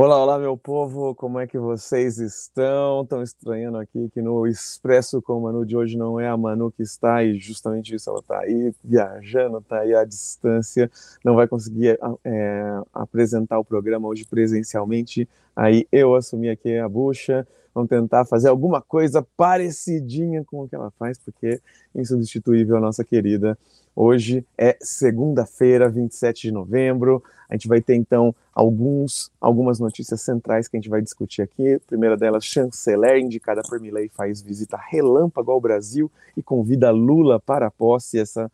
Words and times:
Olá, 0.00 0.16
olá, 0.16 0.38
meu 0.38 0.56
povo, 0.56 1.12
como 1.12 1.40
é 1.40 1.46
que 1.48 1.58
vocês 1.58 2.18
estão? 2.18 3.02
Estão 3.02 3.20
estranhando 3.20 3.78
aqui 3.78 4.08
que 4.10 4.22
no 4.22 4.46
Expresso 4.46 5.20
com 5.20 5.32
a 5.32 5.40
Manu 5.40 5.66
de 5.66 5.76
hoje 5.76 5.98
não 5.98 6.20
é 6.20 6.28
a 6.28 6.36
Manu 6.36 6.70
que 6.70 6.84
está, 6.84 7.24
e 7.24 7.36
justamente 7.40 7.96
isso, 7.96 8.08
ela 8.08 8.20
está 8.20 8.38
aí 8.38 8.72
viajando, 8.84 9.58
está 9.58 9.80
aí 9.80 9.92
à 9.96 10.04
distância, 10.04 10.88
não 11.24 11.34
vai 11.34 11.48
conseguir 11.48 11.98
é, 12.24 12.80
apresentar 12.94 13.58
o 13.58 13.64
programa 13.64 14.06
hoje 14.06 14.24
presencialmente, 14.24 15.28
aí 15.56 15.84
eu 15.90 16.14
assumi 16.14 16.48
aqui 16.48 16.78
a 16.78 16.88
bucha, 16.88 17.44
vamos 17.74 17.88
tentar 17.88 18.24
fazer 18.24 18.50
alguma 18.50 18.80
coisa 18.80 19.26
parecidinha 19.36 20.44
com 20.44 20.62
o 20.62 20.68
que 20.68 20.76
ela 20.76 20.92
faz, 20.92 21.18
porque 21.18 21.60
é 21.92 22.00
insubstituível 22.00 22.76
a 22.76 22.80
nossa 22.80 23.02
querida. 23.02 23.58
Hoje 24.00 24.46
é 24.56 24.78
segunda-feira, 24.80 25.88
27 25.88 26.42
de 26.42 26.52
novembro, 26.52 27.20
a 27.48 27.54
gente 27.54 27.66
vai 27.66 27.80
ter 27.80 27.96
então 27.96 28.32
alguns, 28.54 29.28
algumas 29.40 29.80
notícias 29.80 30.20
centrais 30.20 30.68
que 30.68 30.76
a 30.76 30.78
gente 30.78 30.88
vai 30.88 31.02
discutir 31.02 31.42
aqui. 31.42 31.74
A 31.74 31.80
primeira 31.80 32.16
delas, 32.16 32.44
chanceler 32.44 33.18
indicada 33.18 33.60
por 33.68 33.80
Milley 33.80 34.08
faz 34.08 34.40
visita 34.40 34.76
relâmpago 34.76 35.50
ao 35.50 35.60
Brasil 35.60 36.08
e 36.36 36.42
convida 36.44 36.92
Lula 36.92 37.40
para 37.40 37.66
a 37.66 37.70
posse. 37.72 38.20
Essa, 38.20 38.48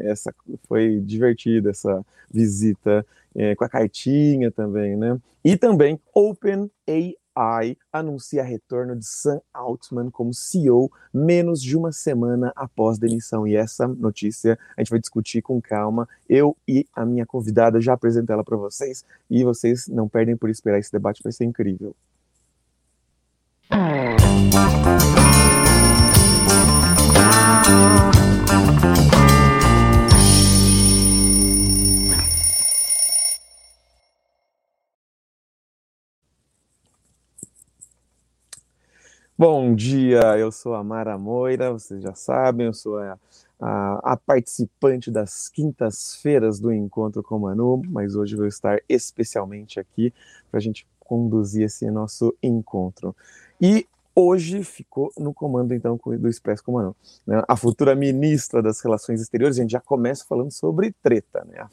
essa 0.00 0.34
foi 0.66 1.00
divertida 1.00 1.68
essa 1.68 2.02
visita 2.30 3.04
é, 3.34 3.54
com 3.54 3.64
a 3.64 3.68
cartinha 3.68 4.50
também, 4.50 4.96
né? 4.96 5.20
E 5.44 5.54
também 5.54 6.00
Open 6.14 6.70
AI 7.38 7.76
anuncia 7.92 8.42
retorno 8.42 8.96
de 8.96 9.06
Sam 9.06 9.40
Altman 9.54 10.10
como 10.10 10.34
CEO 10.34 10.90
menos 11.14 11.62
de 11.62 11.76
uma 11.76 11.92
semana 11.92 12.52
após 12.56 12.98
demissão. 12.98 13.46
E 13.46 13.54
essa 13.54 13.86
notícia 13.86 14.58
a 14.76 14.80
gente 14.80 14.90
vai 14.90 14.98
discutir 14.98 15.40
com 15.40 15.60
calma. 15.60 16.08
Eu 16.28 16.56
e 16.66 16.86
a 16.94 17.06
minha 17.06 17.24
convidada 17.24 17.80
já 17.80 17.92
apresento 17.92 18.32
ela 18.32 18.42
para 18.42 18.56
vocês 18.56 19.04
e 19.30 19.44
vocês 19.44 19.86
não 19.86 20.08
perdem 20.08 20.36
por 20.36 20.50
esperar 20.50 20.78
esse 20.78 20.90
debate, 20.90 21.22
vai 21.22 21.32
ser 21.32 21.44
incrível. 21.44 21.94
Bom 39.40 39.72
dia, 39.72 40.36
eu 40.36 40.50
sou 40.50 40.74
a 40.74 40.82
Mara 40.82 41.16
Moira, 41.16 41.70
vocês 41.70 42.02
já 42.02 42.12
sabem, 42.12 42.66
eu 42.66 42.74
sou 42.74 42.98
a, 42.98 43.16
a, 43.60 44.12
a 44.14 44.16
participante 44.16 45.12
das 45.12 45.48
quintas-feiras 45.48 46.58
do 46.58 46.72
Encontro 46.72 47.22
com 47.22 47.38
Manu, 47.38 47.80
mas 47.86 48.16
hoje 48.16 48.34
vou 48.34 48.48
estar 48.48 48.80
especialmente 48.88 49.78
aqui 49.78 50.12
para 50.50 50.58
a 50.58 50.60
gente 50.60 50.84
conduzir 50.98 51.66
esse 51.66 51.88
nosso 51.88 52.36
encontro. 52.42 53.14
E 53.60 53.86
hoje 54.18 54.64
ficou 54.64 55.12
no 55.16 55.32
comando, 55.32 55.72
então, 55.72 55.96
do 56.18 56.28
Expresso 56.28 56.64
Comando. 56.64 56.96
Né? 57.24 57.40
A 57.46 57.56
futura 57.56 57.94
ministra 57.94 58.60
das 58.60 58.80
Relações 58.80 59.20
Exteriores, 59.20 59.58
a 59.58 59.62
gente 59.62 59.70
já 59.70 59.80
começa 59.80 60.24
falando 60.26 60.50
sobre 60.50 60.92
treta, 61.00 61.46
né? 61.48 61.64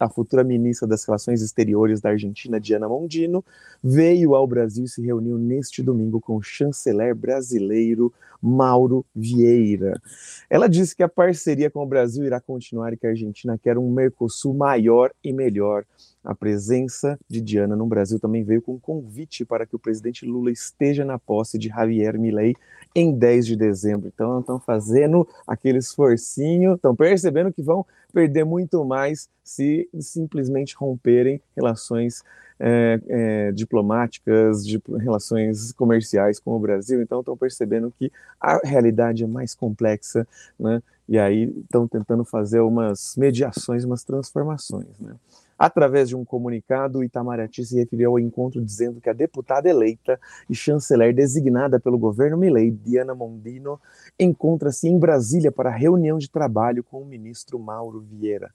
A 0.00 0.08
futura 0.08 0.42
ministra 0.42 0.88
das 0.88 1.04
Relações 1.04 1.42
Exteriores 1.42 2.00
da 2.00 2.08
Argentina, 2.08 2.58
Diana 2.58 2.88
Mondino, 2.88 3.44
veio 3.82 4.34
ao 4.34 4.46
Brasil 4.46 4.84
e 4.84 4.88
se 4.88 5.02
reuniu 5.02 5.36
neste 5.36 5.82
domingo 5.82 6.22
com 6.22 6.36
o 6.36 6.42
chanceler 6.42 7.14
brasileiro 7.14 8.10
Mauro 8.40 9.04
Vieira. 9.14 10.00
Ela 10.48 10.68
disse 10.68 10.96
que 10.96 11.02
a 11.02 11.08
parceria 11.08 11.70
com 11.70 11.82
o 11.82 11.86
Brasil 11.86 12.24
irá 12.24 12.40
continuar 12.40 12.92
e 12.92 12.96
que 12.96 13.06
a 13.06 13.10
Argentina 13.10 13.58
quer 13.58 13.76
um 13.76 13.90
Mercosul 13.90 14.54
maior 14.54 15.10
e 15.22 15.32
melhor 15.32 15.84
a 16.24 16.34
presença 16.34 17.18
de 17.28 17.40
Diana 17.40 17.76
no 17.76 17.86
Brasil 17.86 18.18
também 18.18 18.42
veio 18.42 18.62
com 18.62 18.74
um 18.74 18.78
convite 18.78 19.44
para 19.44 19.66
que 19.66 19.76
o 19.76 19.78
presidente 19.78 20.24
Lula 20.24 20.50
esteja 20.50 21.04
na 21.04 21.18
posse 21.18 21.58
de 21.58 21.68
Javier 21.68 22.18
Milei 22.18 22.56
em 22.94 23.12
10 23.12 23.46
de 23.46 23.56
dezembro. 23.56 24.10
Então, 24.12 24.40
estão 24.40 24.58
fazendo 24.58 25.28
aquele 25.46 25.78
esforcinho, 25.78 26.74
estão 26.74 26.96
percebendo 26.96 27.52
que 27.52 27.62
vão 27.62 27.84
perder 28.12 28.44
muito 28.44 28.84
mais 28.84 29.28
se 29.42 29.88
simplesmente 30.00 30.74
romperem 30.76 31.42
relações 31.54 32.22
é, 32.58 33.00
é, 33.08 33.52
diplomáticas, 33.52 34.64
de 34.64 34.80
relações 34.98 35.72
comerciais 35.72 36.38
com 36.38 36.52
o 36.52 36.58
Brasil. 36.58 37.02
Então, 37.02 37.20
estão 37.20 37.36
percebendo 37.36 37.92
que 37.98 38.10
a 38.40 38.60
realidade 38.64 39.24
é 39.24 39.26
mais 39.26 39.54
complexa, 39.54 40.26
né? 40.58 40.82
E 41.06 41.18
aí 41.18 41.54
estão 41.60 41.86
tentando 41.86 42.24
fazer 42.24 42.60
umas 42.60 43.14
mediações, 43.16 43.84
umas 43.84 44.04
transformações, 44.04 44.98
né? 44.98 45.14
Através 45.58 46.08
de 46.08 46.16
um 46.16 46.24
comunicado, 46.24 47.04
Itamaraty 47.04 47.64
se 47.64 47.76
referiu 47.76 48.10
ao 48.10 48.18
encontro 48.18 48.64
dizendo 48.64 49.00
que 49.00 49.08
a 49.08 49.12
deputada 49.12 49.68
eleita 49.68 50.20
e 50.50 50.54
chanceler 50.54 51.14
designada 51.14 51.78
pelo 51.78 51.96
governo 51.96 52.36
Milei, 52.36 52.70
Diana 52.70 53.14
Mondino, 53.14 53.80
encontra-se 54.18 54.88
em 54.88 54.98
Brasília 54.98 55.52
para 55.52 55.70
reunião 55.70 56.18
de 56.18 56.28
trabalho 56.28 56.82
com 56.82 57.02
o 57.02 57.06
ministro 57.06 57.58
Mauro 57.58 58.00
Vieira. 58.00 58.52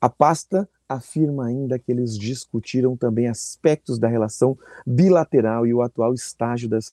A 0.00 0.08
pasta 0.08 0.68
afirma 0.88 1.46
ainda 1.46 1.78
que 1.78 1.92
eles 1.92 2.18
discutiram 2.18 2.96
também 2.96 3.28
aspectos 3.28 3.98
da 3.98 4.08
relação 4.08 4.58
bilateral 4.84 5.66
e 5.66 5.72
o 5.72 5.82
atual 5.82 6.14
estágio 6.14 6.68
das 6.68 6.92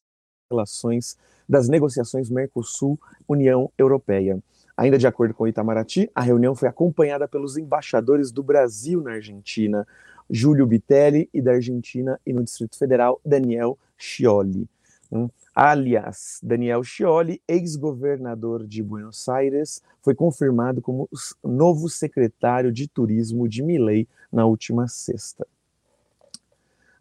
relações 0.51 1.17
das 1.47 1.69
negociações 1.69 2.29
Mercosul-União 2.29 3.72
Europeia. 3.78 4.38
Ainda 4.77 4.97
de 4.99 5.07
acordo 5.07 5.33
com 5.33 5.43
o 5.43 5.47
Itamaraty, 5.47 6.07
a 6.13 6.21
reunião 6.21 6.53
foi 6.53 6.69
acompanhada 6.69 7.27
pelos 7.27 7.57
embaixadores 7.57 8.31
do 8.31 8.43
Brasil 8.43 9.01
na 9.01 9.13
Argentina, 9.13 9.88
Júlio 10.29 10.67
Bitelli, 10.67 11.27
e 11.33 11.41
da 11.41 11.53
Argentina 11.53 12.19
e 12.23 12.31
no 12.31 12.43
Distrito 12.43 12.77
Federal, 12.77 13.19
Daniel 13.25 13.75
Scioli. 13.97 14.69
Hum. 15.11 15.29
Aliás, 15.55 16.39
Daniel 16.43 16.83
Scioli, 16.83 17.41
ex-governador 17.47 18.67
de 18.67 18.83
Buenos 18.83 19.27
Aires, 19.27 19.81
foi 20.03 20.13
confirmado 20.13 20.79
como 20.79 21.09
novo 21.43 21.89
secretário 21.89 22.71
de 22.71 22.87
turismo 22.87 23.49
de 23.49 23.63
Milei 23.63 24.07
na 24.31 24.45
última 24.45 24.87
sexta. 24.87 25.47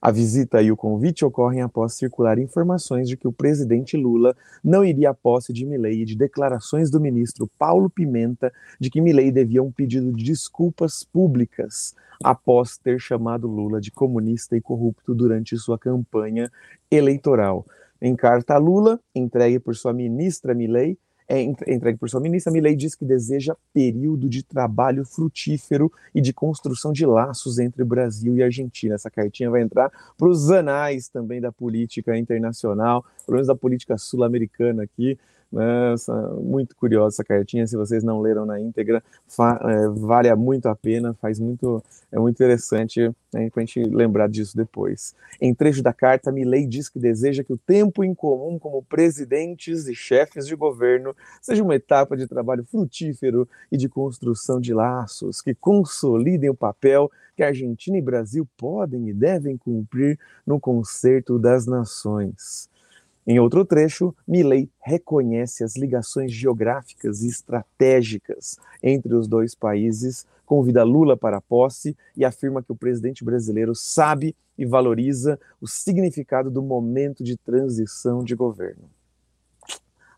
A 0.07 0.13
visita 0.13 0.63
e 0.63 0.71
o 0.71 0.77
convite 0.77 1.25
ocorrem 1.25 1.63
após 1.63 1.95
circular 1.95 2.39
informações 2.39 3.09
de 3.09 3.17
que 3.17 3.27
o 3.27 3.33
presidente 3.33 3.97
Lula 3.97 4.37
não 4.63 4.85
iria 4.85 5.11
à 5.11 5.15
posse 5.15 5.53
de 5.53 5.67
Milei 5.67 6.03
e 6.03 6.05
de 6.05 6.15
declarações 6.15 6.93
do 6.93 7.01
ministro 7.01 7.51
Paulo 7.59 7.91
Pimenta 7.91 8.53
de 8.79 8.89
que 8.89 9.01
Milei 9.01 9.33
devia 9.33 9.61
um 9.61 9.73
pedido 9.73 10.13
de 10.13 10.23
desculpas 10.23 11.03
públicas 11.03 11.93
após 12.23 12.79
ter 12.79 13.01
chamado 13.01 13.49
Lula 13.49 13.81
de 13.81 13.91
comunista 13.91 14.57
e 14.57 14.61
corrupto 14.61 15.13
durante 15.13 15.59
sua 15.59 15.77
campanha 15.77 16.53
eleitoral. 16.89 17.67
Em 18.01 18.15
carta 18.15 18.55
a 18.55 18.59
Lula, 18.59 19.01
entregue 19.13 19.59
por 19.59 19.75
sua 19.75 19.93
ministra 19.93 20.55
Milei, 20.55 20.97
é 21.29 21.43
entregue 21.43 21.99
por 21.99 22.09
sua 22.09 22.21
ministra, 22.21 22.53
Milei 22.53 22.77
diz 22.77 22.95
que 22.95 23.05
deseja 23.05 23.57
período 23.73 24.29
de 24.29 24.43
trabalho 24.43 25.05
frutífero 25.05 25.91
e 26.15 26.21
de 26.21 26.33
construção 26.33 26.93
de 26.93 27.05
laços 27.05 27.59
entre 27.59 27.83
Brasil 27.85 28.37
e 28.37 28.43
Argentina. 28.43 28.95
Essa 28.95 29.11
cartinha 29.11 29.51
vai 29.51 29.63
entrar 29.63 29.91
para 30.17 30.29
os 30.29 30.51
anais 30.51 31.09
também 31.09 31.41
da 31.41 31.51
política 31.51 32.17
internacional, 32.17 33.05
pelo 33.25 33.37
menos 33.37 33.49
da 33.49 33.57
política 33.57 33.99
sul-americana 33.99 34.85
aqui. 34.85 35.19
Nossa, 35.51 36.13
muito 36.35 36.75
curiosa 36.75 37.17
essa 37.17 37.25
cartinha. 37.25 37.67
Se 37.67 37.77
vocês 37.77 38.03
não 38.03 38.21
leram 38.21 38.45
na 38.45 38.61
íntegra, 38.61 39.03
é, 39.63 39.89
vale 39.89 40.35
muito 40.35 40.67
a 40.67 40.75
pena, 40.75 41.15
faz 41.15 41.39
muito, 41.39 41.83
é 42.11 42.19
muito 42.19 42.35
interessante 42.35 43.11
né, 43.33 43.49
para 43.51 43.63
a 43.63 43.67
gente 43.67 43.83
lembrar 43.85 44.29
disso 44.29 44.57
depois. 44.57 45.15
Em 45.41 45.55
trecho 45.55 45.83
da 45.83 45.93
carta, 45.93 46.33
Milley 46.33 46.67
diz 46.67 46.89
que 46.89 46.99
deseja 46.99 47.45
que 47.45 47.53
o 47.53 47.59
tempo 47.59 48.03
em 48.03 48.15
comum 48.15 48.59
como 48.59 48.83
presidentes 48.83 49.87
e 49.87 49.95
chefes 49.95 50.47
de 50.47 50.57
governo 50.57 51.15
seja 51.41 51.63
uma 51.63 51.77
etapa 51.77 52.17
de 52.17 52.27
trabalho 52.27 52.65
frutífero 52.65 53.49
e 53.71 53.77
de 53.77 53.89
construção 53.89 54.61
de 54.61 54.75
laços 54.75 55.41
que 55.41 55.55
consolidem 55.55 56.51
o 56.51 56.55
papel 56.55 57.11
que 57.37 57.43
Argentina 57.43 57.99
e 57.99 58.03
Brasil 58.03 58.49
podem 58.57 59.09
e 59.09 59.13
devem 59.13 59.57
cumprir 59.57 60.19
no 60.47 60.59
concerto 60.59 61.39
das 61.39 61.67
nações. 61.67 62.69
Em 63.27 63.41
outro 63.41 63.65
trecho, 63.65 64.15
Milley 64.27 64.71
reconhece 64.81 65.65
as 65.65 65.77
ligações 65.77 66.31
geográficas 66.33 67.23
e 67.23 67.29
estratégicas 67.29 68.57
entre 68.81 69.15
os 69.15 69.27
dois 69.27 69.53
países, 69.53 70.25
convida 70.45 70.85
Lula 70.85 71.17
para 71.17 71.39
a 71.39 71.41
posse 71.41 71.97
e 72.17 72.25
afirma 72.25 72.63
que 72.63 72.71
o 72.71 72.77
presidente 72.77 73.25
brasileiro 73.25 73.75
sabe 73.75 74.37
e 74.57 74.65
valoriza 74.65 75.41
o 75.61 75.67
significado 75.67 76.51
do 76.51 76.63
momento 76.63 77.25
de 77.25 77.37
transição 77.37 78.23
de 78.23 78.37
governo. 78.37 78.89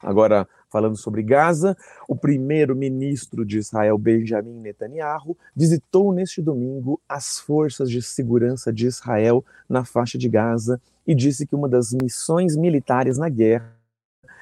Agora, 0.01 0.47
falando 0.71 0.97
sobre 0.97 1.23
Gaza, 1.23 1.77
o 2.07 2.15
primeiro-ministro 2.15 3.45
de 3.45 3.59
Israel, 3.59 3.97
Benjamin 3.99 4.61
Netanyahu, 4.61 5.37
visitou 5.55 6.13
neste 6.13 6.43
domingo 6.43 7.01
as 7.09 7.39
forças 7.39 7.91
de 7.91 8.03
segurança 8.03 8.73
de 8.73 8.87
Israel 8.87 9.45
na 9.69 9.85
faixa 9.85 10.19
de 10.19 10.29
Gaza 10.29 10.81
e 11.07 11.15
disse 11.15 11.47
que 11.47 11.55
uma 11.55 11.69
das 11.69 11.93
missões 11.93 12.57
militares 12.57 13.17
na 13.19 13.29
guerra 13.29 13.77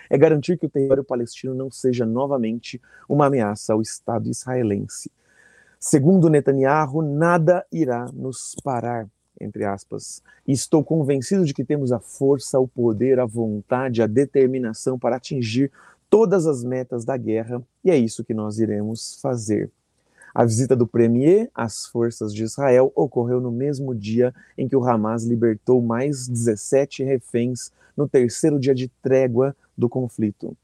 é 0.09 0.17
garantir 0.17 0.57
que 0.57 0.67
o 0.67 0.71
território 0.71 1.05
palestino 1.05 1.55
não 1.55 1.71
seja 1.71 2.07
novamente 2.07 2.81
uma 3.09 3.27
ameaça 3.27 3.73
ao 3.73 3.83
Estado 3.83 4.31
israelense. 4.31 5.11
Segundo 5.79 6.29
Netanyahu, 6.29 7.03
nada 7.03 7.65
irá 7.73 8.07
nos 8.13 8.55
parar. 8.63 9.09
entre 9.39 9.65
aspas. 9.65 10.23
Estou 10.47 10.83
convencido 10.83 11.45
de 11.45 11.53
que 11.53 11.65
temos 11.65 11.93
a 11.93 12.01
força, 12.01 12.59
o 12.59 12.67
poder, 12.67 13.21
a 13.21 13.27
vontade, 13.27 14.03
a 14.03 14.07
determinação 14.07 14.99
para 14.99 15.17
atingir 15.17 15.71
todas 16.09 16.47
as 16.47 16.63
metas 16.63 17.05
da 17.05 17.17
guerra, 17.17 17.63
e 17.85 17.91
é 17.91 17.97
isso 17.97 18.25
que 18.25 18.35
nós 18.35 18.59
iremos 18.59 19.19
fazer. 19.21 19.71
A 20.35 20.45
visita 20.45 20.77
do 20.77 20.87
Premier 20.87 21.51
às 21.55 21.87
forças 21.87 22.35
de 22.35 22.45
Israel 22.45 22.93
ocorreu 22.95 23.41
no 23.41 23.51
mesmo 23.51 23.95
dia 23.95 24.35
em 24.57 24.69
que 24.69 24.77
o 24.77 24.85
Hamas 24.85 25.25
libertou 25.25 25.81
mais 25.81 26.29
17 26.29 27.03
reféns 27.03 27.73
no 27.97 28.07
terceiro 28.07 28.61
dia 28.61 28.75
de 28.75 28.89
trégua 29.03 29.57
do 29.77 29.89
conflito. 29.89 30.55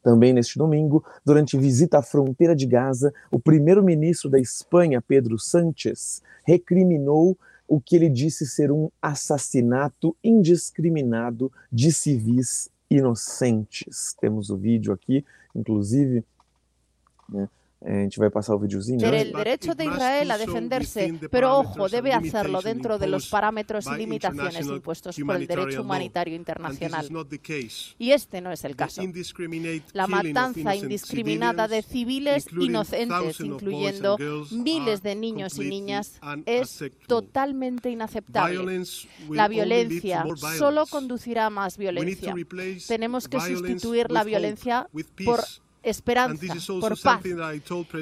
Também 0.00 0.32
neste 0.32 0.56
domingo, 0.56 1.04
durante 1.24 1.58
visita 1.58 1.98
à 1.98 2.02
fronteira 2.02 2.54
de 2.54 2.66
Gaza, 2.66 3.12
o 3.32 3.38
primeiro-ministro 3.40 4.30
da 4.30 4.38
Espanha, 4.38 5.02
Pedro 5.02 5.38
Sánchez, 5.38 6.22
recriminou 6.44 7.36
o 7.66 7.80
que 7.80 7.96
ele 7.96 8.08
disse 8.08 8.46
ser 8.46 8.70
um 8.70 8.88
assassinato 9.02 10.16
indiscriminado 10.22 11.52
de 11.70 11.92
civis 11.92 12.70
inocentes. 12.90 14.14
Temos 14.20 14.50
o 14.50 14.56
vídeo 14.56 14.92
aqui, 14.92 15.24
inclusive, 15.54 16.24
né, 17.28 17.48
a 17.80 17.90
gente 17.90 18.18
vai 18.18 18.28
pasar 18.28 18.56
o 18.56 18.58
videozinho. 18.58 18.98
Pero 19.00 19.16
el 19.16 19.32
derecho 19.32 19.74
de 19.74 19.84
Israel 19.84 20.30
a 20.32 20.38
defenderse, 20.38 21.14
pero 21.30 21.58
ojo, 21.58 21.88
debe 21.88 22.12
hacerlo 22.12 22.60
dentro 22.60 22.98
de 22.98 23.06
los 23.06 23.28
parámetros 23.28 23.86
y 23.86 23.96
limitaciones 23.96 24.66
impuestos 24.66 25.16
por 25.16 25.36
el 25.36 25.46
derecho 25.46 25.82
humanitario 25.82 26.34
internacional. 26.34 27.08
Y 27.98 28.10
este 28.10 28.40
no 28.40 28.50
es 28.50 28.64
el 28.64 28.74
caso. 28.74 29.02
La 29.92 30.06
matanza 30.08 30.74
indiscriminada 30.74 31.68
de 31.68 31.82
civiles 31.82 32.46
inocentes, 32.58 33.40
incluyendo 33.40 34.16
miles 34.50 35.02
de 35.02 35.14
niños 35.14 35.58
y 35.58 35.68
niñas, 35.68 36.20
es 36.46 36.84
totalmente 37.06 37.90
inaceptable. 37.90 38.84
La 39.30 39.46
violencia 39.46 40.24
solo 40.58 40.84
conducirá 40.86 41.46
a 41.46 41.50
más 41.50 41.78
violencia. 41.78 42.34
Tenemos 42.88 43.28
que 43.28 43.40
sustituir 43.40 44.10
la 44.10 44.24
violencia 44.24 44.88
por 45.24 45.44
esperanza, 45.90 46.54
por 46.80 47.00
paz. 47.00 47.22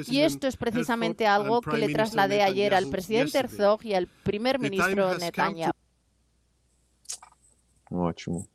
Y 0.07 0.21
esto 0.21 0.47
es 0.47 0.57
precisamente 0.57 1.25
algo 1.27 1.61
que 1.61 1.77
le 1.77 1.89
trasladé 1.89 2.41
ayer 2.41 2.73
al 2.73 2.89
presidente 2.89 3.37
Herzog 3.37 3.85
y 3.85 3.93
al 3.93 4.07
primer 4.23 4.59
ministro 4.59 5.17
Netanyahu. 5.17 5.71
Ótimo. 7.89 8.45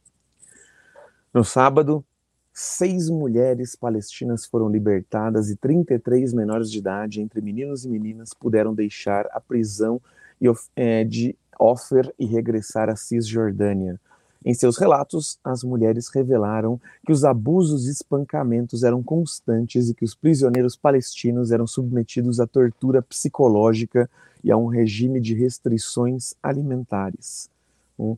No 1.33 1.43
sábado, 1.45 2.05
seis 2.53 3.09
mulheres 3.09 3.75
palestinas 3.75 4.45
foram 4.45 4.69
libertadas 4.69 5.49
e 5.49 5.57
33 5.57 6.35
menores 6.35 6.71
de 6.71 6.79
idade, 6.79 7.21
entre 7.21 7.41
meninos 7.41 7.85
e 7.85 7.89
meninas, 7.89 8.35
puderam 8.35 8.75
deixar 8.75 9.27
a 9.33 9.41
prisão 9.41 10.01
de 11.09 11.37
Ofer 11.59 12.13
e 12.19 12.27
regressar 12.27 12.91
à 12.91 12.97
Cisjordânia. 12.97 13.99
Em 14.45 14.55
seus 14.55 14.77
relatos, 14.77 15.39
as 15.45 15.63
mulheres 15.63 16.09
revelaram 16.09 16.81
que 17.07 17.13
os 17.13 17.25
abusos 17.25 17.87
e 17.87 17.91
espancamentos 17.91 18.83
eram 18.83 19.03
constantes 19.03 19.89
e 19.89 19.95
que 19.95 20.05
os 20.05 20.15
prisioneiros 20.15 20.75
palestinos 20.75 21.53
eram 21.53 21.67
submetidos 21.67 22.41
a 22.41 22.47
tortura 22.47 23.01
psicológica 23.03 24.11
e 24.43 24.51
a 24.51 24.57
um 24.57 24.67
regime 24.67 25.21
de 25.21 25.35
restrições 25.35 26.35
alimentares. 26.43 27.49
Hum, 27.99 28.17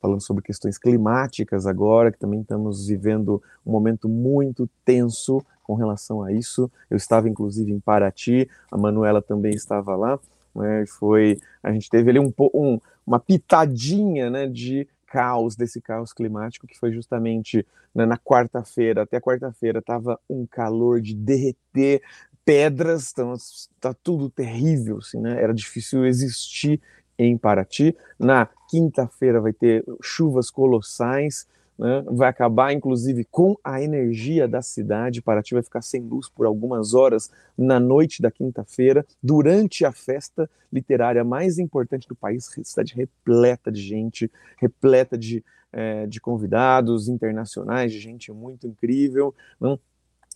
falando 0.00 0.20
sobre 0.20 0.42
questões 0.42 0.76
climáticas 0.76 1.66
agora, 1.66 2.10
que 2.10 2.18
também 2.18 2.40
estamos 2.40 2.88
vivendo 2.88 3.40
um 3.64 3.70
momento 3.70 4.08
muito 4.08 4.68
tenso 4.84 5.40
com 5.62 5.74
relação 5.74 6.22
a 6.22 6.32
isso. 6.32 6.70
Eu 6.90 6.96
estava 6.96 7.28
inclusive 7.28 7.70
em 7.70 7.78
Paraty, 7.78 8.48
a 8.70 8.76
Manuela 8.76 9.22
também 9.22 9.54
estava 9.54 9.94
lá. 9.94 10.18
Né, 10.52 10.84
foi, 10.86 11.38
a 11.62 11.70
gente 11.70 11.88
teve 11.88 12.10
ali 12.10 12.18
um, 12.18 12.32
um, 12.52 12.80
uma 13.06 13.20
pitadinha 13.20 14.28
né, 14.28 14.48
de 14.48 14.88
caos, 15.10 15.56
desse 15.56 15.80
caos 15.80 16.12
climático, 16.12 16.66
que 16.66 16.78
foi 16.78 16.92
justamente 16.92 17.66
né, 17.92 18.06
na 18.06 18.16
quarta-feira, 18.16 19.02
até 19.02 19.20
quarta-feira 19.20 19.80
estava 19.80 20.18
um 20.30 20.46
calor 20.46 21.00
de 21.00 21.14
derreter 21.14 22.00
pedras, 22.44 23.10
então 23.12 23.34
está 23.34 23.92
tudo 23.92 24.30
terrível, 24.30 24.98
assim, 24.98 25.20
né? 25.20 25.42
Era 25.42 25.52
difícil 25.52 26.06
existir 26.06 26.80
em 27.18 27.36
Paraty. 27.36 27.94
Na 28.18 28.48
quinta-feira 28.68 29.40
vai 29.40 29.52
ter 29.52 29.84
chuvas 30.00 30.50
colossais, 30.50 31.46
né? 31.80 32.04
vai 32.06 32.28
acabar 32.28 32.74
inclusive 32.74 33.24
com 33.24 33.56
a 33.64 33.82
energia 33.82 34.46
da 34.46 34.60
cidade. 34.60 35.22
Paraty 35.22 35.54
vai 35.54 35.62
ficar 35.62 35.80
sem 35.80 36.02
luz 36.02 36.28
por 36.28 36.44
algumas 36.44 36.92
horas 36.92 37.30
na 37.56 37.80
noite 37.80 38.20
da 38.20 38.30
quinta-feira, 38.30 39.04
durante 39.22 39.84
a 39.84 39.90
festa 39.90 40.48
literária 40.70 41.24
mais 41.24 41.58
importante 41.58 42.06
do 42.06 42.14
país, 42.14 42.50
cidade 42.62 42.94
repleta 42.94 43.72
de 43.72 43.80
gente, 43.80 44.30
repleta 44.58 45.16
de, 45.16 45.42
é, 45.72 46.06
de 46.06 46.20
convidados 46.20 47.08
internacionais, 47.08 47.92
de 47.92 47.98
gente 47.98 48.30
muito 48.30 48.66
incrível. 48.66 49.34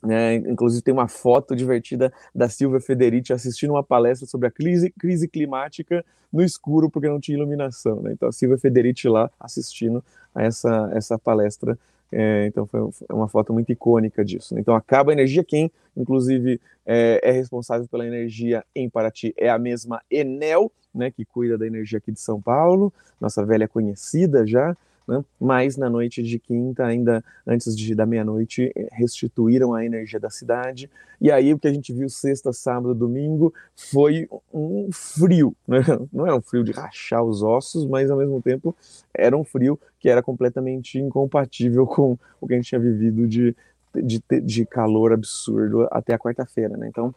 É, 0.07 0.35
inclusive 0.35 0.83
tem 0.83 0.93
uma 0.93 1.09
foto 1.09 1.57
divertida 1.57 2.13
da 2.35 2.49
Silvia 2.49 2.81
Federici 2.81 3.33
assistindo 3.33 3.71
uma 3.71 3.83
palestra 3.83 4.27
sobre 4.29 4.49
a 4.49 4.51
crise, 4.51 4.91
crise 4.91 5.27
climática 5.27 6.05
no 6.33 6.43
escuro 6.43 6.91
porque 6.91 7.09
não 7.09 7.21
tinha 7.21 7.39
iluminação. 7.39 8.03
Né? 8.03 8.13
Então 8.13 8.29
a 8.29 8.33
Silvia 8.33 8.59
Federici 8.59 9.09
lá 9.09 9.31
assistindo 9.41 10.05
a 10.35 10.43
essa, 10.43 10.91
essa 10.93 11.19
palestra. 11.19 11.79
É, 12.13 12.47
então 12.47 12.67
foi 12.67 12.81
uma 13.11 13.29
foto 13.29 13.53
muito 13.53 13.73
icônica 13.73 14.25
disso. 14.25 14.55
Né? 14.55 14.61
Então 14.61 14.75
acaba 14.75 15.11
a 15.11 15.15
energia, 15.15 15.43
quem 15.43 15.71
inclusive 15.97 16.61
é, 16.85 17.21
é, 17.23 17.31
responsável 17.31 17.89
pela 17.89 18.07
energia 18.07 18.65
em 18.75 18.91
Paraty 18.91 19.33
é 19.37 19.49
a 19.49 19.59
mesma 19.59 20.03
Enel, 20.11 20.71
né, 20.95 21.11
que 21.11 21.25
cuida 21.25 21.57
da 21.59 21.67
energia 21.67 21.99
aqui 21.99 22.13
de 22.13 22.21
São 22.21 22.41
Paulo, 22.41 22.93
nossa 23.21 23.45
velha 23.45 23.67
conhecida 23.67 24.47
já 24.47 24.77
né? 25.07 25.25
mas 25.41 25.77
na 25.77 25.89
noite 25.89 26.23
de 26.23 26.39
quinta, 26.39 26.85
ainda 26.85 27.23
antes 27.47 27.77
de, 27.77 27.95
da 27.95 28.07
meia-noite, 28.07 28.73
eh, 28.75 28.89
restituíram 28.93 29.75
a 29.75 29.85
energia 29.85 30.19
da 30.19 30.31
cidade. 30.31 30.91
E 31.21 31.31
aí 31.31 31.53
o 31.53 31.59
que 31.59 31.69
a 31.69 31.73
gente 31.73 31.93
viu 31.93 32.09
sexta, 32.09 32.53
sábado, 32.53 32.95
domingo 32.95 33.53
foi 33.77 34.29
um 34.53 34.89
frio, 34.93 35.55
né? 35.67 35.81
não 36.13 36.27
é 36.27 36.35
um 36.35 36.41
frio 36.41 36.65
de 36.65 36.73
rachar 36.73 37.23
os 37.23 37.43
ossos, 37.43 37.87
mas 37.87 38.11
ao 38.11 38.19
mesmo 38.19 38.41
tempo 38.41 38.75
era 39.13 39.37
um 39.37 39.45
frio 39.45 39.79
que 39.99 40.09
era 40.09 40.23
completamente 40.23 40.99
incompatível 40.99 41.87
com 41.87 42.19
o 42.41 42.47
que 42.47 42.55
a 42.55 42.57
gente 42.57 42.69
tinha 42.69 42.81
vivido 42.81 43.27
de, 43.27 43.55
de, 43.95 44.23
de 44.41 44.67
calor 44.67 45.13
absurdo 45.13 45.87
até 45.91 46.15
a 46.15 46.19
quarta-feira. 46.19 46.77
Né? 46.77 46.89
Então, 46.89 47.15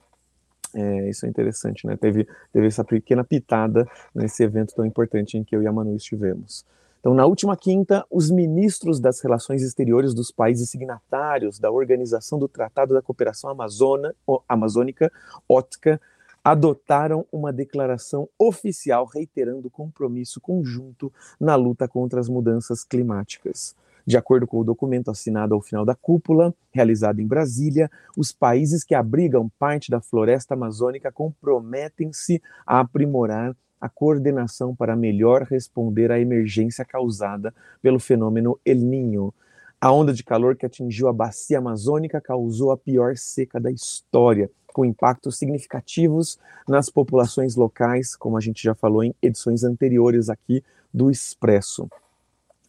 é, 0.74 1.10
isso 1.10 1.26
é 1.26 1.30
interessante, 1.30 1.88
né? 1.88 1.96
Teve, 1.96 2.28
teve 2.52 2.68
essa 2.68 2.84
pequena 2.84 3.24
pitada 3.24 3.88
nesse 4.14 4.44
evento 4.44 4.76
tão 4.76 4.86
importante 4.86 5.38
em 5.38 5.44
que 5.44 5.56
eu 5.56 5.64
e 5.64 5.68
a 5.68 5.72
Manu 5.72 5.96
estivemos. 5.96 6.66
Então, 7.08 7.16
na 7.16 7.26
última 7.26 7.56
quinta, 7.56 8.06
os 8.12 8.30
ministros 8.30 9.00
das 9.00 9.22
Relações 9.22 9.62
Exteriores 9.62 10.14
dos 10.14 10.30
países 10.30 10.70
signatários 10.70 11.58
da 11.58 11.72
Organização 11.72 12.38
do 12.38 12.50
Tratado 12.50 12.94
da 12.94 13.02
Cooperação 13.02 13.50
Amazona, 13.50 14.14
Amazônica, 14.46 15.10
OTCA, 15.48 16.02
adotaram 16.44 17.26
uma 17.32 17.54
declaração 17.54 18.28
oficial 18.38 19.06
reiterando 19.06 19.70
o 19.70 19.72
compromisso 19.72 20.42
conjunto 20.42 21.10
na 21.40 21.56
luta 21.56 21.88
contra 21.88 22.20
as 22.20 22.28
mudanças 22.28 22.84
climáticas. 22.84 23.74
De 24.06 24.18
acordo 24.18 24.46
com 24.46 24.60
o 24.60 24.66
documento 24.66 25.10
assinado 25.10 25.56
ao 25.56 25.62
final 25.62 25.86
da 25.86 25.96
cúpula, 25.96 26.54
realizado 26.74 27.22
em 27.22 27.26
Brasília, 27.26 27.90
os 28.18 28.34
países 28.34 28.84
que 28.84 28.94
abrigam 28.94 29.50
parte 29.58 29.90
da 29.90 30.02
floresta 30.02 30.56
amazônica 30.56 31.10
comprometem-se 31.10 32.42
a 32.66 32.82
aprimorar 32.82 33.56
a 33.80 33.88
coordenação 33.88 34.76
para 34.76 34.96
melhor 34.96 35.44
responder 35.44 36.12
à 36.12 36.20
emergência 36.20 36.84
causada 36.84 37.54
pelo 37.82 38.00
fenômeno 38.00 38.60
El 38.66 38.78
Niño. 38.78 39.34
A 39.80 39.92
onda 39.92 40.12
de 40.14 40.24
calor 40.24 40.56
que 40.56 40.66
atingiu 40.66 41.08
a 41.08 41.14
bacia 41.14 41.60
amazônica 41.60 42.20
causou 42.20 42.72
a 42.72 42.78
pior 42.78 43.16
seca 43.16 43.60
da 43.60 43.70
história, 43.70 44.50
com 44.74 44.84
impactos 44.84 45.38
significativos 45.38 46.40
nas 46.68 46.90
populações 46.90 47.56
locais, 47.56 48.16
como 48.16 48.38
a 48.38 48.42
gente 48.42 48.64
já 48.64 48.74
falou 48.74 49.04
em 49.04 49.14
edições 49.22 49.64
anteriores 49.64 50.30
aqui 50.30 50.64
do 50.94 51.12
Expresso. 51.12 51.88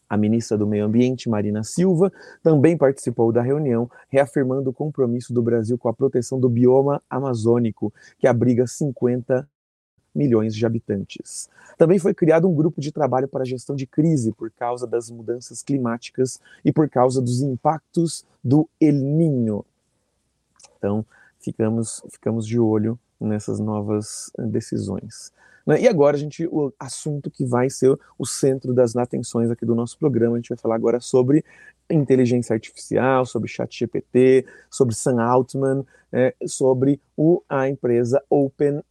A 0.09 0.17
ministra 0.17 0.57
do 0.57 0.67
Meio 0.67 0.87
Ambiente, 0.87 1.29
Marina 1.29 1.62
Silva, 1.62 2.11
também 2.43 2.79
participou 2.79 3.31
da 3.31 3.43
reunião, 3.43 3.91
reafirmando 4.09 4.71
o 4.71 4.73
compromisso 4.73 5.35
do 5.35 5.43
Brasil 5.43 5.77
com 5.77 5.88
a 5.88 5.93
proteção 5.93 6.41
do 6.41 6.49
bioma 6.49 7.03
amazônico, 7.11 7.93
que 8.19 8.27
abriga 8.27 8.67
50 8.67 9.47
milhões 10.19 10.55
de 10.55 10.67
habitantes. 10.67 11.49
Também 11.79 11.99
foi 11.99 12.13
criado 12.13 12.49
um 12.49 12.55
grupo 12.55 12.81
de 12.81 12.91
trabalho 12.91 13.29
para 13.29 13.45
gestão 13.45 13.77
de 13.77 13.87
crise 13.87 14.33
por 14.33 14.51
causa 14.51 14.85
das 14.85 15.09
mudanças 15.09 15.63
climáticas 15.63 16.41
e 16.65 16.73
por 16.73 16.91
causa 16.91 17.23
dos 17.23 17.41
impactos 17.41 18.25
do 18.43 18.69
El 18.81 18.97
Niño. 18.97 19.65
Então, 20.77 21.07
ficamos, 21.39 22.03
ficamos 22.11 22.47
de 22.47 22.59
olho 22.59 22.99
nessas 23.21 23.61
novas 23.61 24.31
decisões. 24.37 25.33
Né? 25.69 25.83
E 25.83 25.87
agora 25.87 26.17
a 26.17 26.19
gente, 26.19 26.47
o 26.47 26.73
assunto 26.81 27.31
que 27.31 27.45
vai 27.45 27.69
ser 27.69 27.95
o 28.19 28.25
centro 28.25 28.73
das 28.73 28.97
atenções 28.97 29.51
aqui 29.51 29.67
do 29.67 29.75
nosso 29.75 29.99
programa, 29.99 30.37
a 30.37 30.39
gente 30.39 30.49
vai 30.49 30.57
falar 30.57 30.77
agora 30.77 30.99
sobre 30.99 31.45
inteligência 31.91 32.55
artificial, 32.55 33.27
sobre 33.27 33.51
chat 33.51 33.79
GPT, 33.79 34.47
sobre 34.71 34.95
Sam 34.95 35.23
Altman, 35.23 35.85
é, 36.11 36.35
sobre 36.47 36.99
o, 37.15 37.43
a 37.47 37.69
empresa 37.69 38.23
OpenAI. 38.31 38.83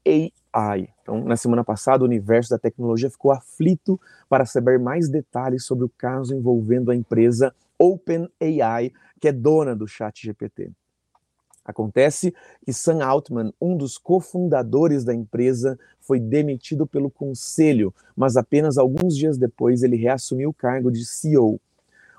Então, 1.02 1.24
na 1.24 1.36
semana 1.36 1.64
passada, 1.64 2.04
o 2.04 2.08
universo 2.08 2.52
da 2.52 2.60
tecnologia 2.60 3.10
ficou 3.10 3.32
aflito 3.32 4.00
para 4.30 4.46
saber 4.46 4.78
mais 4.78 5.10
detalhes 5.10 5.66
sobre 5.66 5.86
o 5.86 5.92
caso 5.98 6.36
envolvendo 6.36 6.92
a 6.92 6.96
empresa 6.96 7.56
OpenAI, 7.80 8.92
que 9.20 9.28
é 9.28 9.32
dona 9.32 9.76
do 9.76 9.88
chat 9.88 10.24
GPT. 10.24 10.72
Acontece 11.68 12.34
que 12.66 12.72
Sam 12.72 13.04
Altman, 13.04 13.54
um 13.60 13.76
dos 13.76 13.98
cofundadores 13.98 15.04
da 15.04 15.14
empresa, 15.14 15.78
foi 16.08 16.20
demitido 16.22 16.88
pelo 16.88 17.12
conselho, 17.12 17.94
mas 18.16 18.38
apenas 18.38 18.78
alguns 18.78 19.16
dias 19.16 19.38
depois 19.38 19.84
ele 19.84 19.98
reassumiu 19.98 20.50
o 20.50 20.54
cargo 20.54 20.90
de 20.90 21.06
CEO. 21.06 21.60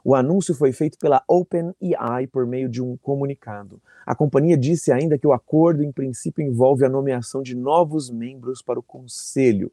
O 0.04 0.14
anúncio 0.14 0.54
foi 0.54 0.72
feito 0.72 0.98
pela 0.98 1.24
OpenAI 1.26 2.26
por 2.26 2.46
meio 2.46 2.68
de 2.68 2.82
um 2.82 2.96
comunicado. 2.98 3.80
A 4.06 4.14
companhia 4.14 4.56
disse 4.56 4.92
ainda 4.92 5.18
que 5.18 5.26
o 5.26 5.32
acordo, 5.32 5.82
em 5.82 5.90
princípio, 5.90 6.44
envolve 6.44 6.84
a 6.84 6.88
nomeação 6.88 7.42
de 7.42 7.54
novos 7.54 8.10
membros 8.10 8.62
para 8.62 8.78
o 8.78 8.82
conselho. 8.82 9.72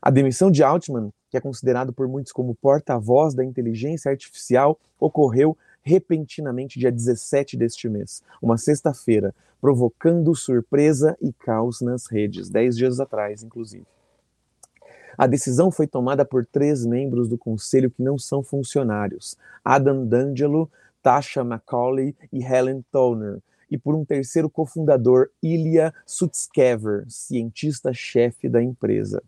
A 0.00 0.10
demissão 0.10 0.50
de 0.50 0.62
Altman, 0.62 1.10
que 1.30 1.36
é 1.36 1.40
considerado 1.40 1.92
por 1.92 2.06
muitos 2.06 2.32
como 2.32 2.54
porta-voz 2.54 3.34
da 3.34 3.44
inteligência 3.44 4.10
artificial, 4.10 4.78
ocorreu 5.00 5.56
repentinamente 5.86 6.80
dia 6.80 6.90
17 6.90 7.56
deste 7.56 7.88
mês, 7.88 8.20
uma 8.42 8.58
sexta-feira, 8.58 9.32
provocando 9.60 10.34
surpresa 10.34 11.16
e 11.22 11.32
caos 11.32 11.80
nas 11.80 12.06
redes, 12.06 12.50
dez 12.50 12.76
dias 12.76 12.98
atrás, 12.98 13.44
inclusive. 13.44 13.86
A 15.16 15.28
decisão 15.28 15.70
foi 15.70 15.86
tomada 15.86 16.24
por 16.24 16.44
três 16.44 16.84
membros 16.84 17.28
do 17.28 17.38
conselho 17.38 17.88
que 17.88 18.02
não 18.02 18.18
são 18.18 18.42
funcionários: 18.42 19.36
Adam 19.64 20.04
D'Angelo, 20.04 20.68
Tasha 21.00 21.44
Macaulay 21.44 22.16
e 22.32 22.44
Helen 22.44 22.84
Toner, 22.90 23.40
e 23.70 23.78
por 23.78 23.94
um 23.94 24.04
terceiro 24.04 24.50
cofundador, 24.50 25.28
Ilya 25.40 25.94
Sutskever, 26.04 27.06
cientista-chefe 27.08 28.48
da 28.48 28.60
empresa. 28.60 29.22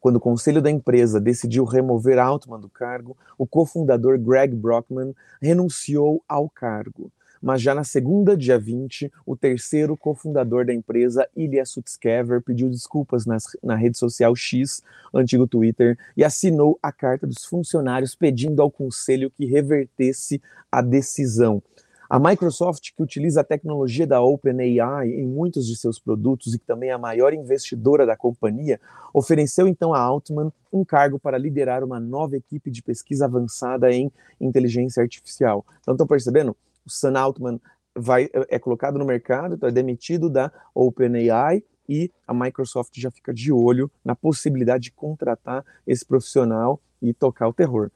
Quando 0.00 0.16
o 0.16 0.20
conselho 0.20 0.62
da 0.62 0.70
empresa 0.70 1.20
decidiu 1.20 1.64
remover 1.64 2.18
Altman 2.18 2.60
do 2.60 2.68
cargo, 2.68 3.16
o 3.38 3.46
cofundador 3.46 4.18
Greg 4.18 4.54
Brockman 4.54 5.14
renunciou 5.40 6.22
ao 6.28 6.48
cargo. 6.48 7.10
Mas 7.40 7.60
já 7.62 7.74
na 7.74 7.84
segunda, 7.84 8.36
dia 8.36 8.58
20, 8.58 9.12
o 9.24 9.36
terceiro 9.36 9.96
cofundador 9.96 10.64
da 10.64 10.74
empresa, 10.74 11.28
Ilya 11.36 11.64
Sutskever, 11.64 12.42
pediu 12.42 12.68
desculpas 12.68 13.26
nas, 13.26 13.44
na 13.62 13.76
rede 13.76 13.98
social 13.98 14.34
X, 14.34 14.82
antigo 15.14 15.46
Twitter, 15.46 15.98
e 16.16 16.24
assinou 16.24 16.78
a 16.82 16.90
carta 16.90 17.26
dos 17.26 17.44
funcionários 17.44 18.14
pedindo 18.14 18.60
ao 18.62 18.70
conselho 18.70 19.30
que 19.30 19.44
revertesse 19.44 20.40
a 20.72 20.80
decisão. 20.80 21.62
A 22.08 22.18
Microsoft, 22.18 22.90
que 22.96 23.02
utiliza 23.02 23.40
a 23.40 23.44
tecnologia 23.44 24.06
da 24.06 24.20
OpenAI 24.20 25.08
em 25.08 25.26
muitos 25.26 25.66
de 25.66 25.76
seus 25.76 25.98
produtos 25.98 26.54
e 26.54 26.58
que 26.58 26.66
também 26.66 26.90
é 26.90 26.92
a 26.92 26.98
maior 26.98 27.34
investidora 27.34 28.06
da 28.06 28.16
companhia, 28.16 28.80
ofereceu 29.12 29.66
então 29.66 29.92
a 29.92 29.98
Altman 29.98 30.52
um 30.72 30.84
cargo 30.84 31.18
para 31.18 31.36
liderar 31.36 31.82
uma 31.82 31.98
nova 31.98 32.36
equipe 32.36 32.70
de 32.70 32.82
pesquisa 32.82 33.24
avançada 33.24 33.90
em 33.90 34.12
inteligência 34.40 35.02
artificial. 35.02 35.64
Então, 35.80 35.94
estão 35.94 36.06
percebendo? 36.06 36.56
O 36.84 36.90
Sam 36.90 37.18
Altman 37.18 37.60
vai, 37.96 38.28
é 38.48 38.58
colocado 38.58 38.98
no 38.98 39.04
mercado, 39.04 39.54
então 39.54 39.68
é 39.68 39.72
demitido 39.72 40.30
da 40.30 40.52
OpenAI 40.74 41.62
e 41.88 42.10
a 42.26 42.34
Microsoft 42.34 42.92
já 42.96 43.10
fica 43.10 43.32
de 43.32 43.52
olho 43.52 43.90
na 44.04 44.14
possibilidade 44.14 44.84
de 44.84 44.92
contratar 44.92 45.64
esse 45.86 46.04
profissional 46.04 46.80
e 47.00 47.12
tocar 47.12 47.48
o 47.48 47.52
terror. 47.52 47.90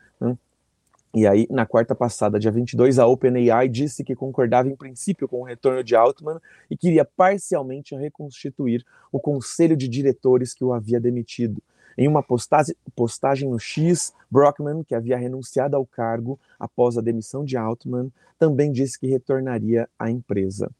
E 1.12 1.26
aí, 1.26 1.46
na 1.50 1.66
quarta 1.66 1.92
passada, 1.92 2.38
dia 2.38 2.52
22, 2.52 2.98
a 2.98 3.06
OpenAI 3.06 3.68
disse 3.68 4.04
que 4.04 4.14
concordava 4.14 4.68
em 4.68 4.76
princípio 4.76 5.26
com 5.26 5.40
o 5.40 5.44
retorno 5.44 5.82
de 5.82 5.96
Altman 5.96 6.40
e 6.70 6.76
queria 6.76 7.04
parcialmente 7.04 7.96
reconstituir 7.96 8.84
o 9.10 9.18
conselho 9.18 9.76
de 9.76 9.88
diretores 9.88 10.54
que 10.54 10.62
o 10.62 10.72
havia 10.72 11.00
demitido. 11.00 11.60
Em 11.98 12.06
uma 12.06 12.22
postagem, 12.22 12.76
postagem 12.94 13.50
no 13.50 13.58
X, 13.58 14.14
Brockman, 14.30 14.84
que 14.84 14.94
havia 14.94 15.16
renunciado 15.16 15.74
ao 15.74 15.84
cargo 15.84 16.38
após 16.58 16.96
a 16.96 17.00
demissão 17.00 17.44
de 17.44 17.56
Altman, 17.56 18.12
também 18.38 18.70
disse 18.70 18.98
que 18.98 19.08
retornaria 19.08 19.88
à 19.98 20.08
empresa. 20.08 20.70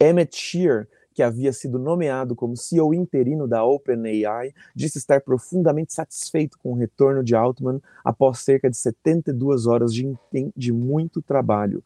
Emmett 0.00 0.36
Shear, 0.36 0.88
que 1.18 1.22
havia 1.24 1.52
sido 1.52 1.80
nomeado 1.80 2.36
como 2.36 2.56
CEO 2.56 2.94
interino 2.94 3.48
da 3.48 3.64
OpenAI, 3.64 4.54
disse 4.72 4.98
estar 4.98 5.20
profundamente 5.20 5.92
satisfeito 5.92 6.56
com 6.60 6.70
o 6.70 6.76
retorno 6.76 7.24
de 7.24 7.34
Altman 7.34 7.80
após 8.04 8.38
cerca 8.38 8.70
de 8.70 8.76
72 8.76 9.66
horas 9.66 9.92
de, 9.92 10.16
de 10.56 10.72
muito 10.72 11.20
trabalho. 11.20 11.82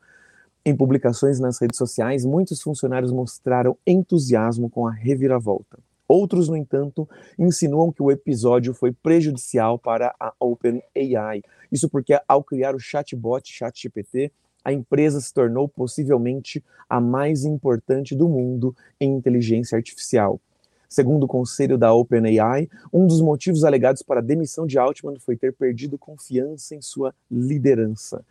Em 0.66 0.76
publicações 0.76 1.40
nas 1.40 1.58
redes 1.58 1.78
sociais, 1.78 2.26
muitos 2.26 2.60
funcionários 2.60 3.10
mostraram 3.10 3.74
entusiasmo 3.86 4.68
com 4.68 4.86
a 4.86 4.92
reviravolta. 4.92 5.78
Outros, 6.06 6.50
no 6.50 6.54
entanto, 6.54 7.08
insinuam 7.38 7.90
que 7.90 8.02
o 8.02 8.10
episódio 8.10 8.74
foi 8.74 8.92
prejudicial 8.92 9.78
para 9.78 10.14
a 10.20 10.34
OpenAI. 10.38 11.42
Isso 11.72 11.88
porque, 11.88 12.20
ao 12.28 12.44
criar 12.44 12.74
o 12.74 12.78
chatbot 12.78 13.50
ChatGPT, 13.50 14.30
a 14.64 14.72
empresa 14.72 15.20
se 15.20 15.32
tornou 15.32 15.68
possivelmente 15.68 16.62
a 16.88 17.00
mais 17.00 17.44
importante 17.44 18.14
do 18.14 18.28
mundo 18.28 18.74
em 19.00 19.14
inteligência 19.14 19.76
artificial. 19.76 20.40
Segundo 20.88 21.24
o 21.24 21.28
conselho 21.28 21.78
da 21.78 21.94
OpenAI, 21.94 22.68
um 22.92 23.06
dos 23.06 23.22
motivos 23.22 23.64
alegados 23.64 24.02
para 24.02 24.20
a 24.20 24.22
demissão 24.22 24.66
de 24.66 24.78
Altman 24.78 25.18
foi 25.18 25.36
ter 25.36 25.52
perdido 25.54 25.96
confiança 25.96 26.74
em 26.74 26.82
sua 26.82 27.14
liderança. 27.30 28.22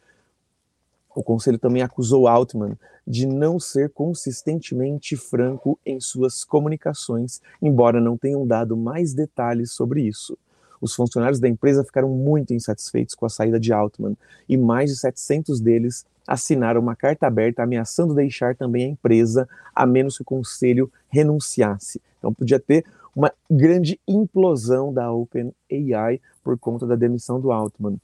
O 1.15 1.23
conselho 1.23 1.57
também 1.57 1.81
acusou 1.81 2.27
Altman 2.27 2.77
de 3.05 3.25
não 3.25 3.59
ser 3.59 3.89
consistentemente 3.89 5.17
franco 5.17 5.77
em 5.85 5.99
suas 5.99 6.43
comunicações, 6.43 7.41
embora 7.61 7.99
não 7.99 8.17
tenham 8.17 8.45
dado 8.45 8.77
mais 8.77 9.13
detalhes 9.13 9.71
sobre 9.71 10.03
isso. 10.03 10.37
Os 10.81 10.95
funcionários 10.95 11.39
da 11.39 11.47
empresa 11.47 11.83
ficaram 11.83 12.09
muito 12.09 12.53
insatisfeitos 12.53 13.13
com 13.13 13.25
a 13.25 13.29
saída 13.29 13.59
de 13.59 13.71
Altman 13.71 14.17
e 14.49 14.57
mais 14.57 14.89
de 14.89 14.97
700 14.97 15.61
deles 15.61 16.05
assinaram 16.27 16.81
uma 16.81 16.95
carta 16.95 17.27
aberta 17.27 17.63
ameaçando 17.63 18.13
deixar 18.13 18.55
também 18.55 18.85
a 18.85 18.89
empresa, 18.89 19.47
a 19.75 19.85
menos 19.85 20.17
que 20.17 20.23
o 20.23 20.25
conselho 20.25 20.91
renunciasse. 21.09 22.01
Então 22.17 22.33
podia 22.33 22.59
ter 22.59 22.85
uma 23.15 23.31
grande 23.49 23.99
implosão 24.07 24.93
da 24.93 25.11
OpenAI 25.11 26.19
por 26.43 26.57
conta 26.57 26.87
da 26.87 26.95
demissão 26.95 27.39
do 27.39 27.51
Altman. 27.51 27.97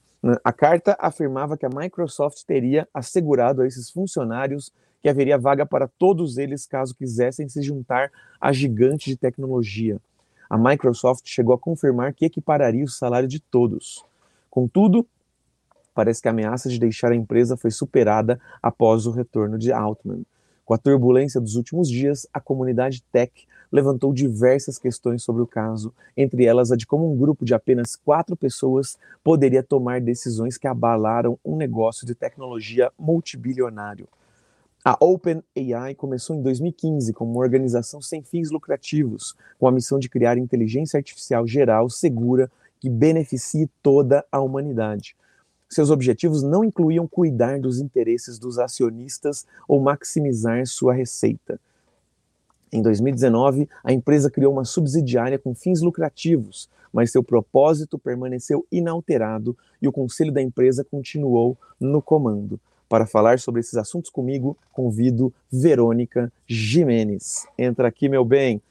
A 0.44 0.52
carta 0.52 0.96
afirmava 0.98 1.56
que 1.56 1.64
a 1.64 1.70
Microsoft 1.70 2.42
teria 2.44 2.86
assegurado 2.92 3.62
a 3.62 3.66
esses 3.66 3.90
funcionários 3.90 4.72
que 5.00 5.08
haveria 5.08 5.38
vaga 5.38 5.64
para 5.64 5.86
todos 5.86 6.38
eles 6.38 6.66
caso 6.66 6.94
quisessem 6.94 7.48
se 7.48 7.62
juntar 7.62 8.10
à 8.40 8.52
gigante 8.52 9.08
de 9.08 9.16
tecnologia. 9.16 10.00
A 10.48 10.56
Microsoft 10.56 11.24
chegou 11.26 11.54
a 11.54 11.58
confirmar 11.58 12.14
que 12.14 12.24
equipararia 12.24 12.84
o 12.84 12.88
salário 12.88 13.28
de 13.28 13.38
todos. 13.38 14.04
Contudo, 14.50 15.06
parece 15.94 16.22
que 16.22 16.28
a 16.28 16.30
ameaça 16.30 16.70
de 16.70 16.78
deixar 16.78 17.12
a 17.12 17.16
empresa 17.16 17.56
foi 17.56 17.70
superada 17.70 18.40
após 18.62 19.06
o 19.06 19.10
retorno 19.10 19.58
de 19.58 19.70
Altman. 19.72 20.24
Com 20.64 20.72
a 20.72 20.78
turbulência 20.78 21.40
dos 21.40 21.54
últimos 21.54 21.88
dias, 21.88 22.26
a 22.32 22.40
comunidade 22.40 23.02
tech 23.12 23.46
levantou 23.70 24.12
diversas 24.12 24.78
questões 24.78 25.22
sobre 25.22 25.42
o 25.42 25.46
caso, 25.46 25.92
entre 26.16 26.46
elas 26.46 26.72
a 26.72 26.76
de 26.76 26.86
como 26.86 27.12
um 27.12 27.16
grupo 27.16 27.44
de 27.44 27.52
apenas 27.52 27.94
quatro 27.96 28.34
pessoas 28.34 28.98
poderia 29.22 29.62
tomar 29.62 30.00
decisões 30.00 30.56
que 30.56 30.66
abalaram 30.66 31.38
um 31.44 31.56
negócio 31.56 32.06
de 32.06 32.14
tecnologia 32.14 32.90
multibilionário. 32.98 34.08
A 34.90 34.96
OpenAI 35.04 35.94
começou 35.94 36.34
em 36.34 36.40
2015 36.40 37.12
como 37.12 37.32
uma 37.32 37.40
organização 37.40 38.00
sem 38.00 38.22
fins 38.22 38.50
lucrativos, 38.50 39.36
com 39.58 39.68
a 39.68 39.70
missão 39.70 39.98
de 39.98 40.08
criar 40.08 40.38
inteligência 40.38 40.96
artificial 40.96 41.46
geral 41.46 41.90
segura 41.90 42.50
que 42.80 42.88
beneficie 42.88 43.68
toda 43.82 44.24
a 44.32 44.40
humanidade. 44.40 45.14
Seus 45.68 45.90
objetivos 45.90 46.42
não 46.42 46.64
incluíam 46.64 47.06
cuidar 47.06 47.60
dos 47.60 47.80
interesses 47.80 48.38
dos 48.38 48.58
acionistas 48.58 49.46
ou 49.68 49.78
maximizar 49.78 50.66
sua 50.66 50.94
receita. 50.94 51.60
Em 52.72 52.80
2019, 52.80 53.68
a 53.84 53.92
empresa 53.92 54.30
criou 54.30 54.54
uma 54.54 54.64
subsidiária 54.64 55.38
com 55.38 55.54
fins 55.54 55.82
lucrativos, 55.82 56.66
mas 56.90 57.12
seu 57.12 57.22
propósito 57.22 57.98
permaneceu 57.98 58.66
inalterado 58.72 59.54
e 59.82 59.86
o 59.86 59.92
conselho 59.92 60.32
da 60.32 60.40
empresa 60.40 60.82
continuou 60.82 61.58
no 61.78 62.00
comando. 62.00 62.58
Para 62.88 63.06
falar 63.06 63.38
sobre 63.38 63.60
esses 63.60 63.76
assuntos 63.76 64.10
comigo, 64.10 64.56
convido 64.72 65.32
Verônica 65.52 66.32
Jimenez. 66.46 67.46
Entra 67.58 67.88
aqui, 67.88 68.08
meu 68.08 68.24
bem. 68.24 68.62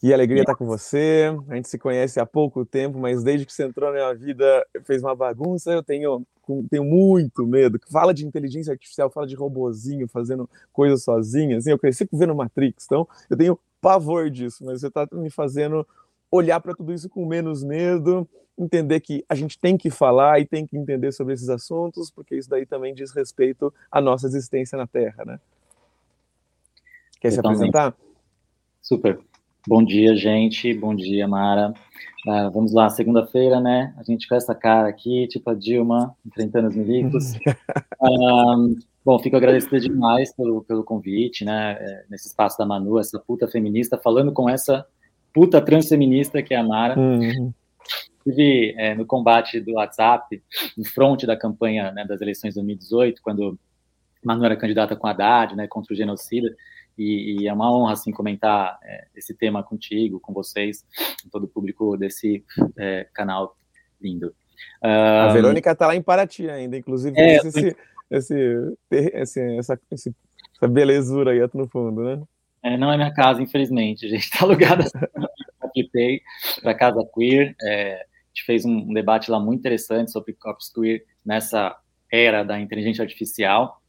Que 0.00 0.12
alegria 0.12 0.40
estar 0.40 0.56
com 0.56 0.66
você. 0.66 1.32
A 1.48 1.54
gente 1.54 1.68
se 1.68 1.78
conhece 1.78 2.18
há 2.18 2.26
pouco 2.26 2.66
tempo, 2.66 2.98
mas 2.98 3.22
desde 3.22 3.46
que 3.46 3.52
você 3.52 3.62
entrou 3.62 3.88
na 3.88 3.94
minha 3.94 4.12
vida, 4.12 4.66
fez 4.84 5.00
uma 5.00 5.14
bagunça. 5.14 5.70
Eu 5.70 5.80
tenho, 5.80 6.26
tenho 6.68 6.82
muito 6.82 7.46
medo. 7.46 7.78
Fala 7.88 8.12
de 8.12 8.26
inteligência 8.26 8.72
artificial, 8.72 9.08
fala 9.08 9.28
de 9.28 9.36
robozinho 9.36 10.08
fazendo 10.08 10.50
coisas 10.72 11.04
sozinho. 11.04 11.56
Assim, 11.56 11.70
eu 11.70 11.78
cresci 11.78 12.08
vendo 12.12 12.34
Matrix, 12.34 12.84
então 12.84 13.06
eu 13.30 13.36
tenho 13.36 13.56
pavor 13.80 14.28
disso, 14.28 14.64
mas 14.64 14.80
você 14.80 14.88
está 14.88 15.06
me 15.12 15.30
fazendo 15.30 15.86
olhar 16.32 16.58
para 16.60 16.74
tudo 16.74 16.92
isso 16.92 17.08
com 17.08 17.24
menos 17.24 17.62
medo, 17.62 18.28
entender 18.58 19.00
que 19.00 19.24
a 19.28 19.34
gente 19.34 19.58
tem 19.58 19.76
que 19.76 19.90
falar 19.90 20.40
e 20.40 20.46
tem 20.46 20.66
que 20.66 20.76
entender 20.76 21.12
sobre 21.12 21.34
esses 21.34 21.48
assuntos, 21.48 22.10
porque 22.10 22.36
isso 22.36 22.48
daí 22.48 22.66
também 22.66 22.94
diz 22.94 23.12
respeito 23.12 23.72
à 23.90 24.00
nossa 24.00 24.26
existência 24.26 24.76
na 24.76 24.86
Terra, 24.86 25.24
né? 25.24 25.40
Quer 27.20 27.30
se 27.30 27.40
apresentar? 27.40 27.94
Super. 28.80 29.18
Bom 29.66 29.82
dia, 29.84 30.16
gente. 30.16 30.74
Bom 30.74 30.94
dia, 30.94 31.28
Mara. 31.28 31.72
Uh, 32.26 32.50
vamos 32.52 32.72
lá, 32.72 32.88
segunda-feira, 32.88 33.60
né? 33.60 33.94
A 33.96 34.02
gente 34.02 34.28
com 34.28 34.34
essa 34.34 34.54
cara 34.54 34.88
aqui, 34.88 35.26
tipo 35.28 35.48
a 35.50 35.54
Dilma, 35.54 36.16
enfrentando 36.26 36.68
os 36.68 36.74
milicos. 36.74 37.34
um, 38.00 38.76
bom, 39.04 39.18
fico 39.20 39.36
agradecida 39.36 39.78
demais 39.78 40.34
pelo, 40.34 40.62
pelo 40.62 40.84
convite, 40.84 41.44
né? 41.44 41.76
É, 41.80 42.04
nesse 42.10 42.28
espaço 42.28 42.58
da 42.58 42.66
Manu, 42.66 42.98
essa 42.98 43.18
puta 43.20 43.46
feminista, 43.46 43.98
falando 43.98 44.32
com 44.32 44.48
essa 44.48 44.84
puta 45.32 45.60
transfeminista 45.60 46.42
que 46.42 46.54
é 46.54 46.58
a 46.58 46.64
Mara. 46.64 46.98
Uhum. 46.98 47.52
Estive 48.26 48.74
é, 48.78 48.94
no 48.94 49.04
combate 49.04 49.60
do 49.60 49.74
WhatsApp, 49.74 50.42
no 50.76 50.84
front 50.84 51.24
da 51.24 51.36
campanha 51.36 51.90
né, 51.92 52.04
das 52.04 52.20
eleições 52.20 52.50
de 52.50 52.60
2018, 52.60 53.20
quando 53.22 53.58
Manu 54.24 54.44
era 54.44 54.56
candidata 54.56 54.94
com 54.94 55.06
Haddad, 55.06 55.56
né, 55.56 55.66
contra 55.66 55.92
o 55.92 55.96
genocida. 55.96 56.54
E, 56.96 57.42
e, 57.42 57.48
é 57.48 57.52
uma 57.52 57.72
honra 57.72 57.94
assim 57.94 58.12
comentar 58.12 58.78
é, 58.84 59.06
esse 59.16 59.34
tema 59.34 59.62
contigo, 59.62 60.20
com 60.20 60.32
vocês, 60.32 60.84
com 61.22 61.30
todo 61.30 61.44
o 61.44 61.48
público 61.48 61.96
desse 61.96 62.44
é, 62.78 63.08
canal 63.14 63.56
lindo. 64.00 64.34
Um, 64.84 64.88
a 64.88 65.32
Verônica 65.32 65.70
está 65.70 65.86
lá 65.86 65.96
em 65.96 66.02
Paraty 66.02 66.48
ainda, 66.50 66.76
inclusive 66.76 67.18
é, 67.18 67.36
esse, 67.36 67.76
esse, 68.10 68.76
esse, 68.90 69.56
essa, 69.56 69.80
essa 69.90 70.68
belezura 70.68 71.32
aí 71.32 71.40
no 71.54 71.66
fundo, 71.66 72.02
né? 72.02 72.22
É, 72.62 72.76
não 72.76 72.92
é 72.92 72.96
minha 72.96 73.12
casa, 73.12 73.42
infelizmente. 73.42 74.06
Gente 74.08 74.24
está 74.24 74.44
alugada 74.44 74.84
para 76.62 76.74
casa 76.74 77.04
queer. 77.14 77.54
É, 77.62 78.06
gente 78.34 78.44
fez 78.44 78.64
um, 78.64 78.92
debate 78.92 79.30
lá 79.30 79.38
muito 79.38 79.60
interessante 79.60 80.10
sobre 80.10 80.32
corpos 80.32 80.70
queer 80.72 81.04
nessa 81.24 81.76
era 82.10 82.42
da 82.42 82.60
inteligência 82.60 83.02
artificial. 83.02 83.80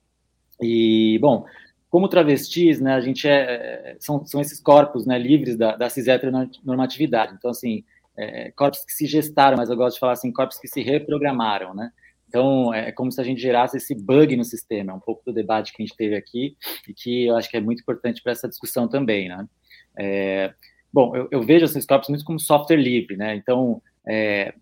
E, 0.61 1.17
bom, 1.19 1.45
como 1.89 2.07
travestis, 2.07 2.79
né, 2.79 2.93
a 2.93 3.01
gente 3.01 3.27
é, 3.27 3.41
é, 3.41 3.97
são, 3.99 4.25
são 4.25 4.41
esses 4.41 4.59
corpos, 4.59 5.05
né, 5.05 5.17
livres 5.17 5.57
da, 5.57 5.75
da 5.75 5.89
cis-heteronormatividade. 5.89 7.35
Então, 7.37 7.51
assim, 7.51 7.83
é, 8.17 8.51
corpos 8.51 8.83
que 8.85 8.93
se 8.93 9.05
gestaram, 9.05 9.57
mas 9.57 9.69
eu 9.69 9.75
gosto 9.75 9.95
de 9.95 9.99
falar 9.99 10.13
assim, 10.13 10.31
corpos 10.31 10.57
que 10.57 10.67
se 10.67 10.81
reprogramaram, 10.81 11.73
né? 11.73 11.91
Então, 12.27 12.73
é 12.73 12.91
como 12.91 13.11
se 13.11 13.21
a 13.21 13.23
gente 13.23 13.39
gerasse 13.39 13.77
esse 13.77 13.93
bug 13.93 14.35
no 14.35 14.43
sistema, 14.43 14.91
é 14.91 14.95
um 14.95 14.99
pouco 14.99 15.21
do 15.23 15.31
debate 15.31 15.71
que 15.71 15.83
a 15.83 15.85
gente 15.85 15.95
teve 15.95 16.15
aqui, 16.15 16.57
e 16.87 16.93
que 16.93 17.25
eu 17.27 17.35
acho 17.35 17.47
que 17.47 17.57
é 17.57 17.61
muito 17.61 17.81
importante 17.81 18.23
para 18.23 18.31
essa 18.31 18.49
discussão 18.49 18.87
também, 18.87 19.29
né? 19.29 19.47
É, 19.95 20.51
bom, 20.91 21.15
eu, 21.15 21.27
eu, 21.29 21.43
vejo 21.43 21.65
esses 21.65 21.85
corpos 21.85 22.09
muito 22.09 22.25
como 22.25 22.39
software 22.39 22.77
livre, 22.77 23.15
né? 23.15 23.35
Então, 23.35 23.79
é, 24.07 24.53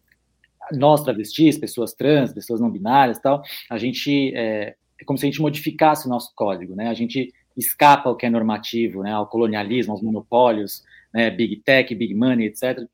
nós 0.74 1.03
travestis, 1.03 1.57
pessoas 1.57 1.93
trans, 1.93 2.33
pessoas 2.33 2.62
não 2.62 2.69
binárias 2.69 3.19
tal, 3.19 3.41
a 3.69 3.77
gente 3.77 4.33
é, 4.36 4.75
é 5.00 5.05
como 5.05 5.17
se 5.17 5.25
a 5.25 5.29
gente 5.29 5.41
modificasse 5.41 6.05
o 6.05 6.10
nosso 6.10 6.31
código, 6.36 6.75
né? 6.75 6.88
A 6.88 6.93
gente 6.93 7.33
escapa 7.57 8.10
ao 8.10 8.15
que 8.15 8.25
é 8.25 8.29
normativo, 8.29 9.03
né? 9.03 9.12
Ao 9.12 9.27
colonialismo, 9.27 9.93
aos 9.93 10.01
monopólios, 10.01 10.83
né? 11.13 11.29
Big 11.29 11.57
Tech, 11.57 11.93
Big 11.93 12.13
Money, 12.13 12.48
etc. 12.48 12.88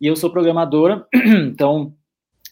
E 0.00 0.06
eu 0.06 0.16
sou 0.16 0.30
programadora, 0.30 1.06
então 1.14 1.94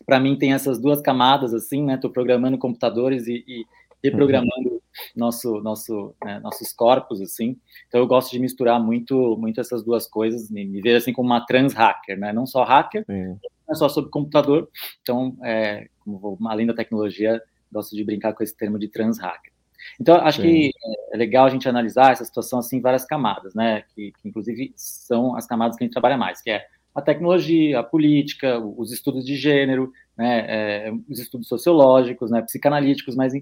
para 0.07 0.19
mim 0.19 0.37
tem 0.37 0.53
essas 0.53 0.81
duas 0.81 1.01
camadas 1.01 1.55
assim, 1.55 1.85
né? 1.85 1.95
Estou 1.95 2.11
programando 2.11 2.59
computadores 2.59 3.27
e, 3.27 3.45
e 3.47 3.65
reprogramando 4.03 4.69
uhum. 4.69 4.72
Nosso, 5.17 5.61
nosso, 5.61 6.15
né, 6.25 6.41
nossos 6.41 6.73
corpos 6.73 7.21
assim. 7.21 7.57
Então 7.89 8.01
eu 8.01 8.07
gosto 8.07 8.31
de 8.31 8.39
misturar 8.39 8.81
muito, 8.81 9.37
muito 9.39 9.61
essas 9.61 9.83
duas 9.83 10.07
coisas, 10.07 10.51
me, 10.51 10.65
me 10.65 10.81
ver 10.81 10.97
assim 10.97 11.13
como 11.13 11.29
uma 11.29 11.45
trans 11.47 11.73
hacker, 11.73 12.19
né? 12.19 12.33
Não 12.33 12.47
só 12.47 12.65
hacker, 12.65 13.05
não 13.09 13.39
é 13.71 13.75
só 13.75 13.89
sobre 13.89 14.11
computador. 14.11 14.69
Então, 15.03 15.37
é, 15.43 15.89
como, 16.01 16.39
além 16.49 16.67
da 16.67 16.75
tecnologia, 16.75 17.43
gosto 17.71 17.97
de 17.97 18.05
brincar 18.05 18.35
com 18.35 18.43
esse 18.43 18.57
termo 18.57 18.79
de 18.79 18.89
trans 18.89 19.19
hacker. 19.19 19.53
Então, 20.01 20.17
acho 20.17 20.41
Sim. 20.41 20.49
que 20.49 20.71
é 21.13 21.17
legal 21.17 21.47
a 21.47 21.51
gente 21.51 21.69
analisar 21.69 22.13
essa 22.13 22.25
situação 22.25 22.59
assim 22.59 22.77
em 22.77 22.81
várias 22.81 23.05
camadas, 23.05 23.55
né? 23.55 23.83
Que, 23.95 24.13
que, 24.13 24.29
inclusive 24.29 24.73
são 24.77 25.37
as 25.37 25.47
camadas 25.47 25.77
que 25.77 25.85
a 25.85 25.87
gente 25.87 25.93
trabalha 25.93 26.17
mais, 26.17 26.41
que 26.41 26.51
é 26.51 26.65
a 26.95 27.01
tecnologia, 27.01 27.81
a 27.81 27.83
política, 27.83 28.59
os 28.59 28.93
estudos 28.93 29.25
de 29.25 29.35
gênero, 29.35 29.91
né, 30.17 30.45
é, 30.47 30.93
os 31.09 31.19
estudos 31.19 31.49
sociológicos, 31.49 32.31
né, 32.31 32.43
psicanalíticos, 32.43 33.17
mas 33.17 33.33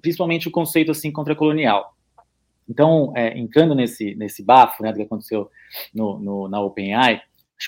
principalmente 0.00 0.48
o 0.48 0.50
conceito 0.50 0.90
assim 0.90 1.10
contracolonial. 1.10 1.94
Então, 2.68 3.12
é, 3.14 3.38
entrando 3.38 3.74
nesse 3.74 4.14
nesse 4.14 4.42
bafo, 4.42 4.82
né, 4.82 4.90
do 4.90 4.96
que 4.96 5.02
aconteceu 5.02 5.50
no, 5.94 6.18
no, 6.18 6.48
na 6.48 6.60
OpenAI, 6.60 7.20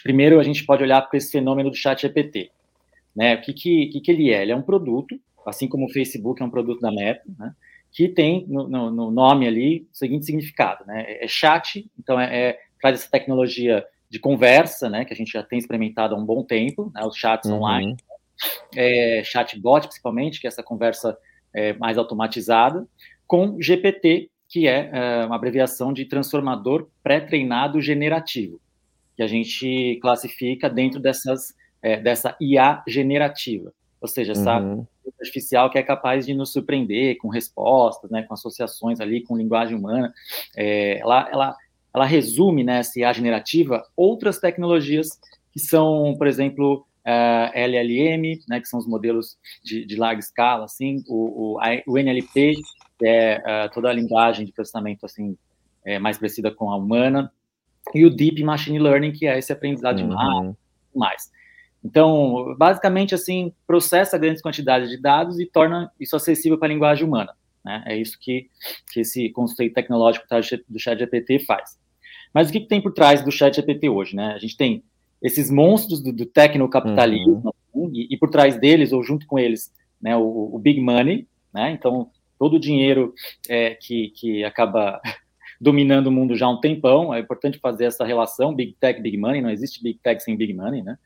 primeiro 0.02 0.40
a 0.40 0.42
gente 0.42 0.64
pode 0.64 0.82
olhar 0.82 1.02
para 1.02 1.16
esse 1.16 1.30
fenômeno 1.30 1.70
do 1.70 1.76
chat 1.76 2.02
GPT, 2.02 2.50
né? 3.14 3.34
O 3.36 3.40
que 3.40 3.52
que, 3.52 4.00
que 4.00 4.10
ele 4.10 4.32
é? 4.32 4.42
Ele 4.42 4.52
é 4.52 4.56
um 4.56 4.62
produto, 4.62 5.18
assim 5.46 5.68
como 5.68 5.86
o 5.86 5.92
Facebook 5.92 6.42
é 6.42 6.44
um 6.44 6.50
produto 6.50 6.80
da 6.80 6.90
Meta, 6.90 7.22
né? 7.38 7.54
Que 7.92 8.08
tem 8.08 8.46
no, 8.48 8.68
no, 8.68 8.90
no 8.90 9.10
nome 9.10 9.46
ali 9.46 9.88
o 9.92 9.96
seguinte 9.96 10.26
significado, 10.26 10.84
né? 10.86 11.04
É, 11.06 11.24
é 11.24 11.28
chat, 11.28 11.90
então 11.98 12.20
é, 12.20 12.50
é 12.50 12.60
traz 12.80 13.00
essa 13.00 13.10
tecnologia 13.10 13.86
de 14.08 14.18
conversa, 14.18 14.88
né, 14.88 15.04
que 15.04 15.12
a 15.12 15.16
gente 15.16 15.32
já 15.32 15.42
tem 15.42 15.58
experimentado 15.58 16.14
há 16.14 16.18
um 16.18 16.24
bom 16.24 16.42
tempo, 16.42 16.90
né, 16.94 17.02
os 17.04 17.16
chats 17.16 17.50
uhum. 17.50 17.56
online, 17.56 17.96
é, 18.74 19.22
chatbot 19.24 19.86
principalmente, 19.86 20.40
que 20.40 20.46
é 20.46 20.48
essa 20.48 20.62
conversa 20.62 21.16
é, 21.54 21.72
mais 21.74 21.98
automatizada, 21.98 22.86
com 23.26 23.60
GPT, 23.60 24.30
que 24.48 24.66
é, 24.68 24.90
é 24.92 25.26
uma 25.26 25.36
abreviação 25.36 25.92
de 25.92 26.04
transformador 26.04 26.88
pré-treinado 27.02 27.80
generativo, 27.80 28.60
que 29.16 29.22
a 29.22 29.26
gente 29.26 29.98
classifica 30.00 30.70
dentro 30.70 31.00
dessas, 31.00 31.54
é, 31.82 31.98
dessa 32.00 32.36
IA 32.40 32.82
generativa, 32.86 33.72
ou 34.00 34.06
seja, 34.06 34.32
essa 34.32 34.60
uhum. 34.60 34.86
artificial 35.20 35.70
que 35.70 35.78
é 35.78 35.82
capaz 35.82 36.26
de 36.26 36.34
nos 36.34 36.52
surpreender 36.52 37.16
com 37.18 37.28
respostas, 37.28 38.10
né, 38.10 38.22
com 38.22 38.34
associações 38.34 39.00
ali, 39.00 39.22
com 39.22 39.36
linguagem 39.36 39.76
humana, 39.76 40.12
é, 40.56 41.00
ela, 41.00 41.28
ela 41.32 41.56
ela 41.96 42.04
resume 42.04 42.62
nessa 42.62 42.98
né, 42.98 43.06
IA 43.06 43.12
generativa 43.14 43.82
outras 43.96 44.38
tecnologias 44.38 45.18
que 45.50 45.58
são, 45.58 46.14
por 46.18 46.26
exemplo, 46.26 46.86
uh, 47.06 47.50
eh, 47.54 47.66
LLM, 47.66 48.40
né, 48.48 48.60
que 48.60 48.68
são 48.68 48.80
os 48.80 48.86
modelos 48.86 49.38
de, 49.62 49.86
de 49.86 49.96
larga 49.96 50.18
escala, 50.18 50.64
assim, 50.64 51.02
o, 51.08 51.54
o, 51.54 51.60
a, 51.60 51.82
o 51.86 51.96
NLP, 51.96 52.54
que 52.98 53.06
é 53.06 53.38
uh, 53.38 53.72
toda 53.72 53.88
a 53.88 53.92
linguagem 53.92 54.44
de 54.44 54.52
processamento 54.52 55.06
assim 55.06 55.36
é, 55.84 55.98
mais 55.98 56.18
parecida 56.18 56.50
com 56.50 56.70
a 56.70 56.76
humana, 56.76 57.32
e 57.94 58.04
o 58.04 58.10
Deep 58.10 58.42
Machine 58.42 58.80
Learning, 58.80 59.12
que 59.12 59.26
é 59.26 59.38
esse 59.38 59.52
aprendizado 59.52 60.00
uhum. 60.00 60.08
de 60.08 60.14
máquina, 60.14 60.56
mais. 60.94 61.30
Então, 61.84 62.56
basicamente, 62.58 63.14
assim, 63.14 63.52
processa 63.64 64.18
grandes 64.18 64.42
quantidades 64.42 64.90
de 64.90 65.00
dados 65.00 65.38
e 65.38 65.46
torna 65.46 65.92
isso 66.00 66.16
acessível 66.16 66.58
para 66.58 66.66
a 66.66 66.72
linguagem 66.72 67.06
humana. 67.06 67.32
Né? 67.64 67.84
É 67.86 67.96
isso 67.96 68.18
que, 68.20 68.50
que 68.92 69.00
esse 69.00 69.30
conceito 69.30 69.74
tecnológico 69.74 70.26
do 70.68 70.80
chat 70.80 70.98
GPT 70.98 71.40
faz. 71.40 71.78
Mas 72.34 72.48
o 72.48 72.52
que, 72.52 72.60
que 72.60 72.66
tem 72.66 72.80
por 72.80 72.92
trás 72.92 73.22
do 73.22 73.30
chat 73.30 73.54
GPT 73.54 73.88
hoje, 73.88 74.16
né? 74.16 74.32
A 74.34 74.38
gente 74.38 74.56
tem 74.56 74.82
esses 75.22 75.50
monstros 75.50 76.02
do, 76.02 76.12
do 76.12 76.26
tecnocapitalismo 76.26 77.54
uhum. 77.72 77.90
e, 77.92 78.14
e, 78.14 78.16
por 78.16 78.30
trás 78.30 78.58
deles, 78.58 78.92
ou 78.92 79.02
junto 79.02 79.26
com 79.26 79.38
eles, 79.38 79.72
né, 80.00 80.16
o, 80.16 80.54
o 80.54 80.58
big 80.58 80.80
money, 80.80 81.26
né? 81.52 81.70
Então, 81.70 82.10
todo 82.38 82.56
o 82.56 82.60
dinheiro 82.60 83.14
é, 83.48 83.74
que, 83.74 84.10
que 84.10 84.44
acaba 84.44 85.00
dominando 85.60 86.08
o 86.08 86.12
mundo 86.12 86.36
já 86.36 86.46
há 86.46 86.50
um 86.50 86.60
tempão, 86.60 87.14
é 87.14 87.20
importante 87.20 87.58
fazer 87.58 87.86
essa 87.86 88.04
relação, 88.04 88.54
big 88.54 88.76
tech, 88.78 89.00
big 89.00 89.16
money, 89.16 89.40
não 89.40 89.50
existe 89.50 89.82
big 89.82 89.98
tech 90.02 90.22
sem 90.22 90.36
big 90.36 90.52
money, 90.52 90.82
né? 90.82 90.98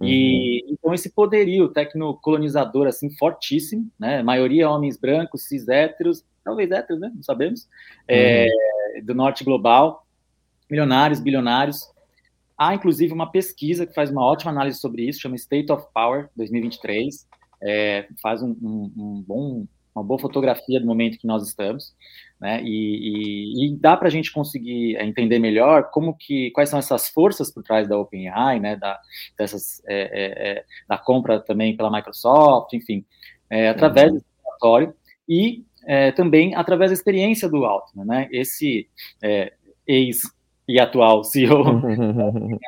Uhum. 0.00 0.06
E 0.06 0.64
então 0.70 0.94
esse 0.94 1.10
poderio 1.10 1.68
tecnocolonizador, 1.68 2.86
assim, 2.86 3.10
fortíssimo, 3.16 3.90
né? 3.98 4.22
Maioria 4.22 4.70
homens 4.70 4.96
brancos, 4.96 5.44
cis 5.48 5.68
héteros, 5.68 6.24
talvez 6.44 6.70
héteros, 6.70 7.00
né? 7.00 7.10
Não 7.14 7.22
sabemos, 7.22 7.68
é, 8.06 8.44
uhum. 8.44 8.98
é, 8.98 9.02
do 9.02 9.14
norte 9.14 9.42
global, 9.42 10.06
milionários, 10.70 11.20
bilionários. 11.20 11.90
Há, 12.58 12.74
inclusive, 12.74 13.12
uma 13.12 13.30
pesquisa 13.30 13.86
que 13.86 13.94
faz 13.94 14.10
uma 14.10 14.24
ótima 14.24 14.50
análise 14.50 14.78
sobre 14.78 15.02
isso, 15.02 15.20
chama 15.20 15.36
State 15.36 15.70
of 15.70 15.86
Power 15.92 16.30
2023, 16.36 17.26
é, 17.62 18.08
faz 18.22 18.42
um, 18.42 18.50
um, 18.62 18.92
um, 18.96 19.24
bom, 19.26 19.66
uma 19.94 20.02
boa 20.02 20.18
fotografia 20.18 20.80
do 20.80 20.86
momento 20.86 21.18
que 21.18 21.26
nós 21.26 21.46
estamos, 21.46 21.94
né, 22.40 22.62
e, 22.62 22.68
e, 22.68 23.66
e 23.66 23.76
dá 23.76 23.96
para 23.96 24.08
a 24.08 24.10
gente 24.10 24.32
conseguir 24.32 24.96
é, 24.96 25.04
entender 25.04 25.38
melhor 25.38 25.90
como 25.90 26.14
que, 26.16 26.50
quais 26.52 26.70
são 26.70 26.78
essas 26.78 27.08
forças 27.08 27.52
por 27.52 27.62
trás 27.62 27.88
da 27.88 27.98
OpenAI, 27.98 28.58
né, 28.58 28.76
da, 28.76 28.98
dessas, 29.38 29.82
é, 29.86 30.00
é, 30.00 30.50
é 30.50 30.64
da 30.88 30.96
compra 30.96 31.40
também 31.40 31.76
pela 31.76 31.90
Microsoft, 31.90 32.72
enfim, 32.72 33.04
é, 33.50 33.68
através 33.68 34.08
uhum. 34.08 34.14
desse 34.14 34.26
relatório, 34.44 34.94
e 35.28 35.64
também 36.16 36.52
através 36.56 36.90
da 36.90 36.94
experiência 36.94 37.48
do 37.48 37.64
Altman, 37.64 38.04
né, 38.04 38.28
esse 38.32 38.88
ex 39.86 40.35
e 40.68 40.80
atual 40.80 41.22
CEO, 41.22 41.62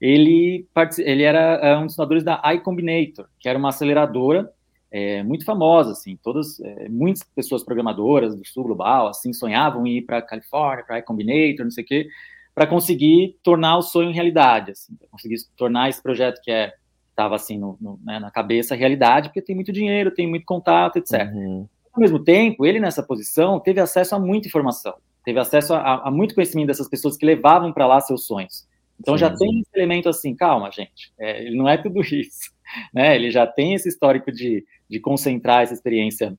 ele, 0.00 0.66
ele 0.98 1.22
era 1.22 1.38
é, 1.62 1.76
um 1.76 1.86
dos 1.86 1.94
fundadores 1.94 2.24
da 2.24 2.40
iCombinator, 2.54 3.26
que 3.38 3.48
era 3.48 3.58
uma 3.58 3.68
aceleradora 3.68 4.50
é, 4.90 5.22
muito 5.22 5.44
famosa, 5.44 5.92
assim, 5.92 6.18
todas, 6.22 6.58
é, 6.60 6.88
muitas 6.88 7.22
pessoas 7.34 7.62
programadoras 7.62 8.34
do 8.34 8.46
sul 8.46 8.64
global, 8.64 9.08
assim, 9.08 9.32
sonhavam 9.32 9.86
ir 9.86 10.02
para 10.02 10.18
a 10.18 10.22
Califórnia, 10.22 10.84
para 10.84 10.98
iCombinator, 11.00 11.64
não 11.64 11.70
sei 11.70 11.84
o 11.84 11.86
quê, 11.86 12.08
para 12.54 12.66
conseguir 12.66 13.36
tornar 13.42 13.76
o 13.76 13.82
sonho 13.82 14.10
realidade, 14.10 14.70
assim, 14.70 14.94
para 14.96 15.08
conseguir 15.08 15.36
tornar 15.56 15.90
esse 15.90 16.02
projeto 16.02 16.40
que 16.42 16.50
é 16.50 16.72
estava 17.16 17.34
assim 17.34 17.58
no, 17.58 17.78
no, 17.80 17.98
né, 18.04 18.18
na 18.18 18.30
cabeça 18.30 18.74
realidade, 18.74 19.30
porque 19.30 19.40
tem 19.40 19.56
muito 19.56 19.72
dinheiro, 19.72 20.10
tem 20.10 20.28
muito 20.28 20.44
contato, 20.44 20.98
etc. 20.98 21.26
Uhum. 21.32 21.66
Ao 21.90 22.00
mesmo 22.00 22.22
tempo, 22.22 22.66
ele 22.66 22.78
nessa 22.78 23.02
posição 23.02 23.58
teve 23.58 23.80
acesso 23.80 24.14
a 24.14 24.18
muita 24.18 24.46
informação, 24.46 24.94
teve 25.26 25.40
acesso 25.40 25.74
a, 25.74 26.06
a 26.06 26.10
muito 26.10 26.36
conhecimento 26.36 26.68
dessas 26.68 26.88
pessoas 26.88 27.16
que 27.16 27.26
levavam 27.26 27.72
para 27.72 27.84
lá 27.84 28.00
seus 28.00 28.24
sonhos. 28.26 28.64
Então 28.98 29.14
sim, 29.14 29.18
já 29.18 29.30
sim. 29.30 29.38
tem 29.38 29.60
esse 29.60 29.70
elemento 29.74 30.08
assim, 30.08 30.36
calma, 30.36 30.70
gente, 30.70 31.12
é, 31.18 31.44
ele 31.44 31.56
não 31.56 31.68
é 31.68 31.76
tudo 31.76 32.00
isso, 32.00 32.52
né? 32.94 33.16
Ele 33.16 33.32
já 33.32 33.44
tem 33.44 33.74
esse 33.74 33.88
histórico 33.88 34.30
de, 34.30 34.64
de 34.88 35.00
concentrar 35.00 35.64
essa 35.64 35.74
experiência, 35.74 36.38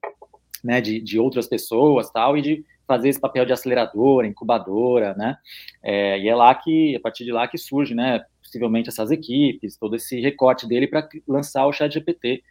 né, 0.63 0.79
de, 0.79 1.01
de 1.01 1.19
outras 1.19 1.47
pessoas, 1.47 2.09
tal, 2.09 2.37
e 2.37 2.41
de 2.41 2.65
fazer 2.87 3.09
esse 3.09 3.19
papel 3.19 3.45
de 3.45 3.51
aceleradora, 3.51 4.25
incubadora, 4.25 5.13
né? 5.15 5.35
É, 5.83 6.17
e 6.19 6.29
é 6.29 6.33
lá 6.33 6.55
que, 6.55 6.95
a 6.95 6.99
partir 7.01 7.25
de 7.25 7.33
lá 7.33 7.45
que 7.45 7.57
surge, 7.57 7.93
né, 7.93 8.23
possivelmente 8.41 8.87
essas 8.87 9.11
equipes, 9.11 9.75
todo 9.75 9.97
esse 9.97 10.21
recorte 10.21 10.65
dele 10.65 10.87
para 10.87 11.07
lançar 11.27 11.67
o 11.67 11.73
chat 11.73 11.93
GPT, 11.93 12.41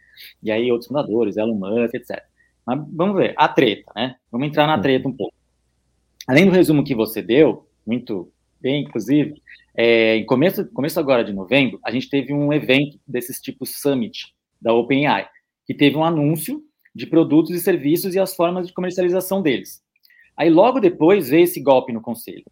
e 0.43 0.51
aí 0.51 0.71
outros 0.71 0.87
fundadores, 0.87 1.35
Elon 1.35 1.55
Musk, 1.55 1.95
etc. 1.95 2.23
Mas 2.63 2.79
vamos 2.93 3.15
ver, 3.15 3.33
a 3.35 3.47
treta, 3.47 3.91
né? 3.95 4.17
Vamos 4.31 4.47
entrar 4.47 4.67
na 4.67 4.75
uhum. 4.75 4.81
treta 4.81 5.07
um 5.07 5.13
pouco. 5.13 5.36
Além 6.27 6.45
do 6.45 6.51
resumo 6.51 6.83
que 6.83 6.93
você 6.93 7.21
deu, 7.21 7.67
muito 7.85 8.31
bem, 8.59 8.83
inclusive, 8.83 9.41
é, 9.75 10.17
em 10.17 10.25
começo, 10.25 10.65
começo 10.71 10.99
agora 10.99 11.23
de 11.23 11.31
novembro, 11.31 11.79
a 11.83 11.91
gente 11.91 12.09
teve 12.09 12.33
um 12.33 12.51
evento 12.51 12.99
desses 13.07 13.39
tipos 13.39 13.79
Summit, 13.79 14.33
da 14.61 14.73
OpenAI, 14.73 15.27
que 15.65 15.73
teve 15.73 15.95
um 15.95 16.03
anúncio 16.03 16.61
de 16.93 17.05
produtos 17.05 17.51
e 17.51 17.59
serviços 17.59 18.15
e 18.15 18.19
as 18.19 18.35
formas 18.35 18.67
de 18.67 18.73
comercialização 18.73 19.41
deles. 19.41 19.81
Aí 20.35 20.49
logo 20.49 20.79
depois 20.79 21.29
veio 21.29 21.43
esse 21.43 21.61
golpe 21.61 21.93
no 21.93 22.01
conselho. 22.01 22.45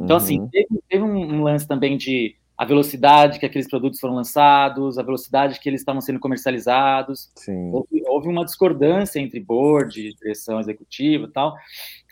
Então, 0.00 0.16
assim, 0.16 0.38
uhum. 0.38 0.44
assim, 0.44 0.50
teve, 0.50 0.82
teve 0.88 1.04
um, 1.04 1.36
um, 1.36 1.42
lance 1.42 1.66
também 1.66 1.96
de 1.96 2.36
a 2.56 2.64
velocidade 2.64 3.38
que 3.38 3.46
aqueles 3.46 3.68
produtos 3.68 4.00
foram 4.00 4.14
lançados, 4.14 4.98
a 4.98 5.02
velocidade 5.02 5.58
que 5.60 5.68
eles 5.68 5.80
estavam 5.80 6.00
sendo 6.00 6.20
comercializados. 6.20 7.30
Houve, 7.72 8.02
houve, 8.06 8.28
uma 8.28 8.44
discordância 8.44 9.18
entre 9.18 9.40
board, 9.40 10.14
direção 10.14 10.58
executiva 10.60 11.26
e 11.26 11.32
tal, 11.32 11.54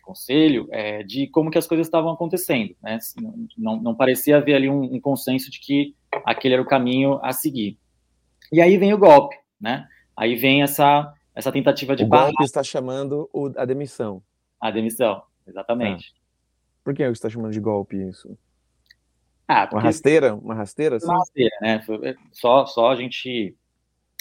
conselho, 0.05 0.69
é, 0.71 1.03
de 1.03 1.27
como 1.29 1.51
que 1.51 1.59
as 1.59 1.67
coisas 1.67 1.87
estavam 1.87 2.13
acontecendo. 2.13 2.75
Né? 2.83 2.99
Não, 3.57 3.81
não 3.81 3.95
parecia 3.95 4.37
haver 4.37 4.55
ali 4.55 4.69
um, 4.69 4.83
um, 4.95 5.01
consenso 5.01 5.51
de 5.51 5.59
que 5.59 5.95
aquele 6.25 6.55
era 6.55 6.63
o 6.63 6.67
caminho 6.67 7.19
a 7.23 7.33
seguir. 7.33 7.79
E 8.53 8.61
aí 8.61 8.77
vem 8.77 8.93
o 8.93 8.99
golpe, 8.99 9.37
né? 9.61 9.89
Aí 10.17 10.37
vem 10.37 10.63
essa, 10.63 11.13
essa 11.35 11.51
tentativa 11.51 11.97
de... 11.97 12.05
O 12.05 12.09
golpe 12.09 12.45
está 12.45 12.63
chamando 12.63 13.29
o, 13.33 13.51
a 13.57 13.65
demissão. 13.65 14.23
A 14.61 14.71
demissão, 14.71 15.23
exatamente. 15.47 16.15
Ah. 16.17 16.21
Por 16.85 16.95
que 16.95 17.05
você 17.05 17.13
está 17.13 17.31
chamando 17.31 17.53
de 17.53 17.61
golpe 17.61 17.97
isso? 17.97 18.39
Ah, 19.49 19.67
porque... 19.67 19.77
Uma 19.77 19.83
rasteira? 19.83 20.35
Uma 20.35 20.55
rasteira? 20.55 20.97
Assim? 20.97 21.07
Uma 21.07 21.19
rasteira, 21.19 21.57
né? 21.61 21.85
É, 22.03 22.15
só, 22.33 22.67
só 22.67 22.91
a 22.91 22.97
gente 22.97 23.57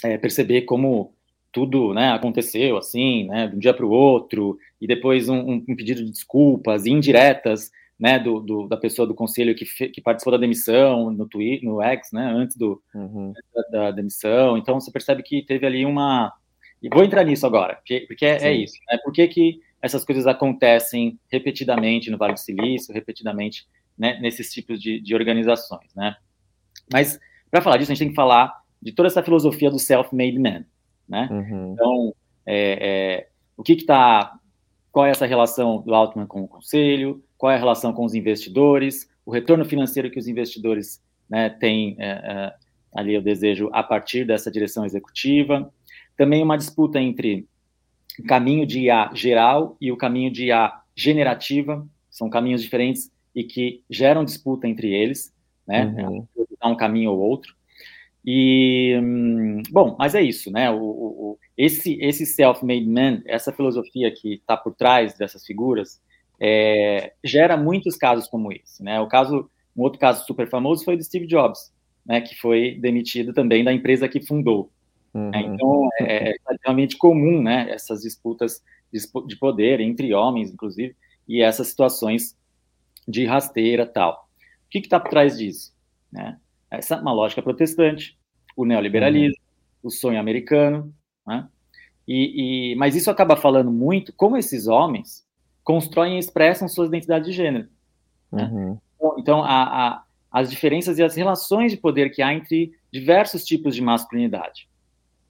é, 0.02 0.18
perceber 0.18 0.62
como 0.62 1.14
tudo 1.54 1.94
né, 1.94 2.10
aconteceu 2.10 2.76
assim, 2.76 3.28
né, 3.28 3.46
de 3.46 3.54
um 3.54 3.58
dia 3.60 3.72
para 3.72 3.86
o 3.86 3.90
outro, 3.90 4.58
e 4.80 4.86
depois 4.88 5.28
um, 5.28 5.62
um, 5.68 5.76
pedido 5.76 6.04
de 6.04 6.10
desculpas 6.10 6.84
indiretas 6.84 7.70
né, 7.98 8.18
do, 8.18 8.40
do, 8.40 8.66
da 8.66 8.76
pessoa 8.76 9.06
do 9.06 9.14
conselho 9.14 9.54
que, 9.54 9.64
fe, 9.64 9.88
que 9.88 10.02
participou 10.02 10.32
da 10.32 10.38
demissão 10.38 11.12
no 11.12 11.28
Twitter, 11.28 11.66
no 11.66 11.80
X, 11.80 12.10
né, 12.12 12.26
antes 12.26 12.56
do, 12.56 12.82
uhum. 12.92 13.32
da, 13.54 13.62
da, 13.70 13.90
demissão. 13.92 14.58
Então 14.58 14.80
você 14.80 14.90
percebe 14.90 15.22
que 15.22 15.42
teve 15.42 15.64
ali 15.64 15.86
uma. 15.86 16.32
E 16.82 16.88
vou 16.92 17.04
entrar 17.04 17.24
nisso 17.24 17.46
agora, 17.46 17.76
porque, 17.76 18.00
porque 18.00 18.26
é, 18.26 18.48
é, 18.48 18.52
isso. 18.52 18.74
Né? 18.90 18.98
Por 19.02 19.12
que, 19.12 19.26
que 19.28 19.60
essas 19.80 20.04
coisas 20.04 20.26
acontecem 20.26 21.18
repetidamente 21.30 22.10
no 22.10 22.18
Vale 22.18 22.34
do 22.34 22.40
Silício, 22.40 22.92
repetidamente 22.92 23.66
né, 23.96 24.18
nesses 24.20 24.52
tipos 24.52 24.82
de, 24.82 25.00
de 25.00 25.14
organizações, 25.14 25.94
né? 25.94 26.16
Mas, 26.92 27.18
para 27.50 27.62
falar 27.62 27.76
disso, 27.76 27.92
a 27.92 27.94
gente 27.94 28.04
tem 28.04 28.10
que 28.10 28.16
falar 28.16 28.52
de 28.82 28.92
toda 28.92 29.06
essa 29.06 29.22
filosofia 29.22 29.70
do 29.70 29.78
self-made 29.78 30.38
man, 30.38 30.64
né? 31.08 31.28
Uhum. 31.30 31.72
Então, 31.72 32.14
é, 32.46 32.78
é, 32.80 33.28
o 33.56 33.62
que 33.62 33.72
está... 33.72 34.38
Qual 34.90 35.06
é 35.06 35.10
essa 35.10 35.26
relação 35.26 35.82
do 35.82 35.94
Altman 35.94 36.26
com 36.26 36.42
o 36.42 36.48
conselho? 36.48 37.22
Qual 37.36 37.50
é 37.50 37.56
a 37.56 37.58
relação 37.58 37.92
com 37.92 38.04
os 38.04 38.14
investidores? 38.14 39.10
O 39.26 39.32
retorno 39.32 39.64
financeiro 39.64 40.10
que 40.10 40.18
os 40.18 40.28
investidores 40.28 41.02
né, 41.28 41.50
têm 41.50 41.96
é, 41.98 42.06
é 42.06 42.54
ali, 42.94 43.14
eu 43.14 43.22
desejo, 43.22 43.68
a 43.72 43.82
partir 43.82 44.24
dessa 44.24 44.50
direção 44.50 44.84
executiva. 44.84 45.72
Também 46.16 46.42
uma 46.42 46.56
disputa 46.56 47.00
entre 47.00 47.48
o 48.18 48.22
caminho 48.22 48.64
de 48.64 48.82
IA 48.82 49.10
geral 49.14 49.76
e 49.80 49.90
o 49.90 49.96
caminho 49.96 50.30
de 50.30 50.46
IA 50.46 50.72
generativa, 50.94 51.84
são 52.08 52.30
caminhos 52.30 52.62
diferentes 52.62 53.10
e 53.34 53.42
que 53.42 53.82
geram 53.90 54.24
disputa 54.24 54.68
entre 54.68 54.92
eles, 54.92 55.34
né? 55.66 55.86
Uhum. 55.86 56.26
Um 56.64 56.76
caminho 56.76 57.10
ou 57.10 57.18
outro. 57.18 57.54
E, 58.26 58.98
bom, 59.70 59.96
mas 59.98 60.14
é 60.14 60.22
isso, 60.22 60.50
né? 60.50 60.70
O, 60.70 60.78
o 60.78 61.38
esse 61.56 61.98
esse 62.00 62.24
self-made 62.24 62.86
man, 62.86 63.22
essa 63.26 63.52
filosofia 63.52 64.10
que 64.10 64.34
está 64.34 64.56
por 64.56 64.74
trás 64.74 65.16
dessas 65.16 65.44
figuras, 65.44 66.00
é, 66.40 67.12
gera 67.22 67.56
muitos 67.56 67.96
casos 67.96 68.26
como 68.26 68.50
esse, 68.50 68.82
né? 68.82 69.00
O 69.00 69.06
caso, 69.06 69.50
um 69.76 69.82
outro 69.82 70.00
caso 70.00 70.24
super 70.24 70.48
famoso 70.48 70.84
foi 70.84 70.96
do 70.96 71.04
Steve 71.04 71.26
Jobs, 71.26 71.72
né? 72.04 72.20
Que 72.20 72.34
foi 72.34 72.78
demitido 72.80 73.32
também 73.32 73.62
da 73.62 73.72
empresa 73.72 74.08
que 74.08 74.20
fundou. 74.24 74.70
Uhum. 75.14 75.30
É, 75.32 75.40
então, 75.40 75.88
é, 76.00 76.30
é 76.30 76.34
realmente 76.64 76.96
comum, 76.96 77.40
né, 77.40 77.70
essas 77.70 78.02
disputas 78.02 78.60
de 79.26 79.36
poder 79.36 79.80
entre 79.80 80.12
homens, 80.12 80.52
inclusive, 80.52 80.96
e 81.28 81.40
essas 81.40 81.68
situações 81.68 82.36
de 83.06 83.24
rasteira 83.24 83.86
tal. 83.86 84.28
O 84.66 84.70
que 84.70 84.78
está 84.78 84.98
por 84.98 85.10
trás 85.10 85.38
disso? 85.38 85.72
Né? 86.12 86.38
Essa 86.78 86.96
é 86.96 87.00
uma 87.00 87.12
lógica 87.12 87.42
protestante, 87.42 88.18
o 88.56 88.64
neoliberalismo, 88.64 89.36
uhum. 89.82 89.88
o 89.88 89.90
sonho 89.90 90.18
americano, 90.18 90.94
né? 91.26 91.48
e, 92.06 92.72
e, 92.72 92.76
mas 92.76 92.94
isso 92.94 93.10
acaba 93.10 93.36
falando 93.36 93.70
muito 93.70 94.12
como 94.12 94.36
esses 94.36 94.66
homens 94.66 95.24
constroem 95.62 96.16
e 96.16 96.18
expressam 96.18 96.68
suas 96.68 96.88
identidades 96.88 97.28
de 97.28 97.34
gênero. 97.34 97.68
Né? 98.30 98.44
Uhum. 98.44 98.78
Então, 98.96 99.14
então 99.18 99.44
a, 99.44 99.62
a, 99.62 100.04
as 100.30 100.50
diferenças 100.50 100.98
e 100.98 101.02
as 101.02 101.14
relações 101.14 101.72
de 101.72 101.78
poder 101.78 102.10
que 102.10 102.22
há 102.22 102.32
entre 102.32 102.72
diversos 102.92 103.44
tipos 103.44 103.74
de 103.74 103.80
masculinidade. 103.80 104.68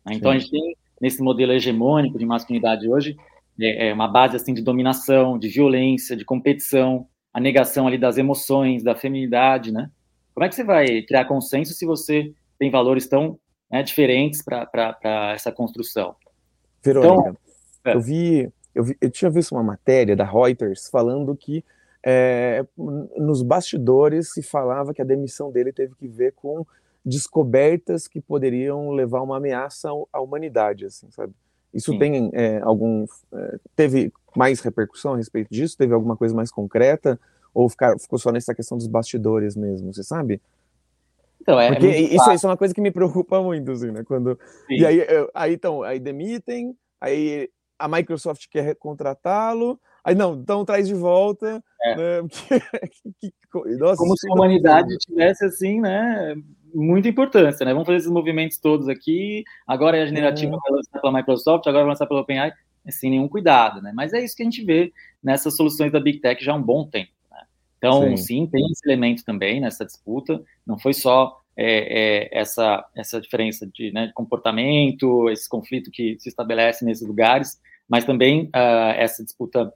Né? 0.04 0.14
Então, 0.14 0.32
Sim. 0.32 0.36
a 0.36 0.40
gente 0.40 0.50
tem, 0.50 0.76
nesse 1.00 1.22
modelo 1.22 1.52
hegemônico 1.52 2.18
de 2.18 2.26
masculinidade 2.26 2.88
hoje, 2.88 3.16
é, 3.60 3.88
é 3.88 3.94
uma 3.94 4.08
base 4.08 4.36
assim 4.36 4.52
de 4.52 4.62
dominação, 4.62 5.38
de 5.38 5.48
violência, 5.48 6.16
de 6.16 6.24
competição, 6.24 7.06
a 7.32 7.40
negação 7.40 7.86
ali 7.86 7.98
das 7.98 8.18
emoções, 8.18 8.82
da 8.82 8.94
feminidade, 8.94 9.72
né? 9.72 9.90
Como 10.34 10.44
é 10.44 10.48
que 10.48 10.54
você 10.54 10.64
vai 10.64 11.02
criar 11.02 11.26
consenso 11.26 11.72
se 11.72 11.86
você 11.86 12.32
tem 12.58 12.70
valores 12.70 13.06
tão 13.06 13.38
né, 13.70 13.82
diferentes 13.82 14.42
para 14.42 14.98
essa 15.32 15.52
construção? 15.52 16.16
Verônica, 16.82 17.30
então, 17.30 17.92
é. 17.92 17.94
eu, 17.94 18.00
vi, 18.00 18.52
eu 18.74 18.84
vi, 18.84 18.96
eu 19.00 19.10
tinha 19.10 19.30
visto 19.30 19.52
uma 19.52 19.62
matéria 19.62 20.16
da 20.16 20.24
Reuters 20.24 20.88
falando 20.90 21.36
que 21.36 21.64
é, 22.04 22.66
nos 22.76 23.42
bastidores 23.42 24.32
se 24.32 24.42
falava 24.42 24.92
que 24.92 25.00
a 25.00 25.04
demissão 25.06 25.50
dele 25.50 25.72
teve 25.72 25.94
que 25.94 26.06
ver 26.06 26.32
com 26.32 26.66
descobertas 27.04 28.06
que 28.08 28.20
poderiam 28.20 28.90
levar 28.90 29.22
uma 29.22 29.36
ameaça 29.36 29.88
à 30.12 30.20
humanidade, 30.20 30.86
assim, 30.86 31.10
sabe? 31.10 31.32
Isso 31.72 31.92
Sim. 31.92 31.98
tem 31.98 32.30
é, 32.32 32.60
algum. 32.60 33.04
É, 33.32 33.58
teve 33.74 34.12
mais 34.36 34.60
repercussão 34.60 35.14
a 35.14 35.16
respeito 35.16 35.48
disso? 35.50 35.76
Teve 35.76 35.92
alguma 35.92 36.16
coisa 36.16 36.34
mais 36.34 36.50
concreta? 36.50 37.18
Ou 37.54 37.68
ficar, 37.68 37.98
ficou 37.98 38.18
só 38.18 38.32
nessa 38.32 38.54
questão 38.54 38.76
dos 38.76 38.86
bastidores 38.86 39.56
mesmo, 39.56 39.92
você 39.92 40.02
sabe? 40.02 40.42
Então, 41.40 41.60
é, 41.60 41.68
Porque 41.68 41.86
isso, 41.86 42.32
isso, 42.32 42.46
é 42.46 42.50
uma 42.50 42.56
coisa 42.56 42.74
que 42.74 42.80
me 42.80 42.90
preocupa 42.90 43.40
muito, 43.42 43.70
assim, 43.70 43.90
né? 43.90 44.02
Quando, 44.02 44.38
e 44.68 44.84
aí, 44.84 45.00
aí, 45.34 45.54
então, 45.54 45.82
aí 45.82 46.00
demitem, 46.00 46.74
aí 47.00 47.48
a 47.78 47.86
Microsoft 47.86 48.46
quer 48.50 48.74
contratá-lo, 48.76 49.78
aí 50.02 50.14
não, 50.14 50.34
então 50.34 50.64
traz 50.64 50.88
de 50.88 50.94
volta. 50.94 51.62
É. 51.82 51.96
Né? 51.96 52.28
Nossa, 53.78 53.96
Como 53.96 54.16
se 54.16 54.28
a 54.28 54.34
humanidade 54.34 54.96
tivesse, 54.98 55.44
assim, 55.44 55.80
né? 55.80 56.34
muita 56.74 57.08
importância, 57.08 57.64
né? 57.64 57.72
Vamos 57.72 57.86
fazer 57.86 57.98
esses 57.98 58.10
movimentos 58.10 58.58
todos 58.58 58.88
aqui. 58.88 59.44
Agora 59.66 59.96
é 59.96 60.02
a 60.02 60.06
generativa 60.06 60.52
uhum. 60.52 60.60
vai 60.60 60.72
lançar 60.72 61.00
pela 61.00 61.12
Microsoft, 61.12 61.66
agora 61.66 61.84
vai 61.84 61.92
lançar 61.92 62.06
pela 62.06 62.20
OpenAI, 62.20 62.52
sem 62.90 63.10
nenhum 63.10 63.28
cuidado, 63.28 63.80
né? 63.80 63.92
Mas 63.94 64.12
é 64.12 64.22
isso 64.22 64.36
que 64.36 64.42
a 64.42 64.46
gente 64.46 64.64
vê 64.64 64.92
nessas 65.22 65.56
soluções 65.56 65.92
da 65.92 66.00
Big 66.00 66.20
Tech 66.20 66.42
já 66.44 66.52
há 66.52 66.56
um 66.56 66.62
bom 66.62 66.88
tempo. 66.88 67.12
Então, 67.84 68.16
sim. 68.16 68.16
sim. 68.16 68.46
tem 68.46 68.64
esse 68.70 68.80
elemento 68.88 69.24
também 69.24 69.60
nessa 69.60 69.84
disputa. 69.84 70.42
Não 70.66 70.78
foi 70.78 70.94
só 70.94 71.40
é, 71.56 72.28
é, 72.32 72.40
essa, 72.40 72.84
essa 72.96 73.20
diferença 73.20 73.66
de, 73.66 73.92
né, 73.92 74.06
de, 74.06 74.12
comportamento, 74.14 75.28
esse 75.28 75.48
conflito 75.48 75.90
que 75.90 76.16
se 76.18 76.28
estabelece 76.28 76.84
nesses 76.84 77.06
lugares, 77.06 77.60
mas 77.88 78.04
também 78.04 78.44
uh, 78.46 78.94
essa 78.96 79.22
disputa 79.22 79.72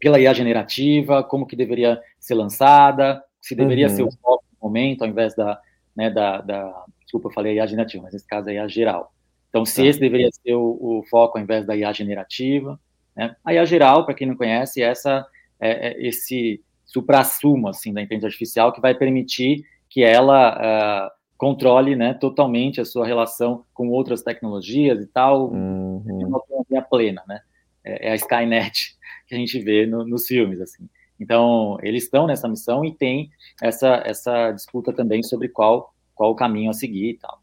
pela 0.00 0.18
IA 0.18 0.34
generativa, 0.34 1.22
como 1.22 1.46
que 1.46 1.54
deveria 1.56 2.00
ser 2.18 2.34
lançada, 2.34 3.22
se 3.40 3.54
deveria 3.54 3.86
uhum. 3.88 3.94
ser 3.94 4.02
o 4.02 4.10
foco 4.10 4.44
no 4.52 4.68
momento, 4.68 5.02
ao 5.02 5.08
invés 5.08 5.34
da, 5.34 5.60
né, 5.94 6.10
da, 6.10 6.40
da, 6.40 6.84
desculpa, 7.00 7.28
eu 7.28 7.32
falei 7.32 7.54
IA 7.54 7.66
generativa, 7.66 8.02
mas 8.02 8.12
nesse 8.12 8.26
caso 8.26 8.50
é 8.50 8.54
IA 8.54 8.66
geral. 8.66 9.14
Então, 9.48 9.64
se 9.64 9.80
tá. 9.80 9.86
esse 9.86 10.00
deveria 10.00 10.28
ser 10.32 10.54
o, 10.54 10.78
o, 10.80 11.04
foco 11.08 11.38
ao 11.38 11.44
invés 11.44 11.64
da 11.64 11.76
IA 11.76 11.92
generativa, 11.92 12.78
né? 13.16 13.34
A 13.42 13.54
IA 13.54 13.64
geral, 13.64 14.04
para 14.04 14.14
quem 14.14 14.26
não 14.26 14.36
conhece, 14.36 14.82
é 14.82 14.86
essa, 14.86 15.26
é, 15.58 15.88
é 15.88 16.06
esse 16.06 16.60
supra-sumo, 16.86 17.68
assim, 17.68 17.92
da 17.92 18.00
inteligência 18.00 18.28
artificial 18.28 18.72
que 18.72 18.80
vai 18.80 18.94
permitir 18.94 19.64
que 19.88 20.02
ela 20.02 21.08
uh, 21.08 21.10
controle, 21.36 21.94
né, 21.94 22.14
totalmente 22.14 22.80
a 22.80 22.84
sua 22.84 23.06
relação 23.06 23.64
com 23.74 23.88
outras 23.88 24.22
tecnologias 24.22 25.02
e 25.02 25.06
tal, 25.06 25.52
uhum. 25.52 26.02
uma 26.06 26.38
autonomia 26.38 26.82
plena, 26.82 27.22
né? 27.28 27.40
É, 27.84 28.08
é, 28.08 28.12
a 28.12 28.14
Skynet 28.14 28.96
que 29.28 29.34
a 29.34 29.38
gente 29.38 29.58
vê 29.60 29.86
no, 29.86 30.06
nos 30.06 30.26
filmes, 30.26 30.60
assim. 30.60 30.88
Então, 31.18 31.78
eles 31.82 32.04
estão 32.04 32.26
nessa 32.26 32.48
missão 32.48 32.84
e 32.84 32.92
tem 32.92 33.30
essa, 33.62 34.02
essa 34.04 34.52
disputa 34.52 34.92
também 34.92 35.22
sobre 35.22 35.48
qual, 35.48 35.94
qual 36.14 36.30
o 36.30 36.36
caminho 36.36 36.70
a 36.70 36.74
seguir 36.74 37.10
e 37.10 37.18
tal. 37.18 37.40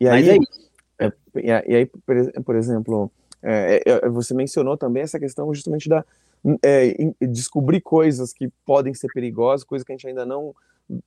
E 0.00 0.08
aí, 0.08 0.28
é 0.30 0.38
é, 1.36 1.64
e 1.66 1.76
aí, 1.76 1.86
por 2.44 2.56
exemplo, 2.56 3.10
é, 3.42 3.82
é, 3.84 4.08
você 4.08 4.32
mencionou 4.32 4.76
também 4.76 5.02
essa 5.02 5.18
questão 5.18 5.52
justamente 5.52 5.88
da 5.88 6.04
é, 6.62 6.94
descobrir 7.22 7.80
coisas 7.80 8.32
que 8.32 8.48
podem 8.64 8.92
ser 8.94 9.08
perigosas, 9.12 9.64
coisas 9.64 9.84
que 9.84 9.92
a 9.92 9.96
gente 9.96 10.06
ainda 10.06 10.26
não 10.26 10.54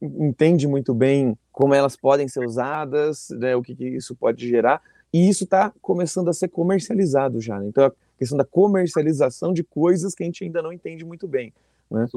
entende 0.01 0.67
muito 0.67 0.93
bem 0.93 1.37
como 1.51 1.73
elas 1.73 1.95
podem 1.95 2.27
ser 2.27 2.45
usadas, 2.45 3.27
né, 3.31 3.55
o 3.55 3.61
que, 3.61 3.75
que, 3.75 3.87
isso 3.87 4.15
pode 4.15 4.47
gerar, 4.47 4.81
e 5.13 5.29
isso 5.29 5.43
está 5.43 5.71
começando 5.81 6.29
a 6.29 6.33
ser 6.33 6.47
comercializado 6.47 7.39
já. 7.39 7.59
Né? 7.59 7.67
Então, 7.67 7.85
a 7.85 7.91
questão 8.17 8.37
da 8.37 8.45
comercialização 8.45 9.53
de 9.53 9.63
coisas 9.63 10.15
que 10.15 10.23
a 10.23 10.25
gente 10.25 10.43
ainda 10.43 10.61
não 10.61 10.73
entende 10.73 11.05
muito 11.05 11.27
bem. 11.27 11.53
Né? 11.89 12.07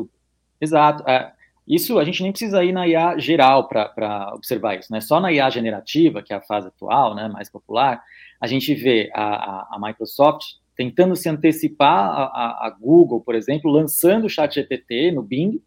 Exato. 0.60 1.08
É, 1.08 1.32
isso 1.68 1.98
a 1.98 2.04
gente 2.04 2.22
nem 2.22 2.32
precisa 2.32 2.64
ir 2.64 2.72
na 2.72 2.88
IA 2.88 3.18
geral 3.18 3.68
para 3.68 4.32
observar 4.34 4.78
isso, 4.78 4.92
né? 4.92 5.00
Só 5.00 5.20
na 5.20 5.32
IA 5.32 5.48
generativa, 5.50 6.22
que 6.22 6.32
é 6.32 6.36
a 6.36 6.40
fase 6.40 6.66
atual, 6.68 7.14
né, 7.14 7.28
mais 7.28 7.48
popular, 7.48 8.02
a 8.40 8.46
gente 8.46 8.74
vê 8.74 9.10
a, 9.14 9.22
a, 9.22 9.76
a 9.76 9.78
Microsoft 9.78 10.54
tentando 10.80 11.14
se 11.14 11.28
antecipar 11.28 12.08
a, 12.08 12.66
a, 12.66 12.76
Google, 12.80 13.20
por 13.20 13.34
exemplo, 13.34 13.70
lançando 13.70 14.24
o 14.24 14.30
Chat 14.30 14.54
GPT 14.54 15.12
no 15.12 15.22
Bing, 15.22 15.60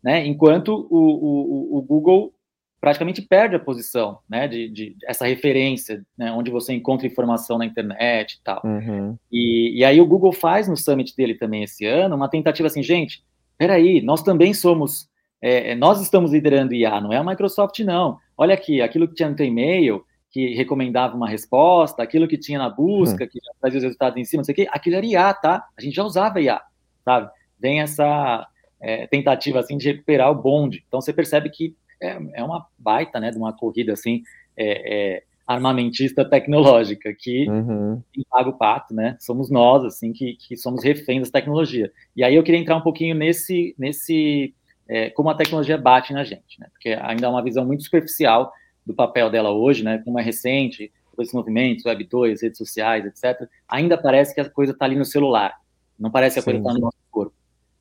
né, 0.00 0.24
enquanto 0.24 0.86
o, 0.88 0.96
o, 0.96 1.78
o 1.78 1.82
Google 1.82 2.32
praticamente 2.80 3.20
perde 3.20 3.56
a 3.56 3.58
posição, 3.58 4.20
né, 4.28 4.46
de, 4.46 4.68
de 4.68 4.96
essa 5.04 5.26
referência, 5.26 6.06
né, 6.16 6.30
onde 6.30 6.52
você 6.52 6.72
encontra 6.72 7.04
informação 7.04 7.58
na 7.58 7.66
internet 7.66 8.34
e 8.34 8.44
tal. 8.44 8.62
Uhum. 8.64 9.18
E, 9.32 9.80
e 9.80 9.84
aí 9.84 10.00
o 10.00 10.06
Google 10.06 10.30
faz 10.30 10.68
no 10.68 10.76
summit 10.76 11.16
dele 11.16 11.34
também 11.34 11.64
esse 11.64 11.84
ano 11.84 12.14
uma 12.14 12.30
tentativa 12.30 12.68
assim, 12.68 12.80
gente, 12.80 13.24
peraí, 13.58 14.00
nós 14.00 14.22
também 14.22 14.54
somos, 14.54 15.08
é, 15.42 15.72
é, 15.72 15.74
nós 15.74 16.00
estamos 16.00 16.30
liderando 16.30 16.74
IA, 16.74 17.00
não 17.00 17.12
é 17.12 17.16
a 17.16 17.24
Microsoft, 17.24 17.80
não. 17.80 18.18
Olha 18.38 18.54
aqui, 18.54 18.80
aquilo 18.80 19.08
que 19.08 19.16
tinha 19.16 19.30
no 19.30 19.42
e-mail, 19.42 20.04
que 20.30 20.54
recomendava 20.54 21.16
uma 21.16 21.28
resposta, 21.28 22.02
aquilo 22.02 22.28
que 22.28 22.38
tinha 22.38 22.58
na 22.58 22.70
busca, 22.70 23.24
uhum. 23.24 23.30
que 23.30 23.40
trazia 23.60 23.78
os 23.78 23.84
resultados 23.84 24.16
em 24.16 24.24
cima, 24.24 24.40
não 24.40 24.44
sei 24.44 24.52
o 24.52 24.56
quê, 24.56 24.68
aquilo 24.70 24.96
era 24.96 25.06
IA, 25.06 25.34
tá? 25.34 25.66
A 25.76 25.80
gente 25.82 25.94
já 25.96 26.04
usava 26.04 26.40
IA, 26.40 26.60
sabe? 27.04 27.30
Vem 27.58 27.80
essa 27.80 28.46
é, 28.80 29.06
tentativa, 29.08 29.58
assim, 29.58 29.76
de 29.76 29.90
recuperar 29.90 30.30
o 30.30 30.34
bonde. 30.34 30.84
Então, 30.86 31.00
você 31.00 31.12
percebe 31.12 31.50
que 31.50 31.74
é, 32.00 32.16
é 32.34 32.44
uma 32.44 32.66
baita, 32.78 33.18
né, 33.18 33.30
de 33.30 33.36
uma 33.36 33.52
corrida, 33.52 33.92
assim, 33.92 34.22
é, 34.56 35.16
é 35.16 35.22
armamentista 35.46 36.24
tecnológica, 36.24 37.12
que 37.12 37.48
uhum. 37.50 38.00
paga 38.30 38.50
o 38.50 38.56
pato, 38.56 38.94
né? 38.94 39.16
Somos 39.18 39.50
nós, 39.50 39.84
assim, 39.84 40.12
que, 40.12 40.34
que 40.34 40.56
somos 40.56 40.84
reféns 40.84 41.28
da 41.28 41.40
tecnologia. 41.40 41.90
E 42.14 42.22
aí 42.22 42.36
eu 42.36 42.42
queria 42.44 42.60
entrar 42.60 42.76
um 42.76 42.82
pouquinho 42.82 43.16
nesse, 43.16 43.74
nesse 43.76 44.54
é, 44.88 45.10
como 45.10 45.28
a 45.28 45.34
tecnologia 45.34 45.76
bate 45.76 46.12
na 46.12 46.22
gente, 46.22 46.60
né? 46.60 46.68
Porque 46.72 46.90
ainda 46.90 47.26
é 47.26 47.28
uma 47.28 47.42
visão 47.42 47.64
muito 47.66 47.82
superficial 47.82 48.52
do 48.86 48.94
papel 48.94 49.30
dela 49.30 49.50
hoje, 49.50 49.82
né? 49.84 49.98
Como 50.04 50.18
é 50.18 50.22
recente, 50.22 50.92
esses 51.22 51.34
movimentos, 51.34 51.84
Web 51.84 52.04
2, 52.04 52.42
redes 52.42 52.58
sociais, 52.58 53.04
etc. 53.04 53.48
Ainda 53.68 53.98
parece 53.98 54.34
que 54.34 54.40
a 54.40 54.48
coisa 54.48 54.72
está 54.72 54.84
ali 54.84 54.96
no 54.96 55.04
celular. 55.04 55.54
Não 55.98 56.10
parece 56.10 56.34
que 56.34 56.40
a 56.40 56.42
coisa 56.42 56.58
está 56.58 56.72
no 56.72 56.80
nosso 56.80 56.96
corpo. 57.10 57.34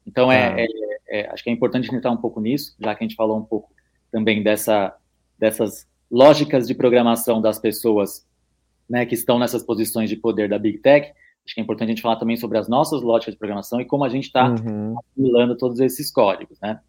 Então, 0.06 0.32
é, 0.32 0.54
ah. 0.54 0.56
é, 0.60 1.22
é, 1.22 1.30
acho 1.32 1.44
que 1.44 1.50
é 1.50 1.54
importante 1.54 1.94
entrar 1.94 2.12
um 2.12 2.18
pouco 2.18 2.42
nisso, 2.42 2.76
já 2.80 2.94
que 2.96 3.04
a 3.04 3.08
gente 3.08 3.16
falou 3.16 3.38
um 3.38 3.46
pouco 3.46 3.72
também 4.12 4.44
dessa, 4.44 4.96
dessas 5.38 5.88
lógicas 6.10 6.68
de 6.68 6.74
programação 6.74 7.42
das 7.42 7.60
pessoas 7.60 8.28
né, 8.90 9.06
que 9.06 9.14
estão 9.14 9.38
nessas 9.38 9.64
posições 9.64 10.10
de 10.10 10.16
poder 10.16 10.50
da 10.50 10.58
Big 10.58 10.80
Tech, 10.80 11.14
acho 11.46 11.54
que 11.56 11.62
é 11.62 11.64
importante 11.64 11.90
a 11.90 11.92
gente 11.92 12.02
falar 12.02 12.16
também 12.16 12.36
sobre 12.38 12.58
as 12.58 12.68
nossas 12.68 13.02
lógicas 13.02 13.36
de 13.36 13.40
programação 13.40 13.80
e 13.80 13.86
como 13.86 14.04
a 14.04 14.10
gente 14.10 14.26
está 14.26 14.50
uhum. 14.50 14.96
assimilando 15.00 15.56
todos 15.56 15.80
esses 15.80 16.12
códigos, 16.12 16.60
né? 16.60 16.80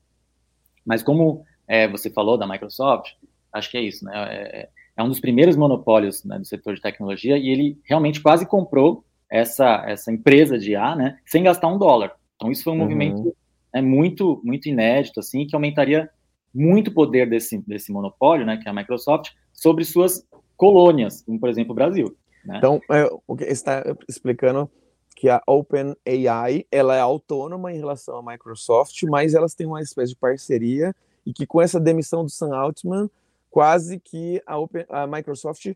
Mas 0.85 1.03
como 1.03 1.45
é, 1.69 1.87
você 1.87 2.11
falou 2.11 2.39
da 2.39 2.47
Microsoft, 2.47 3.13
acho 3.53 3.71
que 3.71 3.77
é 3.77 3.83
isso, 3.83 4.05
né? 4.05 4.13
É, 4.15 4.69
é 4.97 5.03
um 5.03 5.09
dos 5.09 5.21
primeiros 5.21 5.57
monopólios 5.57 6.25
né, 6.25 6.39
do 6.39 6.45
setor 6.45 6.75
de 6.75 6.81
tecnologia 6.81 7.39
e 7.39 7.49
ele 7.49 7.79
realmente 7.85 8.21
quase 8.21 8.47
comprou 8.47 9.05
essa, 9.31 9.85
essa 9.87 10.13
empresa 10.13 10.59
de 10.59 10.73
IA, 10.73 10.95
né, 10.95 11.19
sem 11.25 11.43
gastar 11.43 11.69
um 11.69 11.79
dólar. 11.79 12.13
Então 12.37 12.51
isso 12.51 12.65
foi 12.65 12.73
um 12.73 12.77
uhum. 12.77 12.83
movimento 12.83 13.37
né, 13.73 13.81
muito 13.81 14.41
muito 14.45 14.69
inédito, 14.69 15.21
assim, 15.21 15.47
que 15.47 15.55
aumentaria 15.55 16.11
muito 16.53 16.93
poder 16.93 17.29
desse, 17.29 17.59
desse 17.67 17.93
monopólio, 17.93 18.45
né, 18.45 18.59
que 18.59 18.69
é 18.69 18.71
a 18.71 18.75
Microsoft, 18.75 19.31
sobre 19.53 19.85
suas 19.85 20.27
colônias, 20.57 21.23
como 21.23 21.39
por 21.39 21.49
exemplo 21.49 21.73
o 21.73 21.75
Brasil. 21.75 22.15
Né? 22.45 22.59
Então, 22.59 22.81
é, 22.91 23.09
o 23.27 23.37
que 23.37 23.45
está 23.45 23.85
explicando 24.09 24.71
que 25.17 25.29
a 25.29 25.43
OpenAI 25.47 26.67
ela 26.71 26.97
é 26.97 27.01
autônoma 27.01 27.73
em 27.73 27.79
relação 27.79 28.17
à 28.17 28.33
Microsoft, 28.33 29.03
mas 29.05 29.35
elas 29.35 29.55
têm 29.55 29.67
uma 29.67 29.83
espécie 29.83 30.13
de 30.13 30.19
parceria 30.19 30.95
e 31.27 31.33
que 31.33 31.47
com 31.47 31.61
essa 31.61 31.79
demissão 31.79 32.25
do 32.25 32.31
Sam 32.31 32.57
Altman, 32.57 33.11
quase 33.51 33.99
que 33.99 34.41
a, 34.47 34.59
Open, 34.59 34.87
a 34.89 35.07
Microsoft 35.07 35.75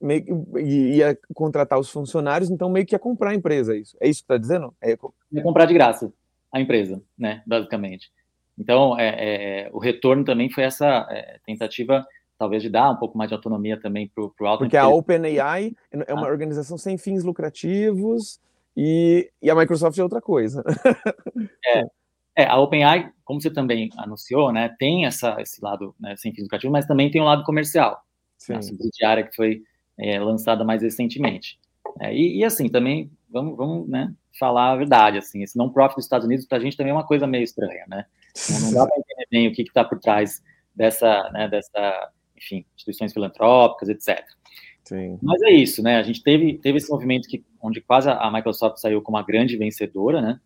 meio 0.00 0.44
ia 0.58 1.16
contratar 1.34 1.78
os 1.78 1.90
funcionários, 1.90 2.50
então 2.50 2.68
meio 2.68 2.84
que 2.84 2.94
ia 2.94 2.98
comprar 2.98 3.30
a 3.30 3.34
empresa, 3.34 3.74
é 3.74 3.78
isso? 3.78 3.96
É 4.00 4.08
isso 4.08 4.20
que 4.20 4.24
está 4.24 4.36
dizendo? 4.36 4.74
É... 4.80 4.96
Ia 5.32 5.42
comprar 5.42 5.66
de 5.66 5.74
graça 5.74 6.12
a 6.52 6.60
empresa, 6.60 7.02
né, 7.18 7.42
basicamente. 7.46 8.12
Então, 8.56 8.98
é, 8.98 9.64
é, 9.64 9.70
o 9.72 9.78
retorno 9.78 10.24
também 10.24 10.48
foi 10.48 10.62
essa 10.62 11.06
é, 11.10 11.40
tentativa, 11.44 12.06
talvez, 12.38 12.62
de 12.62 12.70
dar 12.70 12.90
um 12.92 12.96
pouco 12.96 13.18
mais 13.18 13.28
de 13.28 13.34
autonomia 13.34 13.80
também 13.80 14.08
para 14.08 14.22
o 14.22 14.46
alto. 14.46 14.60
Porque 14.60 14.76
a 14.76 14.86
OpenAI 14.86 15.72
é 15.90 16.14
uma 16.14 16.28
ah. 16.28 16.30
organização 16.30 16.78
sem 16.78 16.96
fins 16.96 17.24
lucrativos 17.24 18.38
e, 18.76 19.28
e, 19.42 19.50
a 19.50 19.54
Microsoft 19.56 19.98
é 19.98 20.02
outra 20.02 20.20
coisa. 20.20 20.62
é, 21.66 21.82
é, 22.36 22.46
a 22.46 22.56
OpenAI, 22.58 23.10
como 23.24 23.40
você 23.40 23.50
também 23.50 23.90
anunciou, 23.96 24.52
né, 24.52 24.74
tem 24.78 25.06
essa, 25.06 25.40
esse 25.40 25.62
lado 25.62 25.94
né, 25.98 26.14
sem 26.16 26.34
fins 26.34 26.48
mas 26.70 26.86
também 26.86 27.10
tem 27.10 27.20
um 27.20 27.24
lado 27.24 27.44
comercial. 27.44 28.02
Sim. 28.38 28.54
A 28.54 28.62
subsidiária 28.62 29.24
que 29.24 29.34
foi 29.34 29.62
é, 29.98 30.18
lançada 30.18 30.64
mais 30.64 30.82
recentemente. 30.82 31.58
É, 32.00 32.14
e, 32.14 32.38
e, 32.38 32.44
assim, 32.44 32.68
também, 32.68 33.10
vamos, 33.30 33.56
vamos 33.56 33.88
né, 33.88 34.12
falar 34.38 34.72
a 34.72 34.76
verdade, 34.76 35.18
assim, 35.18 35.42
esse 35.42 35.56
não-profit 35.56 35.96
dos 35.96 36.04
Estados 36.04 36.26
Unidos, 36.26 36.44
para 36.44 36.58
a 36.58 36.60
gente 36.60 36.76
também 36.76 36.90
é 36.90 36.94
uma 36.94 37.06
coisa 37.06 37.26
meio 37.26 37.44
estranha, 37.44 37.84
né? 37.88 38.04
Não, 38.62 38.72
dá 38.72 38.86
para 38.86 38.98
entender 38.98 39.26
bem 39.30 39.48
o 39.48 39.52
que 39.52 39.62
está 39.62 39.84
por 39.84 40.00
trás 40.00 40.42
dessa, 40.74 41.30
né, 41.30 41.48
dessa, 41.48 42.10
enfim, 42.36 42.66
instituições 42.74 43.12
filantrópicas, 43.12 43.88
etc. 43.88 44.24
Sim. 44.82 45.18
Mas 45.22 45.40
é 45.42 45.50
isso, 45.50 45.82
né? 45.82 45.96
A 45.96 46.02
gente 46.02 46.22
teve, 46.22 46.58
teve 46.58 46.78
esse 46.78 46.90
movimento 46.90 47.28
que, 47.28 47.44
onde 47.62 47.80
quase 47.80 48.10
a 48.10 48.30
Microsoft 48.30 48.78
saiu 48.78 49.00
como 49.00 49.16
uma 49.16 49.24
grande 49.24 49.56
vencedora, 49.56 50.20
né? 50.20 50.40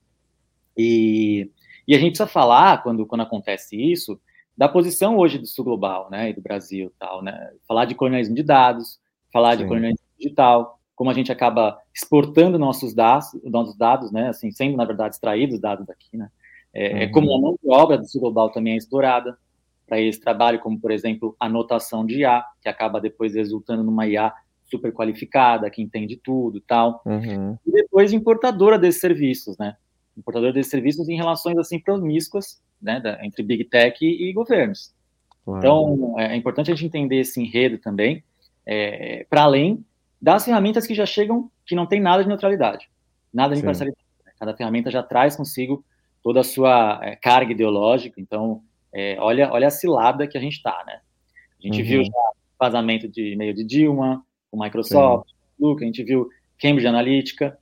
E, 0.77 1.51
e 1.88 1.94
a 1.94 1.98
gente 1.98 2.11
precisa 2.11 2.27
falar, 2.27 2.83
quando, 2.83 3.07
quando 3.07 3.22
acontece 3.22 3.74
isso, 3.74 4.20
da 4.55 4.68
posição 4.68 5.16
hoje 5.16 5.38
do 5.38 5.46
sul 5.46 5.64
global, 5.64 6.09
né? 6.11 6.29
E 6.29 6.35
do 6.35 6.42
Brasil 6.42 6.92
tal, 6.98 7.22
né? 7.22 7.51
Falar 7.66 7.87
de 7.87 7.94
colonialismo 7.94 8.35
de 8.35 8.42
dados, 8.42 9.01
falar 9.33 9.53
Sim. 9.53 9.62
de 9.62 9.64
colonialismo 9.68 10.05
digital, 10.18 10.79
como 10.94 11.09
a 11.09 11.14
gente 11.14 11.33
acaba 11.33 11.79
exportando 11.94 12.59
nossos 12.59 12.92
dados, 12.92 13.29
nossos 13.44 13.74
dados, 13.74 14.12
né? 14.12 14.29
Assim, 14.29 14.51
sendo, 14.51 14.77
na 14.77 14.85
verdade, 14.85 15.14
extraídos 15.14 15.59
dados 15.59 15.87
daqui, 15.87 16.14
né? 16.14 16.29
É, 16.74 16.92
uhum. 16.92 16.98
é 16.98 17.07
como 17.07 17.35
a 17.35 17.40
mão 17.40 17.57
de 17.62 17.70
obra 17.70 17.96
do 17.96 18.07
sul 18.07 18.20
global 18.20 18.51
também 18.51 18.74
é 18.74 18.77
explorada 18.77 19.38
para 19.87 19.98
esse 19.98 20.20
trabalho, 20.20 20.61
como, 20.61 20.79
por 20.79 20.90
exemplo, 20.90 21.35
anotação 21.40 22.05
de 22.05 22.18
IA, 22.18 22.44
que 22.61 22.68
acaba 22.68 23.01
depois 23.01 23.35
resultando 23.35 23.83
numa 23.83 24.07
IA 24.07 24.35
super 24.64 24.92
qualificada, 24.92 25.70
que 25.70 25.81
entende 25.81 26.16
tudo 26.16 26.61
tal. 26.61 27.01
Uhum. 27.07 27.57
E 27.66 27.72
depois 27.72 28.12
importadora 28.12 28.79
desses 28.79 29.01
serviços, 29.01 29.57
né? 29.57 29.77
Importadora 30.18 30.52
desses 30.52 30.70
serviços 30.70 31.09
em 31.09 31.16
relações, 31.16 31.57
assim, 31.57 31.78
promíscuas, 31.78 32.61
né? 32.83 33.00
Da, 33.00 33.24
entre 33.24 33.42
Big 33.42 33.64
Tech 33.64 34.04
e, 34.04 34.28
e 34.28 34.33
governos. 34.33 34.92
Uhum. 35.46 35.59
Então, 35.59 36.14
é, 36.18 36.33
é, 36.35 36.37
importante 36.37 36.70
a 36.70 36.74
gente 36.74 36.87
entender 36.87 37.20
esse 37.20 37.40
enredo 37.40 37.78
também, 37.78 38.22
é, 38.66 39.24
para 39.31 39.42
além 39.42 39.85
das 40.20 40.44
ferramentas 40.44 40.87
que 40.87 40.94
já 40.94 41.07
chegam, 41.07 41.50
que 41.64 41.74
não 41.74 41.87
tem 41.87 42.00
nada 42.00 42.22
de 42.22 42.28
neutralidade, 42.28 42.88
nada 43.33 43.54
de 43.54 43.61
imparcialidade. 43.61 44.02
Cada 44.38 44.54
ferramenta 44.54 44.90
já 44.90 45.02
traz 45.02 45.37
consigo 45.37 45.85
toda 46.22 46.40
a 46.40 46.44
sua 46.44 47.00
é, 47.02 47.16
carga 47.16 47.52
ideológica. 47.52 48.20
Então, 48.20 48.62
é, 48.92 49.16
olha, 49.20 49.50
olha 49.52 49.68
a 49.68 49.70
cilada 49.70 50.26
que 50.26 50.37
a 50.37 50.40
gente 50.40 50.57
está, 50.57 50.83
né? 50.87 51.00
A 51.59 51.66
gente 51.66 51.81
uhum. 51.81 51.88
viu 51.88 52.04
já 52.04 52.12
vazamento 52.59 53.09
de 53.09 53.33
e-mail 53.33 53.54
de 53.54 53.64
Dilma, 53.64 54.24
o 54.50 54.62
Microsoft, 54.62 55.31
Luca, 55.59 55.85
a 55.85 55.87
gente 55.87 56.02
viu 56.02 56.28
Cambridge 56.61 56.87
Analytica, 56.87 57.59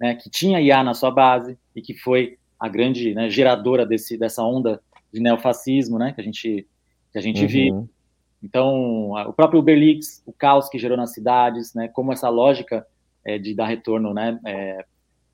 né, 0.00 0.14
que 0.14 0.30
tinha 0.30 0.60
IA 0.60 0.82
na 0.82 0.94
sua 0.94 1.10
base 1.10 1.58
e 1.74 1.82
que 1.82 1.94
foi 1.94 2.38
a 2.58 2.68
grande 2.68 3.14
né, 3.14 3.28
geradora 3.28 3.84
desse, 3.84 4.16
dessa 4.16 4.42
onda 4.42 4.80
de 5.12 5.20
neofascismo, 5.20 5.98
né, 5.98 6.12
que 6.12 6.20
a 6.20 6.24
gente 6.24 6.66
que 7.12 7.18
a 7.18 7.22
gente 7.22 7.40
uhum. 7.42 7.48
vive. 7.48 7.88
Então, 8.42 9.12
o 9.26 9.32
próprio 9.32 9.60
Uberlix, 9.60 10.22
o 10.26 10.32
caos 10.32 10.68
que 10.68 10.78
gerou 10.78 10.96
nas 10.96 11.12
cidades, 11.12 11.72
né, 11.74 11.88
como 11.88 12.12
essa 12.12 12.28
lógica 12.28 12.86
é, 13.24 13.38
de 13.38 13.54
dar 13.54 13.66
retorno, 13.66 14.12
né, 14.12 14.38
é, 14.44 14.84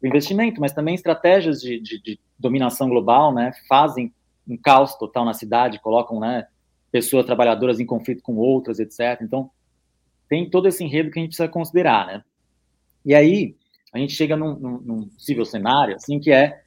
investimento, 0.02 0.60
mas 0.60 0.72
também 0.72 0.94
estratégias 0.94 1.60
de, 1.60 1.80
de, 1.80 2.00
de, 2.00 2.20
dominação 2.38 2.88
global, 2.88 3.34
né, 3.34 3.52
fazem 3.68 4.12
um 4.48 4.56
caos 4.56 4.94
total 4.94 5.24
na 5.24 5.34
cidade, 5.34 5.80
colocam, 5.80 6.20
né, 6.20 6.46
pessoas 6.90 7.26
trabalhadoras 7.26 7.80
em 7.80 7.86
conflito 7.86 8.22
com 8.22 8.36
outras, 8.36 8.78
etc. 8.78 9.20
Então, 9.20 9.50
tem 10.28 10.48
todo 10.48 10.68
esse 10.68 10.82
enredo 10.84 11.10
que 11.10 11.18
a 11.18 11.22
gente 11.22 11.30
precisa 11.30 11.48
considerar, 11.48 12.06
né. 12.06 12.24
E 13.04 13.14
aí, 13.14 13.56
a 13.92 13.98
gente 13.98 14.14
chega 14.14 14.36
num, 14.36 14.58
num, 14.58 14.80
num 14.80 15.08
possível 15.08 15.44
cenário, 15.44 15.96
assim, 15.96 16.18
que 16.18 16.30
é 16.30 16.60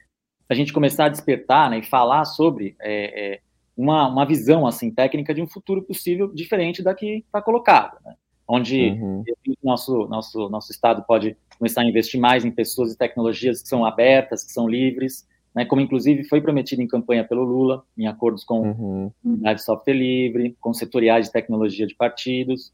a 0.47 0.53
gente 0.53 0.71
começar 0.71 1.05
a 1.05 1.09
despertar, 1.09 1.69
né, 1.69 1.79
e 1.79 1.83
falar 1.83 2.23
sobre 2.25 2.75
é, 2.79 3.33
é, 3.33 3.39
uma, 3.75 4.07
uma 4.07 4.25
visão, 4.25 4.67
assim, 4.67 4.91
técnica 4.91 5.33
de 5.33 5.41
um 5.41 5.47
futuro 5.47 5.81
possível 5.81 6.31
diferente 6.31 6.83
da 6.83 6.93
que 6.93 7.23
está 7.25 7.41
colocado, 7.41 7.97
né? 8.05 8.15
onde 8.47 8.91
uhum. 8.91 9.23
nosso, 9.63 10.07
nosso, 10.07 10.49
nosso 10.49 10.71
Estado 10.71 11.03
pode 11.07 11.35
começar 11.57 11.81
a 11.81 11.85
investir 11.85 12.19
mais 12.19 12.45
em 12.45 12.51
pessoas 12.51 12.93
e 12.93 12.97
tecnologias 12.97 13.63
que 13.63 13.67
são 13.67 13.83
abertas, 13.83 14.43
que 14.43 14.51
são 14.51 14.67
livres, 14.67 15.27
né, 15.55 15.65
como 15.65 15.81
inclusive 15.81 16.25
foi 16.25 16.41
prometido 16.41 16.81
em 16.81 16.87
campanha 16.87 17.23
pelo 17.23 17.43
Lula, 17.43 17.83
em 17.97 18.07
acordos 18.07 18.43
com 18.43 18.59
uhum. 18.59 19.11
unidade 19.23 19.59
de 19.59 19.65
software 19.65 19.93
livre, 19.93 20.55
com 20.59 20.73
setoriais 20.73 21.27
de 21.27 21.31
tecnologia 21.31 21.87
de 21.87 21.95
partidos. 21.95 22.73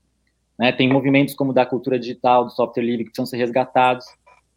Né, 0.60 0.72
tem 0.72 0.92
movimentos 0.92 1.36
como 1.36 1.54
da 1.54 1.66
cultura 1.66 1.98
digital, 2.00 2.44
do 2.44 2.52
software 2.52 2.84
livre, 2.84 3.06
que 3.06 3.12
precisam 3.12 3.26
ser 3.26 3.38
resgatados, 3.38 4.06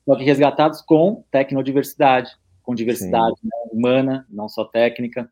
só 0.04 0.16
que 0.16 0.24
resgatados 0.24 0.80
com 0.82 1.24
tecnodiversidade, 1.30 2.30
com 2.62 2.74
diversidade 2.74 3.36
né, 3.42 3.50
humana, 3.72 4.26
não 4.28 4.48
só 4.48 4.64
técnica. 4.64 5.30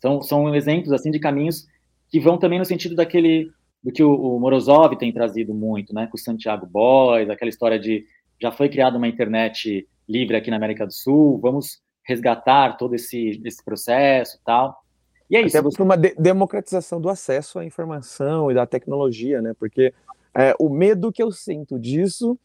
São, 0.00 0.22
são 0.22 0.54
exemplos 0.54 0.92
assim 0.92 1.10
de 1.10 1.18
caminhos 1.18 1.66
que 2.08 2.20
vão 2.20 2.38
também 2.38 2.58
no 2.58 2.64
sentido 2.64 2.94
daquele 2.94 3.50
do 3.82 3.92
que 3.92 4.02
o, 4.02 4.12
o 4.12 4.40
Morozov 4.40 4.96
tem 4.96 5.12
trazido 5.12 5.54
muito, 5.54 5.94
né, 5.94 6.06
com 6.06 6.16
o 6.16 6.20
Santiago 6.20 6.66
Boys, 6.66 7.30
aquela 7.30 7.48
história 7.48 7.78
de 7.78 8.04
já 8.40 8.50
foi 8.50 8.68
criada 8.68 8.98
uma 8.98 9.08
internet 9.08 9.86
livre 10.08 10.36
aqui 10.36 10.50
na 10.50 10.56
América 10.56 10.86
do 10.86 10.92
Sul, 10.92 11.38
vamos 11.38 11.80
resgatar 12.04 12.76
todo 12.76 12.94
esse, 12.94 13.40
esse 13.44 13.64
processo 13.64 14.38
tal. 14.44 14.82
E 15.28 15.36
é 15.36 15.42
isso. 15.42 15.58
Até 15.58 15.82
uma 15.82 15.96
de 15.96 16.14
democratização 16.14 17.00
do 17.00 17.08
acesso 17.08 17.58
à 17.58 17.64
informação 17.64 18.50
e 18.50 18.54
da 18.54 18.66
tecnologia, 18.66 19.42
né? 19.42 19.52
Porque 19.58 19.92
é, 20.34 20.54
o 20.58 20.68
medo 20.68 21.10
que 21.10 21.22
eu 21.22 21.32
sinto 21.32 21.78
disso 21.78 22.38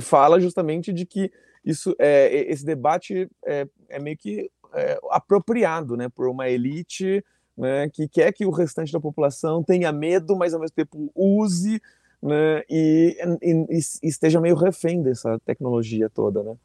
fala 0.00 0.40
justamente 0.40 0.92
de 0.92 1.06
que 1.06 1.30
isso, 1.64 1.94
é, 1.98 2.50
esse 2.50 2.64
debate 2.64 3.28
é, 3.44 3.66
é 3.88 3.98
meio 3.98 4.16
que 4.16 4.50
é, 4.74 4.98
apropriado, 5.10 5.96
né, 5.96 6.08
por 6.08 6.28
uma 6.28 6.48
elite 6.48 7.24
né, 7.56 7.88
que 7.90 8.08
quer 8.08 8.32
que 8.32 8.46
o 8.46 8.50
restante 8.50 8.92
da 8.92 9.00
população 9.00 9.62
tenha 9.62 9.92
medo, 9.92 10.36
mas 10.36 10.54
ao 10.54 10.60
mesmo 10.60 10.74
tempo 10.74 11.10
use 11.14 11.80
né, 12.22 12.62
e, 12.68 13.16
e, 13.42 13.78
e 14.02 14.08
esteja 14.08 14.40
meio 14.40 14.54
refém 14.54 15.02
dessa 15.02 15.38
tecnologia 15.40 16.08
toda, 16.08 16.42
né? 16.42 16.56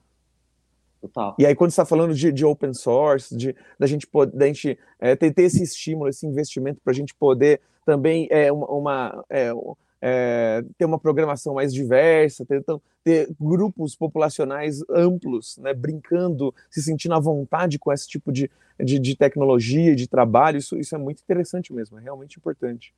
Total. 1.01 1.35
E 1.37 1.45
aí, 1.45 1.55
quando 1.55 1.69
está 1.69 1.85
falando 1.85 2.13
de, 2.13 2.31
de, 2.31 2.43
open 2.43 2.73
source, 2.73 3.35
de 3.35 3.55
da 3.77 3.85
gente 3.85 4.07
poder, 4.07 4.35
da 4.35 4.47
gente 4.47 4.79
é, 4.99 5.15
ter, 5.15 5.31
ter, 5.31 5.43
esse 5.43 5.61
estímulo, 5.61 6.09
esse 6.09 6.25
investimento 6.25 6.81
para 6.83 6.91
a 6.91 6.95
gente 6.95 7.13
poder 7.13 7.61
também 7.85 8.27
é, 8.31 8.51
uma, 8.51 8.67
uma 8.67 9.25
é, 9.29 9.51
é, 10.01 10.63
ter 10.77 10.85
uma 10.85 10.99
programação 10.99 11.55
mais 11.55 11.73
diversa, 11.73 12.45
ter, 12.45 12.59
então, 12.59 12.81
ter 13.03 13.29
grupos 13.39 13.95
populacionais 13.95 14.83
amplos, 14.89 15.57
né, 15.57 15.73
brincando, 15.73 16.53
se 16.69 16.81
sentindo 16.81 17.15
à 17.15 17.19
vontade 17.19 17.79
com 17.79 17.91
esse 17.91 18.07
tipo 18.07 18.31
de, 18.31 18.49
de, 18.79 18.99
de 18.99 19.15
tecnologia, 19.15 19.95
de 19.95 20.07
trabalho, 20.07 20.57
isso, 20.57 20.77
isso 20.77 20.95
é 20.95 20.97
muito 20.97 21.21
interessante 21.21 21.73
mesmo, 21.73 21.97
é 21.97 22.01
realmente 22.01 22.37
importante. 22.37 22.93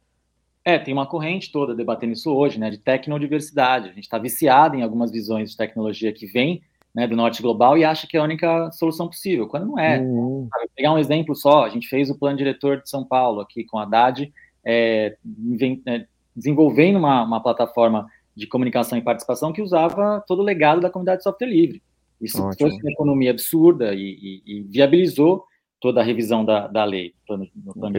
É, 0.63 0.77
tem 0.77 0.93
uma 0.93 1.07
corrente 1.07 1.51
toda 1.51 1.73
debatendo 1.73 2.13
isso 2.13 2.31
hoje, 2.31 2.59
né, 2.59 2.69
de 2.69 2.77
tecnodiversidade. 2.77 3.89
A 3.89 3.93
gente 3.93 4.03
está 4.03 4.17
viciado 4.17 4.75
em 4.75 4.83
algumas 4.83 5.09
visões 5.09 5.51
de 5.51 5.57
tecnologia 5.57 6.11
que 6.11 6.27
vem 6.27 6.61
né, 6.93 7.07
do 7.07 7.15
norte 7.15 7.41
global 7.41 7.77
e 7.77 7.85
acha 7.85 8.07
que 8.07 8.17
é 8.17 8.19
a 8.19 8.23
única 8.23 8.71
solução 8.71 9.07
possível, 9.07 9.47
quando 9.47 9.67
não 9.67 9.79
é. 9.79 9.99
Uhum. 9.99 10.47
Vou 10.51 10.69
pegar 10.75 10.91
um 10.91 10.97
exemplo 10.97 11.35
só, 11.35 11.63
a 11.63 11.69
gente 11.69 11.87
fez 11.87 12.09
o 12.09 12.17
plano 12.17 12.37
diretor 12.37 12.81
de 12.81 12.89
São 12.89 13.05
Paulo 13.05 13.39
aqui 13.39 13.63
com 13.63 13.77
a 13.77 13.83
Haddad, 13.83 14.31
é, 14.65 15.15
é 15.85 16.05
desenvolvendo 16.35 16.97
uma, 16.97 17.23
uma 17.23 17.41
plataforma 17.41 18.07
de 18.35 18.47
comunicação 18.47 18.97
e 18.97 19.01
participação 19.01 19.51
que 19.51 19.61
usava 19.61 20.23
todo 20.27 20.39
o 20.39 20.45
legado 20.45 20.79
da 20.81 20.89
comunidade 20.89 21.19
de 21.19 21.23
software 21.23 21.47
livre. 21.47 21.81
Isso 22.21 22.41
Ótimo. 22.41 22.55
trouxe 22.55 22.81
uma 22.81 22.91
economia 22.91 23.31
absurda 23.31 23.93
e, 23.93 24.01
e, 24.01 24.43
e, 24.45 24.61
viabilizou 24.63 25.45
toda 25.79 26.01
a 26.01 26.03
revisão 26.03 26.43
da, 26.43 26.67
da 26.67 26.83
lei 26.83 27.13
no 27.55 27.73
plano 27.73 27.95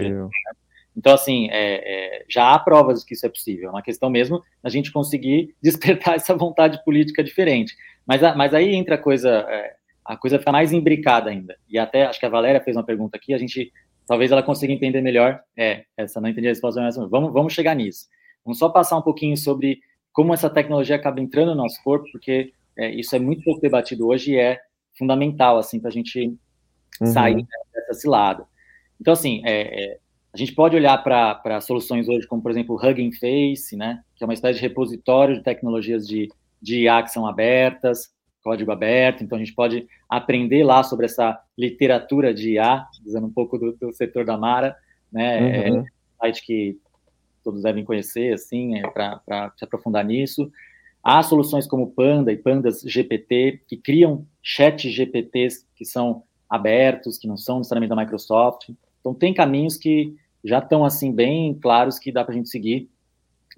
Então, 0.97 1.15
assim, 1.15 1.49
é, 1.51 2.19
é, 2.21 2.25
já 2.29 2.55
há 2.55 2.59
provas 2.59 3.01
de 3.01 3.07
que 3.07 3.15
isso 3.15 3.25
é 3.25 3.29
possível. 3.29 3.69
É 3.69 3.73
uma 3.73 3.83
questão 3.83 4.11
mesmo 4.11 4.43
da 4.63 4.69
gente 4.69 4.93
conseguir 4.93 5.55
despertar 5.63 6.17
essa 6.17 6.35
vontade 6.35 6.83
política 6.85 7.25
diferente. 7.25 7.75
Mas, 8.07 8.21
mas 8.37 8.53
aí 8.53 8.75
entra 8.75 8.97
a 8.97 8.99
coisa, 8.99 9.47
é, 9.49 9.75
a 10.05 10.17
coisa 10.17 10.39
fica 10.39 10.53
mais 10.53 10.73
imbricada 10.73 11.31
ainda. 11.31 11.57
E 11.69 11.79
até, 11.79 12.05
acho 12.05 12.21
que 12.21 12.27
a 12.27 12.31
Valéria 12.31 12.61
fez 12.61 12.77
uma 12.77 12.85
pergunta 12.85 13.17
aqui, 13.17 13.33
a 13.33 13.39
gente, 13.39 13.73
talvez 14.07 14.31
ela 14.31 14.43
consiga 14.43 14.73
entender 14.73 15.01
melhor. 15.01 15.41
É, 15.57 15.85
essa 15.97 16.21
não 16.21 16.29
entendi 16.29 16.49
a 16.49 16.51
resposta, 16.51 16.81
mas 16.83 16.97
vamos, 16.97 17.33
vamos 17.33 17.55
chegar 17.55 17.75
nisso. 17.75 18.07
Vamos 18.45 18.59
só 18.59 18.69
passar 18.69 18.97
um 18.97 19.03
pouquinho 19.03 19.37
sobre 19.37 19.81
como 20.13 20.35
essa 20.35 20.51
tecnologia 20.51 20.97
acaba 20.97 21.21
entrando 21.21 21.51
no 21.51 21.63
nosso 21.63 21.83
corpo, 21.83 22.07
porque 22.13 22.53
é, 22.77 22.91
isso 22.91 23.15
é 23.15 23.19
muito 23.19 23.45
pouco 23.45 23.61
debatido 23.61 24.07
hoje 24.07 24.33
e 24.33 24.39
é 24.39 24.59
fundamental, 24.99 25.59
assim, 25.59 25.81
para 25.81 25.89
a 25.89 25.93
gente 25.93 26.35
uhum. 27.01 27.07
sair 27.07 27.47
dessa 27.73 27.95
cilada. 27.95 28.45
Então, 29.01 29.13
assim, 29.13 29.43
é, 29.45 29.85
é, 29.93 29.99
a 30.33 30.37
gente 30.37 30.53
pode 30.55 30.77
olhar 30.77 30.97
para 31.03 31.61
soluções 31.61 32.09
hoje, 32.09 32.27
como, 32.27 32.43
por 32.43 32.51
exemplo, 32.51 32.77
o 32.77 32.79
Hugging 32.79 33.13
Face, 33.13 33.77
né, 33.77 34.03
que 34.15 34.23
é 34.23 34.27
uma 34.27 34.35
espécie 34.35 34.61
de 34.61 34.67
repositório 34.67 35.37
de 35.37 35.43
tecnologias 35.43 36.07
de, 36.07 36.29
de 36.61 36.83
IA 36.83 37.03
que 37.03 37.11
são 37.11 37.27
abertas, 37.27 38.11
código 38.43 38.73
aberto, 38.73 39.23
então 39.23 39.37
a 39.37 39.39
gente 39.39 39.55
pode 39.55 39.87
aprender 40.09 40.65
lá 40.65 40.83
sobre 40.83 41.07
essa 41.07 41.39
literatura 41.59 42.33
de 42.33 42.53
IA, 42.55 42.87
dizendo 43.03 43.27
um 43.27 43.33
pouco 43.33 43.59
do, 43.59 43.73
do 43.73 43.93
setor 43.93 44.25
da 44.25 44.37
Mara, 44.37 44.77
né, 45.13 45.67
é 45.67 45.71
uhum. 45.71 45.79
é 45.79 45.81
um 45.81 45.85
site 46.19 46.47
que 46.47 46.79
todos 47.43 47.63
devem 47.63 47.85
conhecer, 47.85 48.35
assim, 48.35 48.79
é, 48.79 48.89
para 48.89 49.53
se 49.57 49.65
aprofundar 49.65 50.05
nisso. 50.05 50.51
Há 51.03 51.23
soluções 51.23 51.67
como 51.67 51.91
Panda 51.93 52.31
e 52.33 52.37
Pandas 52.37 52.83
GPT, 52.83 53.63
que 53.67 53.77
criam 53.77 54.27
chat 54.43 54.91
GPTs 54.91 55.67
que 55.75 55.85
são 55.85 56.25
abertos, 56.49 57.17
que 57.17 57.27
não 57.27 57.37
são 57.37 57.59
necessariamente 57.59 57.95
da 57.95 58.03
Microsoft. 58.03 58.71
Então, 59.01 59.15
tem 59.15 59.33
caminhos 59.33 59.77
que 59.77 60.15
já 60.45 60.59
estão, 60.59 60.85
assim, 60.85 61.13
bem 61.13 61.55
claros 61.55 61.99
que 61.99 62.13
dá 62.13 62.25
para 62.25 62.35
a 62.35 62.37
gente 62.37 62.49
seguir 62.49 62.91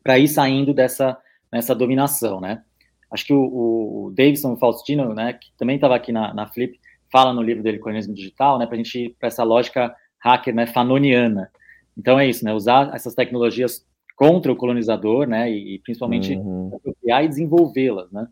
para 0.02 0.18
ir 0.18 0.28
saindo 0.28 0.74
dessa, 0.74 1.16
nessa 1.50 1.74
dominação, 1.74 2.40
né? 2.40 2.62
Acho 3.10 3.26
que 3.26 3.32
o, 3.32 4.06
o 4.06 4.12
Davidson 4.16 4.56
Faustino, 4.56 5.14
né, 5.14 5.34
que 5.34 5.52
também 5.56 5.76
estava 5.76 5.94
aqui 5.94 6.10
na, 6.10 6.32
na 6.32 6.46
Flip, 6.46 6.78
fala 7.10 7.32
no 7.32 7.42
livro 7.42 7.62
dele, 7.62 7.78
Colonialismo 7.78 8.14
Digital, 8.14 8.58
né, 8.58 8.66
para 8.66 8.74
a 8.74 8.78
gente 8.78 8.98
ir 8.98 9.16
para 9.18 9.28
essa 9.28 9.44
lógica 9.44 9.94
hacker, 10.18 10.54
né, 10.54 10.66
fanoniana, 10.66 11.50
então 11.96 12.18
é 12.18 12.28
isso, 12.28 12.44
né? 12.44 12.52
Usar 12.52 12.94
essas 12.94 13.14
tecnologias 13.14 13.86
contra 14.16 14.52
o 14.52 14.56
colonizador, 14.56 15.26
né? 15.26 15.50
E, 15.50 15.74
e 15.74 15.78
principalmente 15.80 16.34
uhum. 16.34 16.70
apropriar 16.74 17.24
e 17.24 17.28
desenvolvê-las, 17.28 18.10
né? 18.10 18.28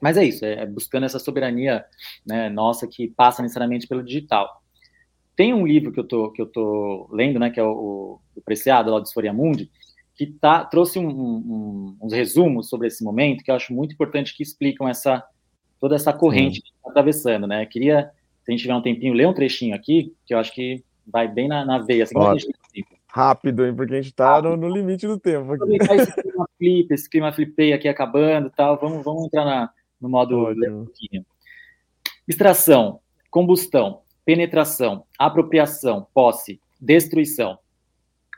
Mas 0.00 0.16
é 0.16 0.24
isso, 0.24 0.44
é, 0.44 0.62
é 0.62 0.66
buscando 0.66 1.04
essa 1.04 1.18
soberania 1.18 1.84
né, 2.24 2.48
nossa 2.48 2.86
que 2.86 3.08
passa 3.08 3.42
necessariamente 3.42 3.86
pelo 3.86 4.02
digital. 4.02 4.62
Tem 5.34 5.52
um 5.52 5.66
livro 5.66 5.92
que 5.92 6.00
eu 6.00 6.04
tô, 6.04 6.30
que 6.30 6.40
eu 6.40 6.46
tô 6.46 7.08
lendo, 7.12 7.38
né, 7.38 7.50
que 7.50 7.58
é 7.58 7.64
o, 7.64 8.20
o 8.34 8.40
Preciado, 8.42 8.90
lá 8.90 8.98
do 8.98 9.06
Esforia 9.06 9.32
Mundi, 9.32 9.70
que 10.14 10.26
tá, 10.26 10.64
trouxe 10.64 10.98
um, 10.98 11.08
um, 11.08 11.96
uns 12.02 12.12
resumos 12.12 12.68
sobre 12.68 12.88
esse 12.88 13.02
momento 13.02 13.42
que 13.42 13.50
eu 13.50 13.54
acho 13.54 13.72
muito 13.72 13.92
importante 13.92 14.36
que 14.36 14.42
explicam 14.42 14.88
essa 14.88 15.24
toda 15.80 15.94
essa 15.94 16.12
corrente 16.12 16.56
Sim. 16.56 16.62
que 16.62 16.68
está 16.70 16.90
atravessando, 16.90 17.46
né? 17.46 17.62
Eu 17.62 17.68
queria, 17.68 18.10
se 18.42 18.50
a 18.50 18.50
gente 18.50 18.62
tiver 18.62 18.74
um 18.74 18.82
tempinho, 18.82 19.14
ler 19.14 19.28
um 19.28 19.34
trechinho 19.34 19.76
aqui, 19.76 20.12
que 20.26 20.34
eu 20.34 20.38
acho 20.38 20.52
que 20.52 20.82
vai 21.10 21.28
bem 21.28 21.48
na, 21.48 21.64
na 21.64 21.78
veia. 21.78 22.04
Assim, 22.04 22.14
Rápido, 23.08 23.66
hein? 23.66 23.74
Porque 23.74 23.94
a 23.94 24.02
gente 24.02 24.14
tá 24.14 24.40
no, 24.42 24.56
no, 24.56 24.68
limite 24.68 25.06
do 25.06 25.18
tempo. 25.18 25.52
Aqui. 25.52 25.76
Esse 25.80 26.12
clima 26.22 26.48
flip, 26.58 26.94
esse 26.94 27.10
clima 27.10 27.32
flipei 27.32 27.72
aqui 27.72 27.88
acabando 27.88 28.50
tal. 28.50 28.78
Vamos, 28.78 29.02
vamos 29.02 29.24
entrar 29.24 29.44
na, 29.44 29.70
no 30.00 30.08
modo 30.08 30.54
Extração, 32.26 33.00
combustão, 33.30 34.02
penetração, 34.24 35.04
apropriação, 35.18 36.06
posse, 36.12 36.60
destruição. 36.78 37.58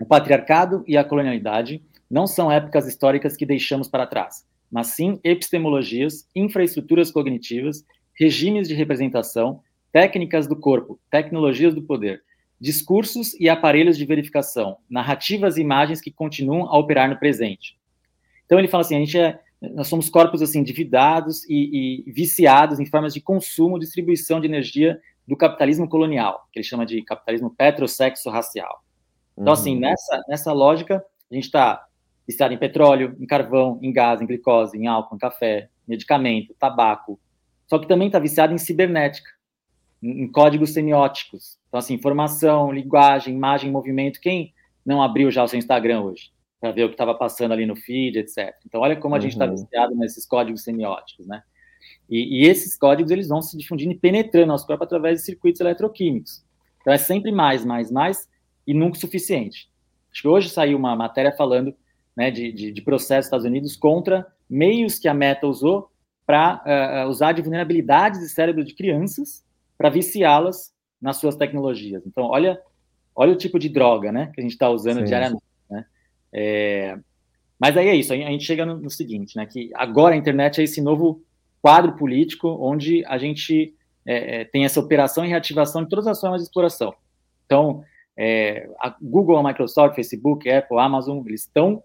O 0.00 0.06
patriarcado 0.06 0.85
e 0.87 0.96
a 0.96 1.04
colonialidade 1.04 1.83
não 2.09 2.26
são 2.26 2.50
épocas 2.50 2.87
históricas 2.87 3.37
que 3.37 3.44
deixamos 3.44 3.88
para 3.88 4.06
trás, 4.06 4.46
mas 4.70 4.88
sim 4.88 5.20
epistemologias, 5.22 6.28
infraestruturas 6.35 7.11
cognitivas, 7.11 7.85
regimes 8.14 8.68
de 8.68 8.74
representação, 8.74 9.61
técnicas 9.92 10.47
do 10.47 10.57
corpo, 10.57 10.99
tecnologias 11.11 11.74
do 11.74 11.82
poder, 11.82 12.22
discursos 12.61 13.34
e 13.40 13.48
aparelhos 13.48 13.96
de 13.96 14.04
verificação, 14.04 14.76
narrativas 14.88 15.56
e 15.56 15.62
imagens 15.62 16.00
que 16.00 16.11
continuam 16.11 16.66
a 16.66 16.78
operar 16.78 17.08
no 17.08 17.18
presente. 17.18 17.78
Então 18.44 18.58
ele 18.58 18.68
fala 18.68 18.82
assim, 18.82 18.96
a 18.96 18.98
gente 18.98 19.18
é, 19.18 19.40
nós 19.61 19.88
somos 19.88 20.11
corpos 20.11 20.42
assim 20.42 20.61
endividados 20.61 21.44
e, 21.48 22.04
e 22.06 22.12
viciados 22.12 22.78
em 22.78 22.86
formas 22.86 23.14
de 23.14 23.20
consumo, 23.20 23.78
distribuição 23.78 24.40
de 24.40 24.46
energia 24.46 25.00
do 25.26 25.36
capitalismo 25.36 25.88
colonial, 25.88 26.48
que 26.52 26.58
ele 26.58 26.66
chama 26.66 26.84
de 26.84 27.02
capitalismo 27.02 27.50
petrosexo 27.50 28.28
racial. 28.30 28.82
Então, 29.38 29.52
assim, 29.52 29.76
uhum. 29.76 29.76
assim, 29.76 29.80
nessa, 29.80 30.24
nessa 30.28 30.52
lógica, 30.52 31.04
a 31.30 31.34
gente 31.34 31.44
está 31.44 31.86
viciado 32.26 32.52
em 32.52 32.58
petróleo, 32.58 33.16
em 33.18 33.26
carvão, 33.26 33.78
em 33.82 33.92
gás, 33.92 34.20
em 34.20 34.26
glicose, 34.26 34.76
em 34.76 34.86
álcool, 34.86 35.14
em 35.14 35.18
café, 35.18 35.68
medicamento, 35.86 36.54
tabaco. 36.58 37.18
Só 37.66 37.78
que 37.78 37.88
também 37.88 38.08
está 38.08 38.18
viciado 38.18 38.52
em 38.52 38.58
cibernética, 38.58 39.30
em, 40.03 40.26
códigos 40.30 40.72
semióticos. 40.72 41.59
Então, 41.68 41.78
assim, 41.78 41.94
informação, 41.94 42.72
linguagem, 42.72 43.34
imagem, 43.34 43.70
movimento. 43.70 44.20
Quem 44.20 44.55
não 44.84 45.03
abriu 45.03 45.30
já 45.30 45.42
o 45.42 45.48
seu 45.48 45.59
Instagram 45.59 46.03
hoje 46.03 46.30
para 46.61 46.72
ver 46.72 46.84
o 46.84 46.88
que 46.88 46.94
estava 46.94 47.14
passando 47.14 47.53
ali 47.53 47.64
no 47.64 47.74
feed, 47.74 48.18
etc. 48.18 48.55
Então, 48.66 48.80
olha 48.80 48.96
como 48.96 49.14
a 49.14 49.18
tá 49.18 49.24
uhum. 49.24 49.30
gente 49.30 49.32
está 49.32 49.46
viciado 49.46 49.94
nesses 49.96 50.26
códigos 50.26 50.62
semióticos, 50.62 51.26
né? 51.26 51.42
E, 52.09 52.42
e, 52.42 52.46
esses 52.46 52.76
códigos 52.76 53.11
eles 53.11 53.28
vão 53.28 53.40
se 53.40 53.57
difundindo 53.57 53.92
e 53.92 53.98
penetrando 53.98 54.48
nosso 54.48 54.66
corpo 54.66 54.84
através 54.84 55.20
de 55.20 55.24
circuitos 55.24 55.61
eletroquímicos. 55.61 56.44
Então, 56.80 56.92
é 56.92 56.98
sempre 56.98 57.32
mais, 57.32 57.64
mais, 57.64 57.90
mais 57.90 58.28
e 58.66 58.74
nunca 58.74 58.96
o 58.96 59.01
suficiente. 59.01 59.70
Acho 60.12 60.22
que 60.22 60.28
hoje 60.28 60.51
saiu 60.51 60.76
uma 60.76 60.94
matéria 60.94 61.32
falando 61.32 61.74
né, 62.16 62.30
de, 62.30 62.53
de, 62.53 62.72
de 62.72 62.82
processos 62.82 63.20
dos 63.20 63.26
Estados 63.26 63.46
Unidos 63.46 63.76
contra 63.76 64.26
meios 64.48 64.98
que 64.98 65.09
a 65.09 65.14
Meta 65.14 65.46
usou 65.46 65.90
para 66.26 67.05
uh, 67.07 67.09
usar 67.09 67.32
de 67.32 67.42
vulnerabilidades 67.42 68.20
de 68.20 68.28
cérebro 68.28 68.64
de 68.64 68.74
crianças 68.74 69.44
para 69.81 69.89
viciá-las 69.89 70.74
nas 71.01 71.16
suas 71.16 71.37
tecnologias. 71.37 72.07
Então, 72.07 72.24
olha, 72.24 72.61
olha 73.16 73.33
o 73.33 73.37
tipo 73.37 73.59
de 73.59 73.70
droga, 73.70 74.12
né, 74.12 74.31
que 74.35 74.39
a 74.39 74.43
gente 74.43 74.53
está 74.53 74.68
usando 74.68 74.99
Sim. 74.99 75.05
diariamente. 75.05 75.43
Né? 75.70 75.87
É, 76.31 76.99
mas 77.59 77.78
aí 77.78 77.89
é 77.89 77.97
isso. 77.97 78.12
A 78.12 78.16
gente 78.16 78.45
chega 78.45 78.66
no, 78.66 78.76
no, 78.76 78.91
seguinte, 78.91 79.39
né, 79.39 79.47
que 79.47 79.70
agora 79.72 80.14
a 80.14 80.18
internet 80.18 80.61
é 80.61 80.64
esse 80.64 80.83
novo 80.83 81.22
quadro 81.62 81.97
político 81.97 82.47
onde 82.61 83.03
a 83.07 83.16
gente 83.16 83.74
é, 84.05 84.43
é 84.43 84.45
tem 84.45 84.66
essa 84.66 84.78
operação 84.78 85.24
e 85.24 85.28
reativação 85.28 85.83
de 85.83 85.89
todas 85.89 86.07
as 86.07 86.20
formas 86.20 86.43
de 86.43 86.49
exploração. 86.49 86.95
Então, 87.47 87.83
é, 88.14 88.68
a 88.78 88.95
Google, 89.01 89.39
a 89.39 89.43
Microsoft, 89.43 89.95
Facebook, 89.95 90.47
Apple, 90.51 90.78
Amazon, 90.78 91.22
eles 91.26 91.45
estão 91.45 91.83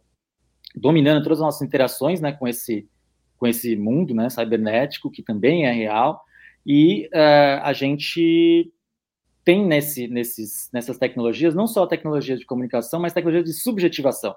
dominando 0.75 1.23
todas 1.23 1.39
as 1.39 1.45
nossas 1.45 1.61
interações, 1.61 2.19
né, 2.19 2.33
com 2.33 2.45
esse 2.45 2.89
com 3.37 3.47
esse 3.47 3.73
mundo, 3.77 4.13
né, 4.13 4.29
cibernético, 4.29 5.09
que 5.09 5.23
também 5.23 5.65
é 5.65 5.71
real, 5.71 6.24
e 6.65 7.07
uh, 7.13 7.61
a 7.61 7.73
gente 7.73 8.71
tem 9.43 9.63
nesse, 9.63 10.07
nesses, 10.07 10.69
nessas 10.73 10.97
tecnologias 10.97 11.53
não 11.53 11.67
só 11.67 11.85
tecnologias 11.85 12.39
de 12.39 12.45
comunicação, 12.45 12.99
mas 12.99 13.13
tecnologias 13.13 13.45
de 13.45 13.53
subjetivação. 13.53 14.35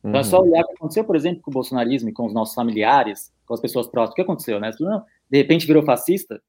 Então 0.00 0.12
uhum. 0.12 0.18
é 0.18 0.24
só 0.24 0.40
uhum. 0.40 0.48
olhar 0.48 0.62
o 0.62 0.66
que 0.66 0.74
aconteceu, 0.74 1.04
por 1.04 1.14
exemplo, 1.14 1.40
com 1.42 1.50
o 1.50 1.54
bolsonarismo 1.54 2.08
e 2.08 2.12
com 2.12 2.26
os 2.26 2.34
nossos 2.34 2.54
familiares, 2.54 3.32
com 3.46 3.54
as 3.54 3.60
pessoas 3.60 3.86
próximas. 3.86 4.12
O 4.12 4.16
que 4.16 4.22
aconteceu, 4.22 4.58
né? 4.58 4.70
Não, 4.80 5.04
de 5.30 5.38
repente 5.38 5.66
virou 5.66 5.84
fascista. 5.84 6.42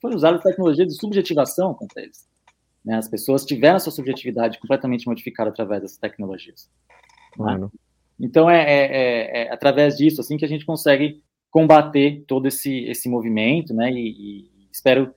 Foi 0.00 0.14
usada 0.14 0.38
tecnologia 0.38 0.84
de 0.84 0.94
subjetivação 0.94 1.72
contra 1.74 2.02
eles. 2.02 2.28
Né? 2.84 2.96
As 2.96 3.08
pessoas 3.08 3.44
tiveram 3.44 3.76
a 3.76 3.80
sua 3.80 3.92
subjetividade 3.92 4.58
completamente 4.58 5.06
modificada 5.06 5.50
através 5.50 5.82
dessas 5.82 5.98
tecnologias. 5.98 6.68
Né? 7.38 7.68
Então 8.18 8.50
é, 8.50 8.62
é, 8.62 8.84
é, 8.84 9.42
é, 9.42 9.52
através 9.52 9.96
disso 9.96 10.20
assim 10.20 10.36
que 10.36 10.44
a 10.44 10.48
gente 10.48 10.66
consegue 10.66 11.22
combater 11.50 12.24
todo 12.26 12.46
esse, 12.46 12.84
esse 12.84 13.08
movimento, 13.08 13.72
né? 13.72 13.92
E, 13.92 14.08
e 14.08 14.53
espero 14.74 15.14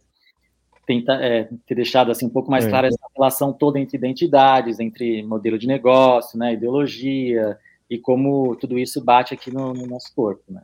tentar 0.86 1.22
é, 1.22 1.50
ter 1.66 1.76
deixado 1.76 2.12
assim 2.12 2.28
um 2.28 2.30
pouco 2.30 2.50
mais 2.50 2.66
é. 2.66 2.70
clara 2.70 2.88
essa 2.88 2.98
relação 3.16 3.52
toda 3.52 3.80
entre 3.80 3.98
identidades, 3.98 4.80
entre 4.80 5.24
modelo 5.24 5.58
de 5.58 5.68
negócio, 5.68 6.40
né, 6.40 6.54
ideologia 6.54 7.58
e 7.90 7.98
como 7.98 8.56
tudo 8.56 8.78
isso 8.78 9.04
bate 9.04 9.34
aqui 9.34 9.54
no, 9.54 9.74
no 9.74 9.88
nosso 9.88 10.14
corpo, 10.16 10.44
né? 10.48 10.62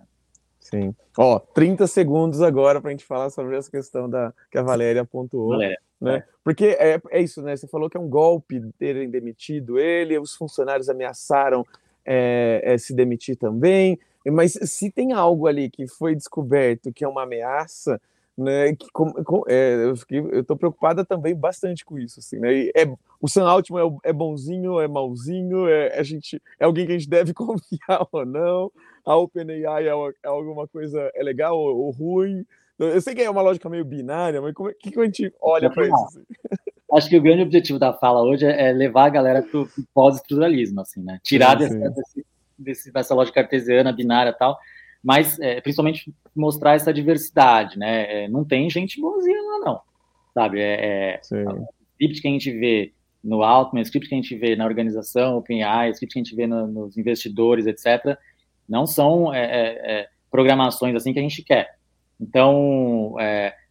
Sim. 0.60 0.96
Ó, 1.18 1.40
30 1.40 1.88
segundos 1.88 2.42
agora 2.42 2.80
para 2.80 2.90
a 2.90 2.92
gente 2.92 3.04
falar 3.04 3.30
sobre 3.30 3.58
essa 3.58 3.70
questão 3.70 4.10
da 4.10 4.34
que 4.50 4.58
a 4.58 4.62
Valéria 4.64 5.04
pontuou. 5.04 5.50
Valéria. 5.50 5.80
Né? 6.00 6.18
É. 6.18 6.24
Porque 6.42 6.66
é, 6.80 7.02
é 7.12 7.22
isso, 7.22 7.42
né? 7.42 7.56
Você 7.56 7.68
falou 7.68 7.90
que 7.90 7.98
é 7.98 8.00
um 8.00 8.10
golpe 8.10 8.62
terem 8.80 9.10
demitido 9.10 9.78
ele, 9.78 10.18
os 10.18 10.36
funcionários 10.36 10.90
ameaçaram 10.90 11.66
é, 12.06 12.62
é, 12.64 12.78
se 12.78 12.94
demitir 12.94 13.36
também. 13.36 14.00
Mas 14.26 14.54
se 14.54 14.90
tem 14.90 15.12
algo 15.12 15.48
ali 15.48 15.70
que 15.70 15.86
foi 15.86 16.16
descoberto 16.16 16.94
que 16.94 17.04
é 17.04 17.08
uma 17.08 17.24
ameaça, 17.24 18.00
né? 18.38 18.76
Que, 18.76 18.88
com, 18.92 19.12
com, 19.24 19.44
é, 19.48 19.86
eu 19.86 19.96
fiquei, 19.96 20.20
eu 20.20 20.44
tô 20.44 20.56
preocupada 20.56 21.06
também 21.06 21.36
bastante 21.36 21.86
com 21.86 21.98
isso, 21.98 22.20
assim, 22.20 22.40
né? 22.40 22.68
É, 22.76 22.86
o 23.22 23.28
Sam 23.28 23.48
Altman 23.48 24.00
é, 24.04 24.10
é 24.10 24.14
bonzinho, 24.14 24.80
é 24.80 24.88
malzinho, 24.88 25.68
é, 25.68 25.98
a 25.98 26.04
gente, 26.04 26.42
é 26.60 26.66
alguém 26.66 26.86
que 26.86 26.92
a 26.94 26.98
gente 26.98 27.10
deve 27.10 27.34
confiar 27.34 28.08
ou 28.12 28.26
não. 28.26 28.72
A 29.06 29.16
OpenAI 29.16 29.88
é, 29.88 29.92
é 29.92 30.28
alguma 30.28 30.68
coisa 30.68 31.12
é 31.14 31.24
legal 31.24 31.58
ou, 31.58 31.86
ou, 31.86 31.92
ruim. 31.92 32.46
Eu 32.80 33.00
sei 33.02 33.14
que 33.14 33.22
é 33.22 33.30
uma 33.30 33.42
lógica 33.42 33.70
meio 33.70 33.86
binária, 33.86 34.42
mas 34.42 34.54
como 34.54 34.70
é 34.70 34.74
que, 34.74 34.92
que 34.92 35.00
a 35.00 35.06
gente 35.06 35.34
olha 35.40 35.70
para 35.70 35.86
isso? 35.86 36.06
Assim? 36.06 36.24
Acho 36.94 37.10
que 37.10 37.18
o 37.18 37.22
grande 37.22 37.42
objetivo 37.42 37.80
da 37.80 37.92
fala 37.92 38.22
hoje 38.22 38.46
é 38.46 38.72
levar 38.72 39.06
a 39.06 39.10
galera 39.10 39.42
para 39.42 39.62
o 39.62 39.68
pós-estruturalismo, 39.96 40.80
assim, 40.80 41.02
né? 41.02 41.20
Tirar 41.24 41.60
sim, 41.60 41.70
sim. 41.70 41.80
Dessa, 41.80 42.04
desse, 42.58 42.92
dessa 42.92 43.16
lógica 43.16 43.42
artesiana, 43.42 43.92
binária 43.92 44.30
e 44.30 44.38
tal, 44.38 44.60
mas 45.04 45.38
é, 45.40 45.60
principalmente 45.60 46.14
mostrar 46.36 46.76
essa 46.76 46.94
diversidade, 46.94 47.78
né? 47.78 48.24
É, 48.24 48.28
não 48.30 48.46
tem 48.46 48.70
gente 48.70 49.02
bonzinha 49.02 49.42
lá, 49.42 49.60
não, 49.60 49.82
sabe? 50.34 50.62
É, 50.62 51.16
é 51.16 51.22
o 51.22 51.68
script 51.92 52.22
que 52.22 52.28
a 52.28 52.32
gente 52.32 52.52
vê 52.52 52.94
no 53.24 53.44
Altman, 53.44 53.82
o 53.82 53.84
script 53.84 54.08
que 54.08 54.16
a 54.16 54.18
gente 54.18 54.36
vê 54.36 54.56
na 54.56 54.66
organização 54.66 55.38
OpenAI, 55.38 55.90
o 55.90 55.92
script 55.92 56.14
que 56.14 56.20
a 56.20 56.24
gente 56.24 56.36
vê 56.36 56.48
no, 56.48 56.68
nos 56.68 56.98
investidores, 56.98 57.66
etc., 57.66 58.18
não 58.68 58.86
são 58.88 59.34
é, 59.34 59.42
é, 59.44 60.08
programações 60.32 60.96
assim 60.96 61.12
que 61.12 61.20
a 61.20 61.22
gente 61.22 61.44
quer. 61.44 61.78
Então, 62.20 63.16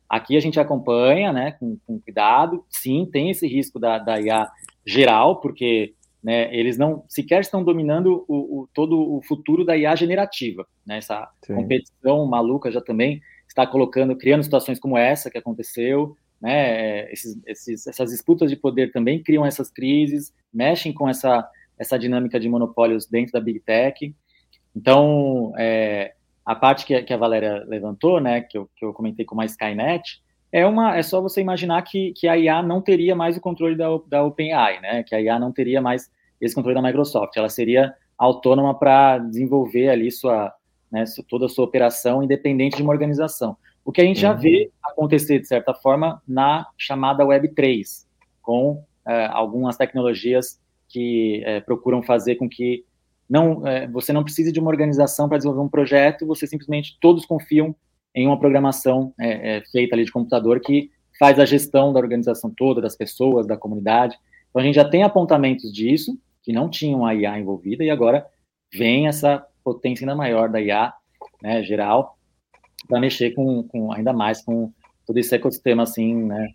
aqui 0.08 0.36
a 0.36 0.40
gente 0.40 0.60
acompanha, 0.60 1.32
né, 1.32 1.52
com, 1.52 1.78
com, 1.86 1.98
cuidado. 1.98 2.62
Sim, 2.68 3.08
tem 3.10 3.30
esse 3.30 3.46
risco 3.46 3.78
da, 3.78 3.98
da 3.98 4.20
IA 4.20 4.50
geral, 4.84 5.40
porque 5.40 5.94
né, 6.22 6.54
eles 6.54 6.78
não 6.78 7.04
sequer 7.08 7.40
estão 7.40 7.64
dominando 7.64 8.24
o, 8.28 8.60
o, 8.60 8.68
todo 8.72 8.96
o 8.98 9.20
futuro 9.22 9.64
da 9.64 9.76
IA 9.76 9.96
generativa. 9.96 10.66
Né, 10.86 10.98
essa 10.98 11.28
Sim. 11.44 11.54
competição 11.54 12.24
maluca 12.26 12.70
já 12.70 12.80
também 12.80 13.20
está 13.48 13.66
colocando, 13.66 14.16
criando 14.16 14.44
situações 14.44 14.78
como 14.78 14.96
essa 14.96 15.30
que 15.30 15.38
aconteceu. 15.38 16.16
Né, 16.40 17.12
esses, 17.12 17.40
esses, 17.46 17.86
essas 17.86 18.10
disputas 18.10 18.50
de 18.50 18.56
poder 18.56 18.92
também 18.92 19.22
criam 19.22 19.46
essas 19.46 19.70
crises, 19.70 20.32
mexem 20.52 20.92
com 20.92 21.08
essa, 21.08 21.48
essa 21.78 21.98
dinâmica 21.98 22.38
de 22.38 22.48
monopólios 22.48 23.06
dentro 23.06 23.32
da 23.32 23.40
Big 23.40 23.60
Tech. 23.60 24.14
Então, 24.74 25.52
é, 25.58 26.14
a 26.44 26.54
parte 26.54 26.84
que, 26.84 27.00
que, 27.02 27.12
a 27.12 27.16
Valéria 27.16 27.64
levantou, 27.66 28.20
né, 28.20 28.40
que 28.40 28.58
eu, 28.58 28.68
que 28.76 28.84
eu 28.84 28.92
comentei 28.92 29.24
com 29.24 29.40
a 29.40 29.44
Skynet, 29.44 30.22
é 30.52 30.66
uma 30.66 30.96
é 30.96 31.02
só 31.02 31.20
você 31.20 31.40
imaginar 31.40 31.80
que, 31.82 32.12
que 32.12 32.28
a 32.28 32.36
IA 32.36 32.62
não 32.62 32.82
teria 32.82 33.16
mais 33.16 33.36
o 33.36 33.40
controle 33.40 33.74
da, 33.74 33.88
da 34.06 34.22
OpenAI, 34.22 34.80
né? 34.80 35.02
Que 35.02 35.14
a 35.14 35.20
IA 35.20 35.38
não 35.38 35.50
teria 35.50 35.80
mais 35.80 36.10
esse 36.40 36.54
controle 36.54 36.74
da 36.74 36.82
Microsoft. 36.82 37.36
Ela 37.36 37.48
seria 37.48 37.94
autônoma 38.18 38.78
para 38.78 39.18
desenvolver 39.18 39.88
ali 39.88 40.10
sua, 40.10 40.52
né, 40.90 41.04
toda 41.28 41.46
a 41.46 41.48
sua 41.48 41.64
operação 41.64 42.22
independente 42.22 42.76
de 42.76 42.82
uma 42.82 42.92
organização. 42.92 43.56
O 43.84 43.90
que 43.90 44.00
a 44.00 44.04
gente 44.04 44.16
uhum. 44.18 44.22
já 44.22 44.32
vê 44.32 44.70
acontecer, 44.84 45.40
de 45.40 45.48
certa 45.48 45.74
forma, 45.74 46.22
na 46.28 46.68
chamada 46.76 47.24
Web3, 47.24 48.06
com 48.40 48.84
é, 49.06 49.26
algumas 49.26 49.76
tecnologias 49.76 50.60
que 50.88 51.42
é, 51.44 51.60
procuram 51.60 52.02
fazer 52.02 52.36
com 52.36 52.48
que 52.48 52.84
não, 53.28 53.66
é, 53.66 53.88
você 53.88 54.12
não 54.12 54.22
precise 54.22 54.52
de 54.52 54.60
uma 54.60 54.70
organização 54.70 55.28
para 55.28 55.38
desenvolver 55.38 55.64
um 55.64 55.68
projeto, 55.68 56.26
você 56.26 56.46
simplesmente, 56.46 56.98
todos 57.00 57.24
confiam 57.24 57.74
em 58.14 58.26
uma 58.26 58.38
programação 58.38 59.12
é, 59.18 59.56
é, 59.56 59.60
feita 59.70 59.94
ali 59.94 60.04
de 60.04 60.12
computador 60.12 60.60
que 60.60 60.90
faz 61.18 61.38
a 61.38 61.44
gestão 61.44 61.92
da 61.92 62.00
organização 62.00 62.50
toda, 62.50 62.80
das 62.80 62.96
pessoas, 62.96 63.46
da 63.46 63.56
comunidade. 63.56 64.18
Então 64.50 64.60
a 64.60 64.64
gente 64.64 64.74
já 64.74 64.88
tem 64.88 65.02
apontamentos 65.02 65.72
disso, 65.72 66.18
que 66.42 66.52
não 66.52 66.68
tinham 66.68 67.06
a 67.06 67.14
IA 67.14 67.38
envolvida, 67.38 67.84
e 67.84 67.90
agora 67.90 68.26
vem 68.72 69.06
essa 69.06 69.46
potência 69.62 70.04
ainda 70.04 70.16
maior 70.16 70.48
da 70.48 70.60
IA 70.60 70.92
né, 71.40 71.62
geral 71.62 72.18
para 72.88 73.00
mexer 73.00 73.30
com, 73.30 73.62
com, 73.64 73.92
ainda 73.92 74.12
mais 74.12 74.42
com 74.42 74.72
todo 75.06 75.16
esse 75.18 75.34
ecossistema 75.34 75.84
assim, 75.84 76.14
né, 76.24 76.48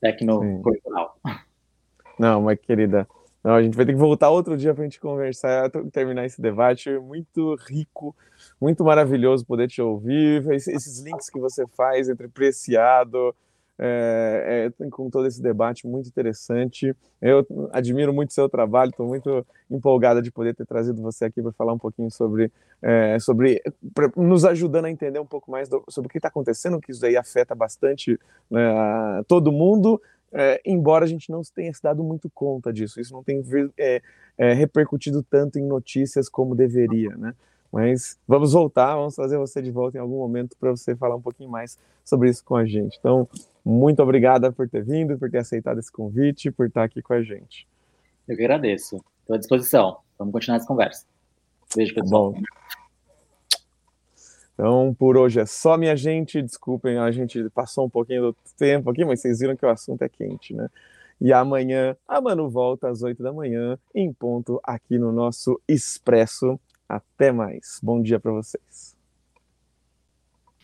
tecnocultural. 0.00 1.18
Não, 2.18 2.42
mas 2.42 2.58
querida, 2.60 3.06
não, 3.46 3.54
a 3.54 3.62
gente 3.62 3.76
vai 3.76 3.86
ter 3.86 3.92
que 3.92 3.98
voltar 3.98 4.28
outro 4.28 4.56
dia 4.56 4.74
para 4.74 4.82
a 4.82 4.86
gente 4.86 4.98
conversar, 4.98 5.70
terminar 5.92 6.26
esse 6.26 6.42
debate 6.42 6.90
muito 6.98 7.54
rico, 7.68 8.12
muito 8.60 8.82
maravilhoso 8.82 9.46
poder 9.46 9.68
te 9.68 9.80
ouvir, 9.80 10.44
esses 10.50 10.98
links 10.98 11.30
que 11.30 11.38
você 11.38 11.64
faz 11.76 12.08
entre 12.08 12.26
Preciado, 12.26 13.32
é, 13.78 14.72
é, 14.80 14.90
com 14.90 15.08
todo 15.08 15.28
esse 15.28 15.40
debate 15.40 15.86
muito 15.86 16.08
interessante. 16.08 16.92
Eu 17.22 17.46
admiro 17.72 18.12
muito 18.12 18.32
seu 18.32 18.48
trabalho, 18.48 18.90
estou 18.90 19.06
muito 19.06 19.46
empolgada 19.70 20.20
de 20.20 20.32
poder 20.32 20.52
ter 20.52 20.66
trazido 20.66 21.00
você 21.00 21.26
aqui 21.26 21.40
para 21.40 21.52
falar 21.52 21.72
um 21.72 21.78
pouquinho 21.78 22.10
sobre, 22.10 22.50
é, 22.82 23.16
sobre 23.20 23.62
nos 24.16 24.44
ajudando 24.44 24.86
a 24.86 24.90
entender 24.90 25.20
um 25.20 25.26
pouco 25.26 25.52
mais 25.52 25.68
do, 25.68 25.84
sobre 25.88 26.08
o 26.08 26.10
que 26.10 26.18
está 26.18 26.28
acontecendo, 26.28 26.80
que 26.80 26.90
isso 26.90 27.06
aí 27.06 27.16
afeta 27.16 27.54
bastante 27.54 28.18
né, 28.50 29.22
todo 29.28 29.52
mundo, 29.52 30.02
é, 30.38 30.60
embora 30.66 31.06
a 31.06 31.08
gente 31.08 31.30
não 31.30 31.40
tenha 31.42 31.72
se 31.72 31.82
dado 31.82 32.04
muito 32.04 32.28
conta 32.28 32.70
disso, 32.70 33.00
isso 33.00 33.14
não 33.14 33.24
tem 33.24 33.42
é, 33.78 34.02
é, 34.36 34.52
repercutido 34.52 35.22
tanto 35.22 35.58
em 35.58 35.64
notícias 35.64 36.28
como 36.28 36.54
deveria, 36.54 37.16
né? 37.16 37.34
Mas 37.72 38.18
vamos 38.28 38.52
voltar, 38.52 38.94
vamos 38.96 39.14
trazer 39.14 39.38
você 39.38 39.62
de 39.62 39.70
volta 39.70 39.96
em 39.96 40.00
algum 40.00 40.18
momento 40.18 40.54
para 40.60 40.70
você 40.70 40.94
falar 40.94 41.16
um 41.16 41.22
pouquinho 41.22 41.50
mais 41.50 41.78
sobre 42.04 42.28
isso 42.28 42.44
com 42.44 42.54
a 42.54 42.66
gente. 42.66 42.98
Então, 42.98 43.26
muito 43.64 44.02
obrigada 44.02 44.52
por 44.52 44.68
ter 44.68 44.84
vindo, 44.84 45.18
por 45.18 45.30
ter 45.30 45.38
aceitado 45.38 45.78
esse 45.78 45.90
convite, 45.90 46.50
por 46.50 46.66
estar 46.66 46.84
aqui 46.84 47.00
com 47.00 47.14
a 47.14 47.22
gente. 47.22 47.66
Eu 48.28 48.36
que 48.36 48.42
agradeço. 48.42 49.02
Estou 49.20 49.36
à 49.36 49.38
disposição. 49.38 49.98
Vamos 50.18 50.32
continuar 50.32 50.58
essa 50.58 50.66
conversa. 50.66 51.06
Beijo, 51.74 51.94
pessoal. 51.94 52.32
Bom. 52.32 52.42
Então, 54.58 54.96
por 54.98 55.18
hoje 55.18 55.38
é 55.38 55.44
só, 55.44 55.76
minha 55.76 55.94
gente. 55.94 56.40
Desculpem, 56.40 56.96
a 56.96 57.10
gente 57.10 57.50
passou 57.50 57.84
um 57.84 57.90
pouquinho 57.90 58.22
do 58.22 58.36
tempo 58.56 58.90
aqui, 58.90 59.04
mas 59.04 59.20
vocês 59.20 59.38
viram 59.38 59.54
que 59.54 59.66
o 59.66 59.68
assunto 59.68 60.00
é 60.00 60.08
quente, 60.08 60.54
né? 60.54 60.70
E 61.20 61.30
amanhã 61.30 61.94
a 62.08 62.20
Manu 62.22 62.48
volta 62.48 62.88
às 62.88 63.02
8 63.02 63.22
da 63.22 63.32
manhã, 63.32 63.78
em 63.94 64.10
ponto, 64.12 64.58
aqui 64.64 64.98
no 64.98 65.12
nosso 65.12 65.60
Expresso. 65.68 66.58
Até 66.88 67.32
mais. 67.32 67.80
Bom 67.82 68.00
dia 68.00 68.18
para 68.18 68.32
vocês. 68.32 68.96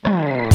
Ah. 0.02 0.48